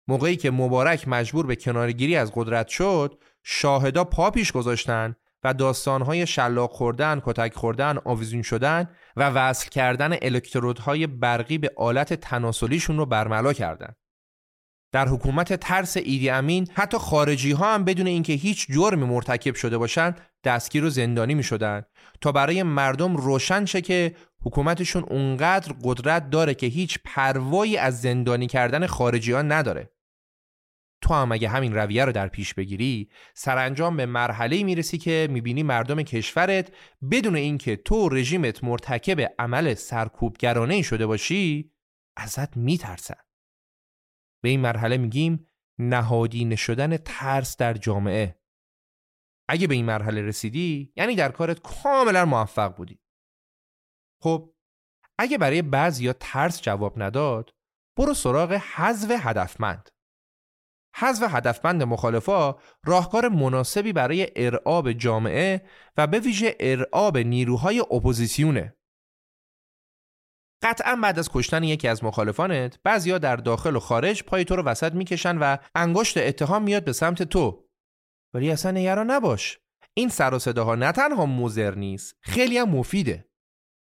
موقعی 0.07 0.35
که 0.35 0.51
مبارک 0.51 1.07
مجبور 1.07 1.45
به 1.45 1.55
کنارگیری 1.55 2.15
از 2.15 2.31
قدرت 2.35 2.67
شد، 2.67 3.19
شاهدا 3.43 4.03
پا 4.03 4.31
پیش 4.31 4.51
گذاشتن 4.51 5.15
و 5.43 5.53
داستانهای 5.53 6.27
شلاق 6.27 6.71
خوردن، 6.71 7.21
کتک 7.25 7.53
خوردن، 7.53 7.97
آویزون 8.05 8.41
شدن 8.41 8.89
و 9.15 9.29
وصل 9.29 9.69
کردن 9.69 10.17
الکترودهای 10.21 11.07
برقی 11.07 11.57
به 11.57 11.71
آلت 11.77 12.13
تناسلیشون 12.13 12.97
رو 12.97 13.05
برملا 13.05 13.53
کردند. 13.53 13.95
در 14.97 15.07
حکومت 15.07 15.53
ترس 15.53 15.97
ایدی 15.97 16.29
امین 16.29 16.67
حتی 16.73 16.97
خارجی 16.97 17.51
ها 17.51 17.73
هم 17.73 17.83
بدون 17.83 18.07
اینکه 18.07 18.33
هیچ 18.33 18.67
جرمی 18.71 19.05
مرتکب 19.05 19.55
شده 19.55 19.77
باشند 19.77 20.21
دستگیر 20.43 20.85
و 20.85 20.89
زندانی 20.89 21.35
می 21.35 21.43
شدن 21.43 21.83
تا 22.21 22.31
برای 22.31 22.63
مردم 22.63 23.15
روشن 23.15 23.65
شه 23.65 23.81
که 23.81 24.15
حکومتشون 24.41 25.03
اونقدر 25.03 25.73
قدرت 25.83 26.29
داره 26.29 26.53
که 26.53 26.67
هیچ 26.67 26.99
پروایی 27.05 27.77
از 27.77 28.01
زندانی 28.01 28.47
کردن 28.47 28.85
خارجی 28.85 29.31
ها 29.31 29.41
نداره. 29.41 29.91
تو 31.01 31.13
هم 31.13 31.31
اگه 31.31 31.49
همین 31.49 31.75
رویه 31.75 32.05
رو 32.05 32.11
در 32.11 32.27
پیش 32.27 32.53
بگیری 32.53 33.09
سرانجام 33.33 33.97
به 33.97 34.05
مرحله 34.05 34.63
می‌رسی 34.63 34.97
که 34.97 35.27
می‌بینی 35.31 35.63
مردم 35.63 36.01
کشورت 36.01 36.71
بدون 37.11 37.35
اینکه 37.35 37.75
تو 37.75 38.09
رژیمت 38.09 38.63
مرتکب 38.63 39.33
عمل 39.39 39.73
سرکوبگرانه 39.73 40.81
شده 40.81 41.05
باشی 41.05 41.71
ازت 42.17 42.57
میترسن. 42.57 43.26
به 44.43 44.49
این 44.49 44.59
مرحله 44.59 44.97
میگیم 44.97 45.47
نهادینه 45.79 46.55
شدن 46.55 46.97
ترس 46.97 47.57
در 47.57 47.73
جامعه. 47.73 48.39
اگه 49.49 49.67
به 49.67 49.75
این 49.75 49.85
مرحله 49.85 50.21
رسیدی 50.21 50.93
یعنی 50.95 51.15
در 51.15 51.31
کارت 51.31 51.61
کاملا 51.61 52.25
موفق 52.25 52.75
بودی. 52.75 52.99
خب 54.21 54.53
اگه 55.19 55.37
برای 55.37 55.61
بعضی 55.61 56.13
ترس 56.13 56.61
جواب 56.61 57.03
نداد 57.03 57.55
برو 57.97 58.13
سراغ 58.13 58.51
حذف 58.51 59.11
هدفمند. 59.19 59.89
حذف 60.95 61.35
هدفمند 61.35 61.83
مخالفا 61.83 62.55
راهکار 62.85 63.29
مناسبی 63.29 63.93
برای 63.93 64.27
ارعاب 64.35 64.91
جامعه 64.91 65.67
و 65.97 66.07
به 66.07 66.19
ویژه 66.19 66.55
ارعاب 66.59 67.17
نیروهای 67.17 67.79
اپوزیسیونه. 67.79 68.76
قطعا 70.61 70.95
بعد 70.95 71.19
از 71.19 71.29
کشتن 71.29 71.63
یکی 71.63 71.87
از 71.87 72.03
مخالفانت 72.03 72.79
بعضیا 72.83 73.17
در 73.17 73.35
داخل 73.35 73.75
و 73.75 73.79
خارج 73.79 74.23
پای 74.23 74.45
تو 74.45 74.55
رو 74.55 74.63
وسط 74.63 74.93
می‌کشن 74.93 75.37
و 75.37 75.57
انگشت 75.75 76.17
اتهام 76.17 76.63
میاد 76.63 76.83
به 76.83 76.93
سمت 76.93 77.23
تو. 77.23 77.67
ولی 78.33 78.51
اصلا 78.51 78.71
نگران 78.71 79.11
نباش. 79.11 79.59
این 79.93 80.09
سر 80.09 80.33
و 80.33 80.39
صداها 80.39 80.75
نه 80.75 80.91
تنها 80.91 81.25
مضر 81.25 81.75
نیست 81.75 82.15
خیلی 82.21 82.57
هم 82.57 82.69
مفیده. 82.69 83.29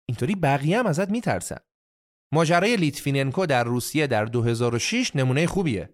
اینطوری 0.09 0.35
بقیه 0.35 0.79
هم 0.79 0.85
ازت 0.85 1.09
میترسن. 1.09 1.59
ماجرای 2.33 2.75
لیتویننکو 2.75 3.45
در 3.45 3.63
روسیه 3.63 4.07
در 4.07 4.25
2006 4.25 5.15
نمونه 5.15 5.47
خوبیه. 5.47 5.93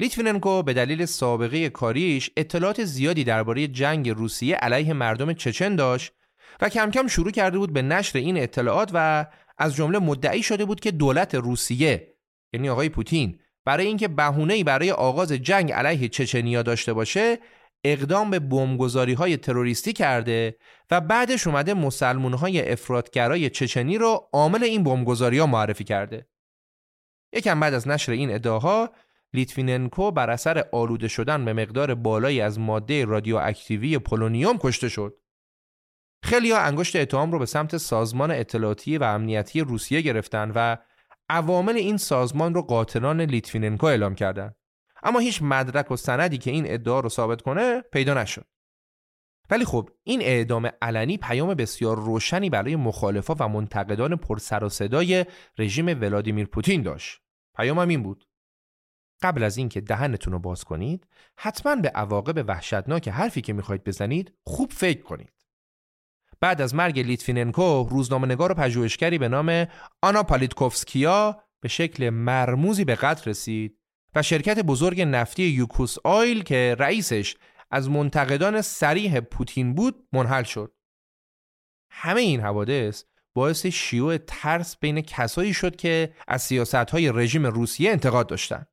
لیتویننکو 0.00 0.62
به 0.62 0.74
دلیل 0.74 1.04
سابقه 1.04 1.68
کاریش 1.68 2.30
اطلاعات 2.36 2.84
زیادی 2.84 3.24
درباره 3.24 3.68
جنگ 3.68 4.10
روسیه 4.10 4.56
علیه 4.56 4.92
مردم 4.92 5.32
چچن 5.32 5.76
داشت 5.76 6.12
و 6.60 6.68
کم 6.68 6.90
کم 6.90 7.06
شروع 7.06 7.30
کرده 7.30 7.58
بود 7.58 7.72
به 7.72 7.82
نشر 7.82 8.18
این 8.18 8.36
اطلاعات 8.42 8.90
و 8.94 9.26
از 9.58 9.74
جمله 9.74 9.98
مدعی 9.98 10.42
شده 10.42 10.64
بود 10.64 10.80
که 10.80 10.90
دولت 10.90 11.34
روسیه 11.34 12.14
یعنی 12.52 12.68
آقای 12.68 12.88
پوتین 12.88 13.40
برای 13.64 13.86
اینکه 13.86 14.08
بهونه‌ای 14.08 14.64
برای 14.64 14.90
آغاز 14.90 15.32
جنگ 15.32 15.72
علیه 15.72 16.08
چچنیا 16.08 16.62
داشته 16.62 16.92
باشه 16.92 17.38
اقدام 17.84 18.30
به 18.30 18.38
بمبگذاری 18.38 19.12
های 19.12 19.36
تروریستی 19.36 19.92
کرده 19.92 20.56
و 20.90 21.00
بعدش 21.00 21.46
اومده 21.46 21.74
مسلمون 21.74 22.34
های 22.34 22.72
افراط‌گرای 22.72 23.50
چچنی 23.50 23.98
رو 23.98 24.28
عامل 24.32 24.64
این 24.64 24.84
بمبگذاری 24.84 25.38
ها 25.38 25.46
معرفی 25.46 25.84
کرده. 25.84 26.26
یکم 27.32 27.60
بعد 27.60 27.74
از 27.74 27.88
نشر 27.88 28.12
این 28.12 28.34
ادعاها 28.34 28.90
لیتویننکو 29.32 30.10
بر 30.10 30.30
اثر 30.30 30.64
آلوده 30.72 31.08
شدن 31.08 31.44
به 31.44 31.52
مقدار 31.52 31.94
بالایی 31.94 32.40
از 32.40 32.58
ماده 32.58 33.04
رادیواکتیوی 33.04 33.98
پولونیوم 33.98 34.58
کشته 34.58 34.88
شد. 34.88 35.16
خیلی 36.22 36.50
ها 36.50 36.58
انگشت 36.58 36.96
اتهام 36.96 37.32
رو 37.32 37.38
به 37.38 37.46
سمت 37.46 37.76
سازمان 37.76 38.30
اطلاعاتی 38.30 38.98
و 38.98 39.04
امنیتی 39.04 39.60
روسیه 39.60 40.00
گرفتن 40.00 40.52
و 40.54 40.76
عوامل 41.28 41.76
این 41.76 41.96
سازمان 41.96 42.54
رو 42.54 42.62
قاتلان 42.62 43.20
لیتویننکو 43.20 43.86
اعلام 43.86 44.14
کردند. 44.14 44.56
اما 45.02 45.18
هیچ 45.18 45.42
مدرک 45.42 45.90
و 45.90 45.96
سندی 45.96 46.38
که 46.38 46.50
این 46.50 46.64
ادعا 46.66 47.00
رو 47.00 47.08
ثابت 47.08 47.42
کنه 47.42 47.80
پیدا 47.80 48.14
نشد. 48.14 48.46
ولی 49.50 49.64
خب 49.64 49.90
این 50.04 50.22
اعدام 50.22 50.70
علنی 50.82 51.18
پیام 51.18 51.54
بسیار 51.54 51.96
روشنی 51.96 52.50
برای 52.50 52.76
مخالفا 52.76 53.34
و 53.38 53.48
منتقدان 53.48 54.16
پرسر 54.16 54.64
و 54.64 54.68
صدای 54.68 55.26
رژیم 55.58 55.86
ولادیمیر 55.86 56.46
پوتین 56.46 56.82
داشت. 56.82 57.20
پیامم 57.56 57.88
این 57.88 58.02
بود. 58.02 58.28
قبل 59.22 59.42
از 59.42 59.56
اینکه 59.56 59.80
دهنتون 59.80 60.32
رو 60.32 60.38
باز 60.38 60.64
کنید، 60.64 61.06
حتما 61.36 61.76
به 61.76 61.88
عواقب 61.88 62.48
وحشتناک 62.48 63.08
حرفی 63.08 63.40
که 63.40 63.52
می‌خواید 63.52 63.84
بزنید 63.84 64.32
خوب 64.46 64.72
فکر 64.72 65.02
کنید. 65.02 65.32
بعد 66.40 66.60
از 66.60 66.74
مرگ 66.74 66.98
لیتویننکو 67.00 67.88
روزنامه‌نگار 67.90 68.52
و 68.52 68.54
پژوهشگری 68.54 69.18
به 69.18 69.28
نام 69.28 69.66
آنا 70.02 70.22
پالیتکوفسکیا 70.22 71.42
به 71.60 71.68
شکل 71.68 72.10
مرموزی 72.10 72.84
به 72.84 72.94
قتل 72.94 73.30
رسید 73.30 73.78
و 74.14 74.22
شرکت 74.22 74.58
بزرگ 74.58 75.00
نفتی 75.00 75.42
یوکوس 75.42 75.96
اویل 76.04 76.42
که 76.42 76.76
رئیسش 76.78 77.36
از 77.70 77.90
منتقدان 77.90 78.60
صریح 78.60 79.20
پوتین 79.20 79.74
بود 79.74 80.08
منحل 80.12 80.42
شد. 80.42 80.74
همه 81.90 82.20
این 82.20 82.40
حوادث 82.40 83.04
باعث 83.34 83.66
شیوع 83.66 84.16
ترس 84.16 84.76
بین 84.76 85.00
کسایی 85.00 85.54
شد 85.54 85.76
که 85.76 86.14
از 86.28 86.42
سیاستهای 86.42 87.12
رژیم 87.12 87.46
روسیه 87.46 87.90
انتقاد 87.90 88.26
داشتند. 88.26 88.68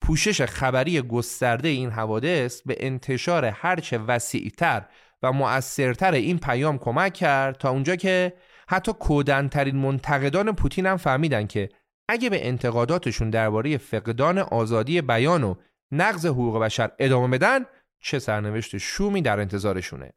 پوشش 0.00 0.42
خبری 0.42 1.02
گسترده 1.02 1.68
این 1.68 1.90
حوادث 1.90 2.62
به 2.62 2.76
انتشار 2.78 3.44
هرچه 3.44 3.98
وسیعتر 3.98 4.86
و 5.24 5.32
مؤثرتر 5.32 6.12
این 6.12 6.38
پیام 6.38 6.78
کمک 6.78 7.12
کرد 7.12 7.58
تا 7.58 7.70
اونجا 7.70 7.96
که 7.96 8.32
حتی 8.68 8.92
کودنترین 8.92 9.76
منتقدان 9.76 10.54
پوتین 10.54 10.86
هم 10.86 10.96
فهمیدن 10.96 11.46
که 11.46 11.68
اگه 12.08 12.30
به 12.30 12.48
انتقاداتشون 12.48 13.30
درباره 13.30 13.78
فقدان 13.78 14.38
آزادی 14.38 15.02
بیان 15.02 15.44
و 15.44 15.54
نقض 15.92 16.26
حقوق 16.26 16.58
بشر 16.58 16.90
ادامه 16.98 17.38
بدن 17.38 17.64
چه 18.00 18.18
سرنوشت 18.18 18.78
شومی 18.78 19.22
در 19.22 19.40
انتظارشونه. 19.40 20.12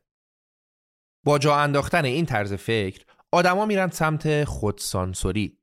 با 1.25 1.39
جا 1.39 1.55
انداختن 1.55 2.05
این 2.05 2.25
طرز 2.25 2.53
فکر 2.53 3.05
آدما 3.31 3.65
میرن 3.65 3.89
سمت 3.89 4.43
خودسانسوری. 4.43 5.59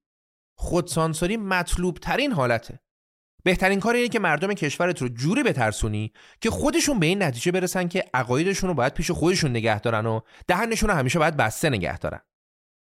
خودسانسوری 0.58 1.36
مطلوب 1.36 1.98
ترین 1.98 2.32
حالته. 2.32 2.80
بهترین 3.44 3.80
کار 3.80 3.94
اینه 3.94 4.08
که 4.08 4.18
مردم 4.18 4.54
کشورت 4.54 5.02
رو 5.02 5.08
جوری 5.08 5.42
بترسونی 5.42 6.12
که 6.40 6.50
خودشون 6.50 6.98
به 6.98 7.06
این 7.06 7.22
نتیجه 7.22 7.52
برسن 7.52 7.88
که 7.88 8.04
عقایدشون 8.14 8.68
رو 8.68 8.74
باید 8.74 8.94
پیش 8.94 9.10
خودشون 9.10 9.50
نگه 9.50 9.80
دارن 9.80 10.06
و 10.06 10.20
دهنشون 10.46 10.90
رو 10.90 10.96
همیشه 10.96 11.18
باید 11.18 11.36
بسته 11.36 11.70
نگه 11.70 11.98
دارن. 11.98 12.20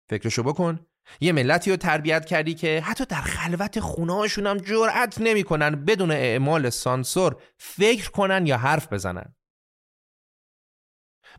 فکرشو 0.10 0.44
بکن. 0.44 0.86
یه 1.22 1.32
ملتی 1.32 1.72
رو 1.72 1.78
تربیت 1.78 2.26
کردی 2.26 2.54
که 2.54 2.82
حتی 2.82 3.06
در 3.06 3.22
خلوت 3.22 3.80
خونهاشون 3.80 4.48
هم 4.48 4.58
جرأت 4.58 5.22
نمی‌کنن 5.22 5.86
بدون 5.86 6.12
اعمال 6.12 6.70
سانسور 6.70 7.42
فکر 7.58 8.12
کنن 8.12 8.48
یا 8.48 8.58
حرف 8.58 8.94
بزنن. 8.94 9.36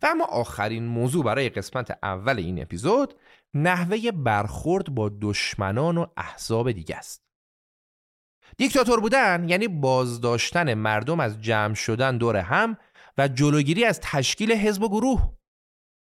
و 0.03 0.07
اما 0.07 0.25
آخرین 0.25 0.87
موضوع 0.87 1.25
برای 1.25 1.49
قسمت 1.49 1.99
اول 2.03 2.39
این 2.39 2.63
اپیزود 2.63 3.15
نحوه 3.55 4.11
برخورد 4.11 4.95
با 4.95 5.11
دشمنان 5.21 5.99
و 5.99 6.07
احزاب 6.17 6.73
دیگه 6.73 6.97
است. 6.97 7.32
دیکتاتور 8.59 9.01
بودن 9.01 9.49
یعنی 9.49 9.69
بازداشتن 9.69 10.75
مردم 10.75 11.21
از 11.21 11.43
جمع 11.43 11.75
شدن 11.75 12.19
دور 12.19 12.37
هم 12.37 12.77
و 13.19 13.29
جلوگیری 13.29 13.85
از 13.85 14.01
تشکیل 14.01 14.53
حزب 14.53 14.83
و 14.83 14.89
گروه. 14.89 15.33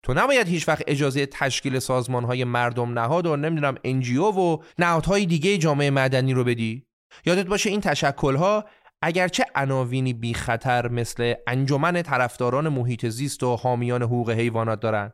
تو 0.03 0.15
نباید 0.15 0.49
هیچ 0.49 0.69
وقت 0.69 0.83
اجازه 0.87 1.27
تشکیل 1.27 1.79
سازمان 1.79 2.25
های 2.25 2.45
مردم 2.45 2.99
نهاد 2.99 3.27
و 3.27 3.37
نمی‌دونم 3.37 3.75
انجیو 3.85 4.25
و 4.25 4.59
نهادهای 4.79 5.27
دیگه 5.27 5.59
جامعه 5.59 5.91
مدنی 5.91 6.35
رو 6.35 6.45
بدی. 6.45 6.87
یادت 7.27 7.47
باشه 7.47 7.71
این 7.71 7.81
تشکل 7.81 8.37
ها 8.37 8.65
اگرچه 9.03 9.45
عناوینی 9.55 10.13
بی 10.13 10.35
خطر 10.35 10.89
مثل 10.89 11.35
انجمن 11.47 12.03
طرفداران 12.03 12.69
محیط 12.69 13.07
زیست 13.07 13.43
و 13.43 13.57
حامیان 13.57 14.03
حقوق 14.03 14.31
حیوانات 14.31 14.81
دارن 14.81 15.13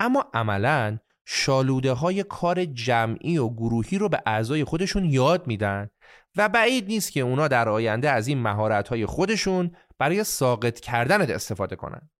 اما 0.00 0.30
عملا 0.34 0.98
شالوده 1.26 1.92
های 1.92 2.22
کار 2.22 2.64
جمعی 2.64 3.38
و 3.38 3.48
گروهی 3.48 3.98
رو 3.98 4.08
به 4.08 4.22
اعضای 4.26 4.64
خودشون 4.64 5.04
یاد 5.04 5.46
میدن 5.46 5.90
و 6.36 6.48
بعید 6.48 6.86
نیست 6.86 7.12
که 7.12 7.20
اونا 7.20 7.48
در 7.48 7.68
آینده 7.68 8.10
از 8.10 8.28
این 8.28 8.38
مهارت 8.38 8.88
های 8.88 9.06
خودشون 9.06 9.76
برای 9.98 10.24
ساقط 10.24 10.80
کردنت 10.80 11.30
استفاده 11.30 11.76
کنن. 11.76 12.10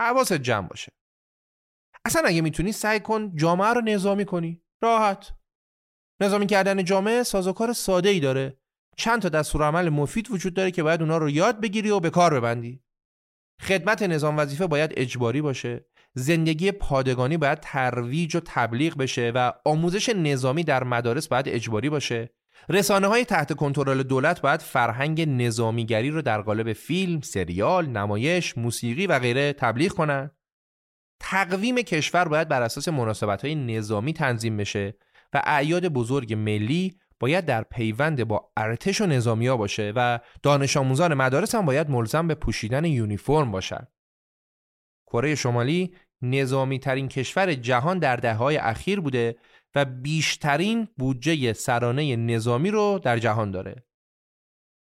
حواست 0.00 0.32
جمع 0.32 0.68
باشه. 0.68 0.92
اصلا 2.04 2.22
اگه 2.26 2.40
می‌تونی 2.40 2.72
سعی 2.72 3.00
کن 3.00 3.36
جامعه 3.36 3.72
رو 3.72 3.80
نظامی 3.80 4.24
کنی. 4.24 4.62
راحت. 4.82 5.32
نظامی 6.20 6.46
کردن 6.46 6.84
جامعه 6.84 7.22
سازوکار 7.22 7.72
ساده 7.72 8.08
ای 8.08 8.20
داره. 8.20 8.60
چند 8.96 9.22
تا 9.22 9.64
عمل 9.66 9.88
مفید 9.88 10.30
وجود 10.30 10.54
داره 10.54 10.70
که 10.70 10.82
باید 10.82 11.02
اونا 11.02 11.18
رو 11.18 11.30
یاد 11.30 11.60
بگیری 11.60 11.90
و 11.90 12.00
به 12.00 12.10
کار 12.10 12.34
ببندی. 12.34 12.82
خدمت 13.60 14.02
نظام 14.02 14.38
وظیفه 14.38 14.66
باید 14.66 14.92
اجباری 14.96 15.40
باشه. 15.40 15.86
زندگی 16.14 16.72
پادگانی 16.72 17.36
باید 17.36 17.60
ترویج 17.60 18.36
و 18.36 18.40
تبلیغ 18.40 18.96
بشه 18.96 19.32
و 19.34 19.52
آموزش 19.64 20.08
نظامی 20.08 20.64
در 20.64 20.84
مدارس 20.84 21.28
باید 21.28 21.48
اجباری 21.48 21.90
باشه. 21.90 22.30
رسانه 22.68 23.06
های 23.06 23.24
تحت 23.24 23.52
کنترل 23.52 24.02
دولت 24.02 24.40
باید 24.40 24.62
فرهنگ 24.62 25.28
نظامیگری 25.28 26.10
رو 26.10 26.22
در 26.22 26.42
قالب 26.42 26.72
فیلم، 26.72 27.20
سریال، 27.20 27.86
نمایش، 27.86 28.58
موسیقی 28.58 29.06
و 29.06 29.18
غیره 29.18 29.52
تبلیغ 29.52 29.92
کنند. 29.92 30.36
تقویم 31.20 31.76
کشور 31.76 32.28
باید 32.28 32.48
بر 32.48 32.62
اساس 32.62 32.88
مناسبت 32.88 33.44
های 33.44 33.54
نظامی 33.54 34.12
تنظیم 34.12 34.56
بشه 34.56 34.94
و 35.32 35.42
اعیاد 35.44 35.88
بزرگ 35.88 36.34
ملی 36.34 36.98
باید 37.20 37.44
در 37.46 37.62
پیوند 37.62 38.24
با 38.24 38.52
ارتش 38.56 39.00
و 39.00 39.06
نظامیا 39.06 39.56
باشه 39.56 39.92
و 39.96 40.20
دانش 40.42 40.76
آموزان 40.76 41.14
مدارس 41.14 41.54
هم 41.54 41.66
باید 41.66 41.90
ملزم 41.90 42.28
به 42.28 42.34
پوشیدن 42.34 42.84
یونیفرم 42.84 43.50
باشند. 43.50 43.88
کره 45.06 45.34
شمالی 45.34 45.94
نظامی 46.22 46.78
ترین 46.78 47.08
کشور 47.08 47.54
جهان 47.54 47.98
در 47.98 48.16
دههای 48.16 48.56
اخیر 48.56 49.00
بوده 49.00 49.36
و 49.74 49.84
بیشترین 49.84 50.88
بودجه 50.98 51.52
سرانه 51.52 52.16
نظامی 52.16 52.70
رو 52.70 53.00
در 53.02 53.18
جهان 53.18 53.50
داره. 53.50 53.84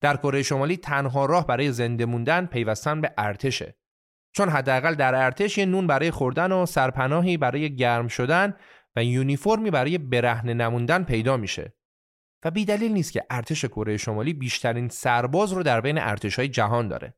در 0.00 0.16
کره 0.16 0.42
شمالی 0.42 0.76
تنها 0.76 1.26
راه 1.26 1.46
برای 1.46 1.72
زنده 1.72 2.06
موندن 2.06 2.46
پیوستن 2.46 3.00
به 3.00 3.14
ارتشه. 3.18 3.78
چون 4.32 4.48
حداقل 4.48 4.94
در 4.94 5.14
ارتش 5.14 5.58
یه 5.58 5.66
نون 5.66 5.86
برای 5.86 6.10
خوردن 6.10 6.52
و 6.52 6.66
سرپناهی 6.66 7.36
برای 7.36 7.76
گرم 7.76 8.08
شدن 8.08 8.54
و 8.96 9.04
یونیفرمی 9.04 9.70
برای 9.70 9.98
برهنه 9.98 10.54
نموندن 10.54 11.04
پیدا 11.04 11.36
میشه. 11.36 11.74
و 12.44 12.50
بیدلیل 12.50 12.92
نیست 12.92 13.12
که 13.12 13.26
ارتش 13.30 13.64
کره 13.64 13.96
شمالی 13.96 14.32
بیشترین 14.32 14.88
سرباز 14.88 15.52
رو 15.52 15.62
در 15.62 15.80
بین 15.80 15.98
ارتشهای 15.98 16.48
جهان 16.48 16.88
داره. 16.88 17.14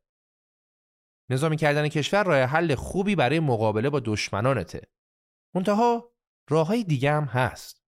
نظامی 1.31 1.57
کردن 1.57 1.89
کشور 1.89 2.25
راه 2.25 2.43
حل 2.43 2.75
خوبی 2.75 3.17
برای 3.17 3.41
مقابله 3.41 3.91
با 3.91 4.01
دشمنانته. 4.01 4.81
منتها 5.55 6.10
راه 6.51 6.66
های 6.66 6.85
دیگه 6.85 7.12
هم 7.12 7.24
هست. 7.24 7.82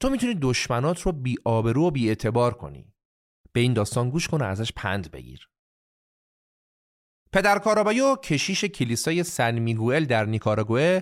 تو 0.00 0.10
می‌تونی 0.10 0.34
دشمنات 0.34 1.00
رو 1.00 1.12
بی 1.12 1.36
آبرو 1.44 1.86
و 1.86 1.90
بی 1.90 2.08
اعتبار 2.08 2.54
کنی. 2.54 2.94
به 3.52 3.60
این 3.60 3.72
داستان 3.72 4.10
گوش 4.10 4.28
کن 4.28 4.42
و 4.42 4.44
ازش 4.44 4.72
پند 4.72 5.10
بگیر. 5.10 5.48
پدر 7.32 7.58
کارابایو 7.58 8.16
کشیش 8.16 8.64
کلیسای 8.64 9.22
سن 9.22 9.58
میگوئل 9.58 10.04
در 10.04 10.24
نیکاراگوه 10.24 11.00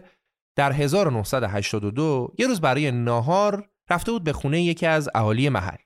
در 0.57 0.73
1982 0.73 2.35
یه 2.39 2.47
روز 2.47 2.61
برای 2.61 2.91
ناهار 2.91 3.71
رفته 3.91 4.13
بود 4.13 4.25
به 4.25 4.33
خونه 4.33 4.63
یکی 4.63 4.87
از 4.87 5.09
اهالی 5.15 5.49
محل. 5.49 5.77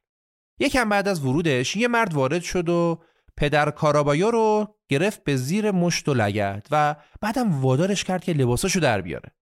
یکم 0.58 0.88
بعد 0.88 1.08
از 1.08 1.24
ورودش 1.24 1.76
یه 1.76 1.88
مرد 1.88 2.14
وارد 2.14 2.42
شد 2.42 2.68
و 2.68 3.02
پدر 3.36 3.70
کارابایو 3.70 4.30
رو 4.30 4.76
گرفت 4.88 5.24
به 5.24 5.36
زیر 5.36 5.70
مشت 5.70 6.08
و 6.08 6.14
لگت 6.14 6.68
و 6.70 6.96
بعدم 7.20 7.60
وادارش 7.60 8.04
کرد 8.04 8.24
که 8.24 8.32
لباساشو 8.32 8.80
در 8.80 9.00
بیاره. 9.00 9.34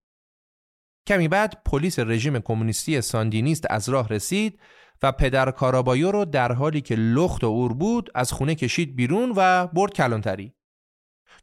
کمی 1.07 1.29
بعد 1.29 1.63
پلیس 1.65 1.99
رژیم 1.99 2.39
کمونیستی 2.39 3.01
ساندینیست 3.01 3.65
از 3.71 3.89
راه 3.89 4.09
رسید 4.09 4.61
و 5.03 5.13
پدر 5.13 5.51
کارابایو 5.51 6.11
رو 6.11 6.25
در 6.25 6.53
حالی 6.53 6.81
که 6.81 6.95
لخت 6.95 7.45
و 7.45 7.47
اور 7.47 7.73
بود 7.73 8.11
از 8.15 8.33
خونه 8.33 8.55
کشید 8.55 8.97
بیرون 8.97 9.33
و 9.37 9.67
برد 9.67 9.93
کلانتری. 9.93 10.55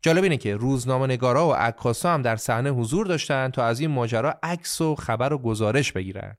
جالب 0.02 0.24
اینه 0.24 0.38
که 0.38 0.56
روزنامه 0.56 1.06
نگارا 1.06 1.48
و 1.48 1.54
عکاسا 1.54 2.14
هم 2.14 2.22
در 2.22 2.36
صحنه 2.36 2.70
حضور 2.70 3.08
داشتن 3.08 3.50
تا 3.50 3.66
از 3.66 3.80
این 3.80 3.92
ماجرا 3.92 4.40
عکس 4.44 4.82
و 4.82 4.96
خبر 4.96 5.34
و 5.34 5.38
گزارش 5.38 5.92
بگیرن. 5.92 6.38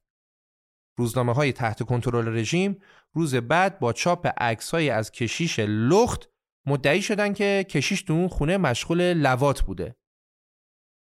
روزنامه 0.99 1.35
های 1.35 1.53
تحت 1.53 1.83
کنترل 1.83 2.37
رژیم 2.37 2.79
روز 3.13 3.35
بعد 3.35 3.79
با 3.79 3.93
چاپ 3.93 4.27
عکس 4.37 4.75
از 4.75 5.11
کشیش 5.11 5.59
لخت 5.59 6.29
مدعی 6.67 7.03
شدن 7.03 7.33
که 7.33 7.67
کشیش 7.71 8.03
تو 8.03 8.13
اون 8.13 8.29
خونه 8.29 8.57
مشغول 8.57 9.13
لوات 9.13 9.63
بوده. 9.63 9.97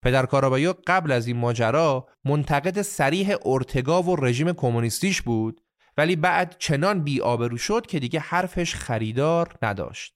پدر 0.02 0.26
کارابایو 0.26 0.74
قبل 0.86 1.12
از 1.12 1.26
این 1.26 1.36
ماجرا 1.36 2.08
منتقد 2.24 2.82
سریح 2.82 3.36
ارتگا 3.44 4.02
و 4.02 4.16
رژیم 4.16 4.52
کمونیستیش 4.52 5.22
بود 5.22 5.60
ولی 5.96 6.16
بعد 6.16 6.56
چنان 6.58 7.04
بیآبرو 7.04 7.56
شد 7.56 7.86
که 7.86 8.00
دیگه 8.00 8.20
حرفش 8.20 8.74
خریدار 8.74 9.58
نداشت. 9.62 10.14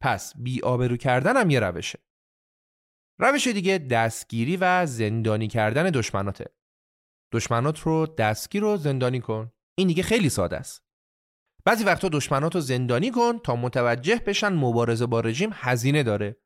پس 0.00 0.32
بیآبرو 0.36 0.96
کردن 0.96 1.36
هم 1.36 1.50
یه 1.50 1.60
روشه. 1.60 1.98
روش 3.18 3.46
دیگه 3.46 3.78
دستگیری 3.78 4.56
و 4.56 4.86
زندانی 4.86 5.48
کردن 5.48 5.90
دشمناته. 5.90 6.54
دشمنات 7.32 7.80
رو 7.80 8.06
دستگیر 8.06 8.64
و 8.64 8.76
زندانی 8.76 9.20
کن. 9.20 9.52
این 9.78 9.88
دیگه 9.88 10.02
خیلی 10.02 10.28
ساده 10.28 10.56
است. 10.56 10.82
بعضی 11.64 11.84
وقتا 11.84 12.08
دشمنات 12.08 12.54
رو 12.54 12.60
زندانی 12.60 13.10
کن 13.10 13.38
تا 13.38 13.56
متوجه 13.56 14.16
بشن 14.26 14.48
مبارزه 14.48 15.06
با 15.06 15.20
رژیم 15.20 15.50
هزینه 15.52 16.02
داره. 16.02 16.36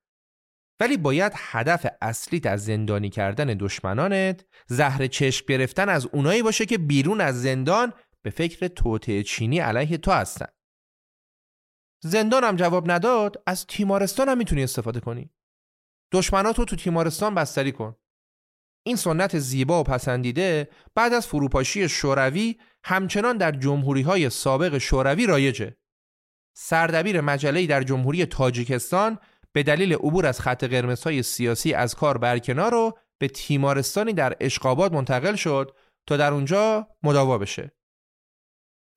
ولی 0.80 0.96
باید 0.96 1.32
هدف 1.36 1.86
اصلیت 2.00 2.46
از 2.46 2.64
زندانی 2.64 3.10
کردن 3.10 3.46
دشمنانت 3.46 4.44
زهر 4.66 5.06
چشم 5.06 5.46
گرفتن 5.48 5.88
از 5.88 6.06
اونایی 6.06 6.42
باشه 6.42 6.66
که 6.66 6.78
بیرون 6.78 7.20
از 7.20 7.42
زندان 7.42 7.92
به 8.22 8.30
فکر 8.30 8.68
توطعه 8.68 9.22
چینی 9.22 9.58
علیه 9.58 9.96
تو 9.98 10.10
هستن. 10.10 10.46
زندان 12.02 12.44
هم 12.44 12.56
جواب 12.56 12.90
نداد 12.90 13.42
از 13.46 13.66
تیمارستان 13.66 14.28
هم 14.28 14.38
می‌تونی 14.38 14.62
استفاده 14.64 15.00
کنی. 15.00 15.30
دشمنات 16.12 16.58
رو 16.58 16.64
تو 16.64 16.76
تیمارستان 16.76 17.34
بستری 17.34 17.72
کن. 17.72 17.96
این 18.86 18.96
سنت 18.96 19.38
زیبا 19.38 19.80
و 19.80 19.84
پسندیده 19.84 20.70
بعد 20.94 21.12
از 21.12 21.26
فروپاشی 21.26 21.88
شوروی 21.88 22.58
همچنان 22.84 23.36
در 23.36 23.52
جمهوری 23.52 24.02
های 24.02 24.30
سابق 24.30 24.78
شوروی 24.78 25.26
رایجه. 25.26 25.76
سردبیر 26.56 27.20
مجله‌ای 27.20 27.66
در 27.66 27.82
جمهوری 27.82 28.26
تاجیکستان 28.26 29.18
به 29.52 29.62
دلیل 29.62 29.92
عبور 29.92 30.26
از 30.26 30.40
خط 30.40 30.64
قرمزهای 30.64 31.22
سیاسی 31.22 31.74
از 31.74 31.94
کار 31.94 32.18
برکنار 32.18 32.72
رو 32.72 32.98
به 33.20 33.28
تیمارستانی 33.28 34.12
در 34.12 34.36
اشقابات 34.40 34.92
منتقل 34.92 35.34
شد 35.34 35.76
تا 36.08 36.16
در 36.16 36.32
اونجا 36.32 36.88
مداوا 37.02 37.38
بشه. 37.38 37.72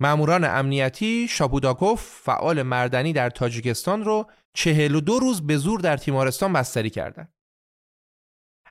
ماموران 0.02 0.44
امنیتی 0.44 1.28
شاپوداکوف 1.28 2.02
فعال 2.24 2.62
مردنی 2.62 3.14
در 3.14 3.30
تاجیکستان 3.30 4.04
رو 4.04 4.30
چهل 4.54 4.96
و 4.96 5.02
دو 5.02 5.20
روز 5.20 5.48
به 5.48 5.58
زور 5.58 5.80
در 5.80 5.98
تیمارستان 5.98 6.54
بستری 6.54 6.90
کردند. 6.90 7.34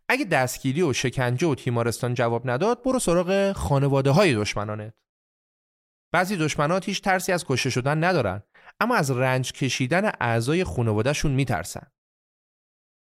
اگه 0.08 0.24
دستگیری 0.24 0.82
و 0.82 0.92
شکنجه 0.92 1.46
و 1.46 1.54
تیمارستان 1.54 2.14
جواب 2.14 2.50
نداد 2.50 2.82
برو 2.82 2.98
سراغ 2.98 3.52
خانواده 3.52 4.10
های 4.10 4.34
دشمنانت. 4.34 4.94
بعضی 6.12 6.36
دشمنات 6.36 6.88
هیچ 6.88 7.02
ترسی 7.02 7.32
از 7.32 7.44
کشته 7.44 7.70
شدن 7.70 8.04
ندارن 8.04 8.42
اما 8.82 8.96
از 8.96 9.10
رنج 9.10 9.52
کشیدن 9.52 10.12
اعضای 10.20 10.64
خانوادهشون 10.64 11.32
میترسن. 11.32 11.86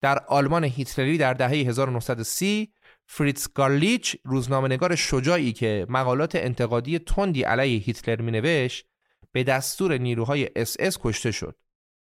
در 0.03 0.19
آلمان 0.19 0.65
هیتلری 0.65 1.19
در 1.19 1.35
دهه 1.35 1.51
1930 1.51 2.73
فریتز 3.07 3.49
گارلیچ 3.55 4.17
روزنامه‌نگار 4.25 4.95
شجاعی 4.95 5.53
که 5.53 5.87
مقالات 5.89 6.37
انتقادی 6.37 6.99
تندی 6.99 7.43
علیه 7.43 7.81
هیتلر 7.81 8.21
مینوشت 8.23 8.87
به 9.33 9.45
دستور 9.45 9.99
نیروهای 9.99 10.49
اس 10.57 10.77
اس 10.79 10.99
کشته 11.01 11.31
شد. 11.31 11.57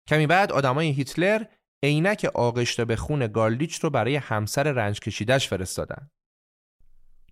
کمی 0.07 0.27
بعد 0.27 0.51
آدمای 0.51 0.91
هیتلر 0.91 1.43
عینک 1.83 2.31
آغشته 2.33 2.85
به 2.85 2.95
خون 2.95 3.27
گارلیچ 3.27 3.79
رو 3.79 3.89
برای 3.89 4.15
همسر 4.15 4.63
رنج 4.63 4.99
کشیدش 4.99 5.47
فرستادن. 5.47 6.09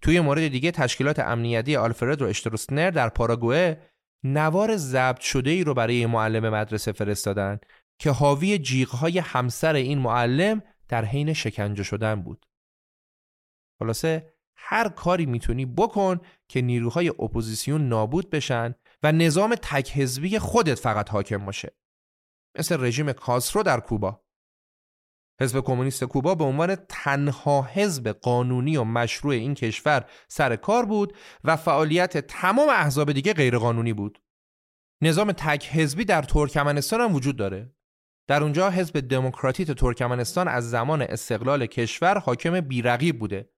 توی 0.02 0.20
مورد 0.20 0.48
دیگه 0.48 0.72
تشکیلات 0.72 1.20
امنیتی 1.20 1.76
آلفرد 1.76 2.22
و 2.22 2.26
اشتروسنر 2.26 2.90
در 2.90 3.10
پاراگوئه 3.10 3.82
نوار 4.26 4.78
ضبط 4.78 5.20
شده 5.20 5.50
ای 5.50 5.64
رو 5.64 5.74
برای 5.74 6.06
معلم 6.06 6.50
مدرسه 6.50 6.92
فرستادن 6.92 7.60
که 8.00 8.12
حاوی 8.12 8.58
جیغهای 8.58 9.20
همسر 9.20 9.74
این 9.74 10.00
معلم 10.00 10.64
در 10.88 11.06
حین 11.06 11.34
شکنجه 11.34 11.84
شدن 11.84 12.22
بود. 12.22 12.46
خلاصه 13.80 14.34
هر 14.58 14.90
کاری 14.90 15.26
می‌تونی 15.26 15.66
بکن 15.66 16.20
که 16.48 16.62
نیروهای 16.62 17.10
اپوزیسیون 17.10 17.88
نابود 17.88 18.30
بشن 18.30 18.76
و 19.04 19.12
نظام 19.12 19.56
تک 19.56 19.92
حزبی 19.92 20.40
خودت 20.40 20.80
فقط 20.80 21.10
حاکم 21.10 21.46
باشه. 21.46 21.76
مثل 22.60 22.84
رژیم 22.84 23.14
کاسرو 23.14 23.64
در 23.64 23.80
کوبا. 23.80 24.25
حزب 25.42 25.60
کمونیست 25.60 26.04
کوبا 26.04 26.36
به 26.36 26.44
عنوان 26.44 26.76
تنها 26.90 27.62
حزب 27.74 28.08
قانونی 28.08 28.78
و 28.78 28.84
مشروع 28.84 29.34
این 29.34 29.54
کشور 29.54 30.06
سر 30.28 30.56
کار 30.56 30.86
بود 30.86 31.14
و 31.44 31.56
فعالیت 31.56 32.18
تمام 32.18 32.70
احزاب 32.70 33.12
دیگه 33.12 33.34
غیرقانونی 33.34 33.94
بود. 33.94 34.22
نظام 35.02 35.32
تک 35.32 35.70
حزبی 35.70 36.06
در 36.06 36.22
ترکمنستان 36.22 37.02
هم 37.02 37.16
وجود 37.16 37.36
داره. 37.38 37.76
در 38.28 38.44
اونجا 38.44 38.70
حزب 38.70 39.00
دموکراتیت 39.00 39.72
ترکمنستان 39.72 40.48
از 40.48 40.70
زمان 40.70 41.02
استقلال 41.02 41.66
کشور 41.66 42.18
حاکم 42.18 42.62
بیرقیب 42.62 43.20
بوده. 43.20 43.50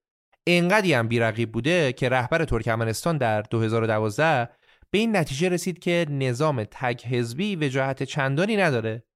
انقدی 0.46 0.92
هم 0.92 1.08
بیرقیب 1.08 1.52
بوده 1.52 1.92
که 1.92 2.08
رهبر 2.08 2.44
ترکمنستان 2.44 3.18
در 3.18 3.42
2012 3.42 4.48
به 4.90 4.98
این 4.98 5.16
نتیجه 5.16 5.48
رسید 5.48 5.78
که 5.78 6.06
نظام 6.10 6.64
تک 6.64 7.06
حزبی 7.06 7.56
وجاهت 7.56 8.02
چندانی 8.02 8.56
نداره 8.56 9.07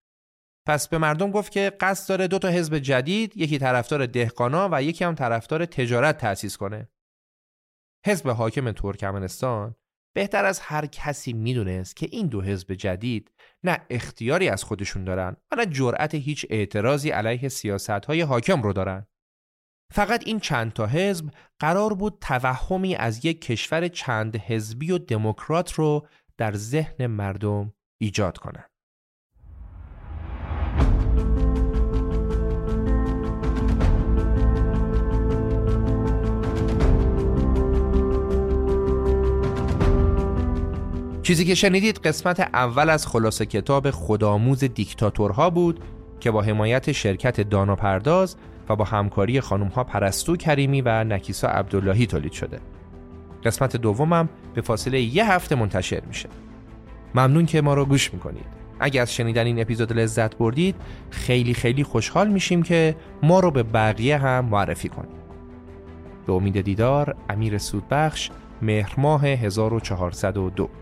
پس 0.66 0.89
به 0.89 0.98
مردم 0.98 1.30
گفت 1.30 1.52
که 1.52 1.72
قصد 1.80 2.09
داره 2.09 2.28
دو 2.28 2.39
تا 2.39 2.48
حزب 2.48 2.78
جدید 2.78 3.36
یکی 3.36 3.59
طرفدار 3.59 4.06
دهقانا 4.06 4.68
و 4.72 4.82
یکی 4.82 5.05
هم 5.05 5.14
طرفدار 5.14 5.66
تجارت 5.66 6.18
تأسیس 6.18 6.56
کنه 6.56 6.89
حزب 8.06 8.28
حاکم 8.28 8.72
ترکمنستان 8.72 9.74
بهتر 10.14 10.44
از 10.44 10.60
هر 10.60 10.86
کسی 10.86 11.32
می‌دونست 11.32 11.97
که 11.97 12.09
این 12.10 12.26
دو 12.26 12.43
حزب 12.43 12.74
جدید 12.74 13.32
نه 13.64 13.86
اختیاری 13.90 14.48
از 14.48 14.64
خودشون 14.64 15.05
دارن 15.05 15.36
و 15.52 15.56
نه 15.56 15.66
جرأت 15.66 16.14
هیچ 16.14 16.47
اعتراضی 16.51 17.10
علیه 17.10 17.48
سیاست 17.48 17.90
های 17.90 18.20
حاکم 18.20 18.62
رو 18.62 18.72
دارن 18.72 19.06
فقط 19.93 20.26
این 20.26 20.40
چند 20.40 20.72
تا 20.72 20.86
حزب 20.86 21.30
قرار 21.59 21.94
بود 21.94 22.18
توهمی 22.20 22.94
از 22.94 23.24
یک 23.24 23.40
کشور 23.40 23.89
چند 23.89 24.36
حزبی 24.36 24.90
و 24.90 24.98
دموکرات 24.98 25.72
رو 25.72 26.09
در 26.39 26.55
ذهن 26.55 27.06
مردم 27.06 27.72
ایجاد 28.01 28.39
کنند. 28.39 28.72
چیزی 41.32 41.44
که 41.44 41.54
شنیدید 41.54 41.98
قسمت 41.98 42.40
اول 42.40 42.90
از 42.90 43.06
خلاصه 43.06 43.46
کتاب 43.46 43.90
خودآموز 43.90 44.64
دیکتاتورها 44.64 45.50
بود 45.50 45.80
که 46.20 46.30
با 46.30 46.42
حمایت 46.42 46.92
شرکت 46.92 47.40
دانا 47.40 47.76
پرداز 47.76 48.36
و 48.68 48.76
با 48.76 48.84
همکاری 48.84 49.40
خانم 49.40 49.66
ها 49.66 49.84
پرستو 49.84 50.36
کریمی 50.36 50.80
و 50.80 51.04
نکیسا 51.04 51.48
عبداللهی 51.48 52.06
تولید 52.06 52.32
شده. 52.32 52.60
قسمت 53.44 53.76
دومم 53.76 54.28
به 54.54 54.60
فاصله 54.60 55.00
یه 55.00 55.32
هفته 55.32 55.54
منتشر 55.54 56.02
میشه. 56.09 56.28
ممنون 57.14 57.46
که 57.46 57.60
ما 57.60 57.74
رو 57.74 57.84
گوش 57.84 58.14
می‌کنید. 58.14 58.46
اگر 58.80 59.02
از 59.02 59.14
شنیدن 59.14 59.46
این 59.46 59.60
اپیزود 59.60 59.92
لذت 59.92 60.36
بردید 60.36 60.74
خیلی 61.10 61.54
خیلی 61.54 61.84
خوشحال 61.84 62.28
میشیم 62.28 62.62
که 62.62 62.96
ما 63.22 63.40
رو 63.40 63.50
به 63.50 63.62
بقیه 63.62 64.18
هم 64.18 64.44
معرفی 64.44 64.88
کنید. 64.88 65.22
به 66.26 66.32
امید 66.32 66.60
دیدار 66.60 67.16
امیر 67.28 67.59
سودبخش 67.59 68.30
مهر 68.62 68.94
ماه 68.98 69.26
1402 69.26 70.81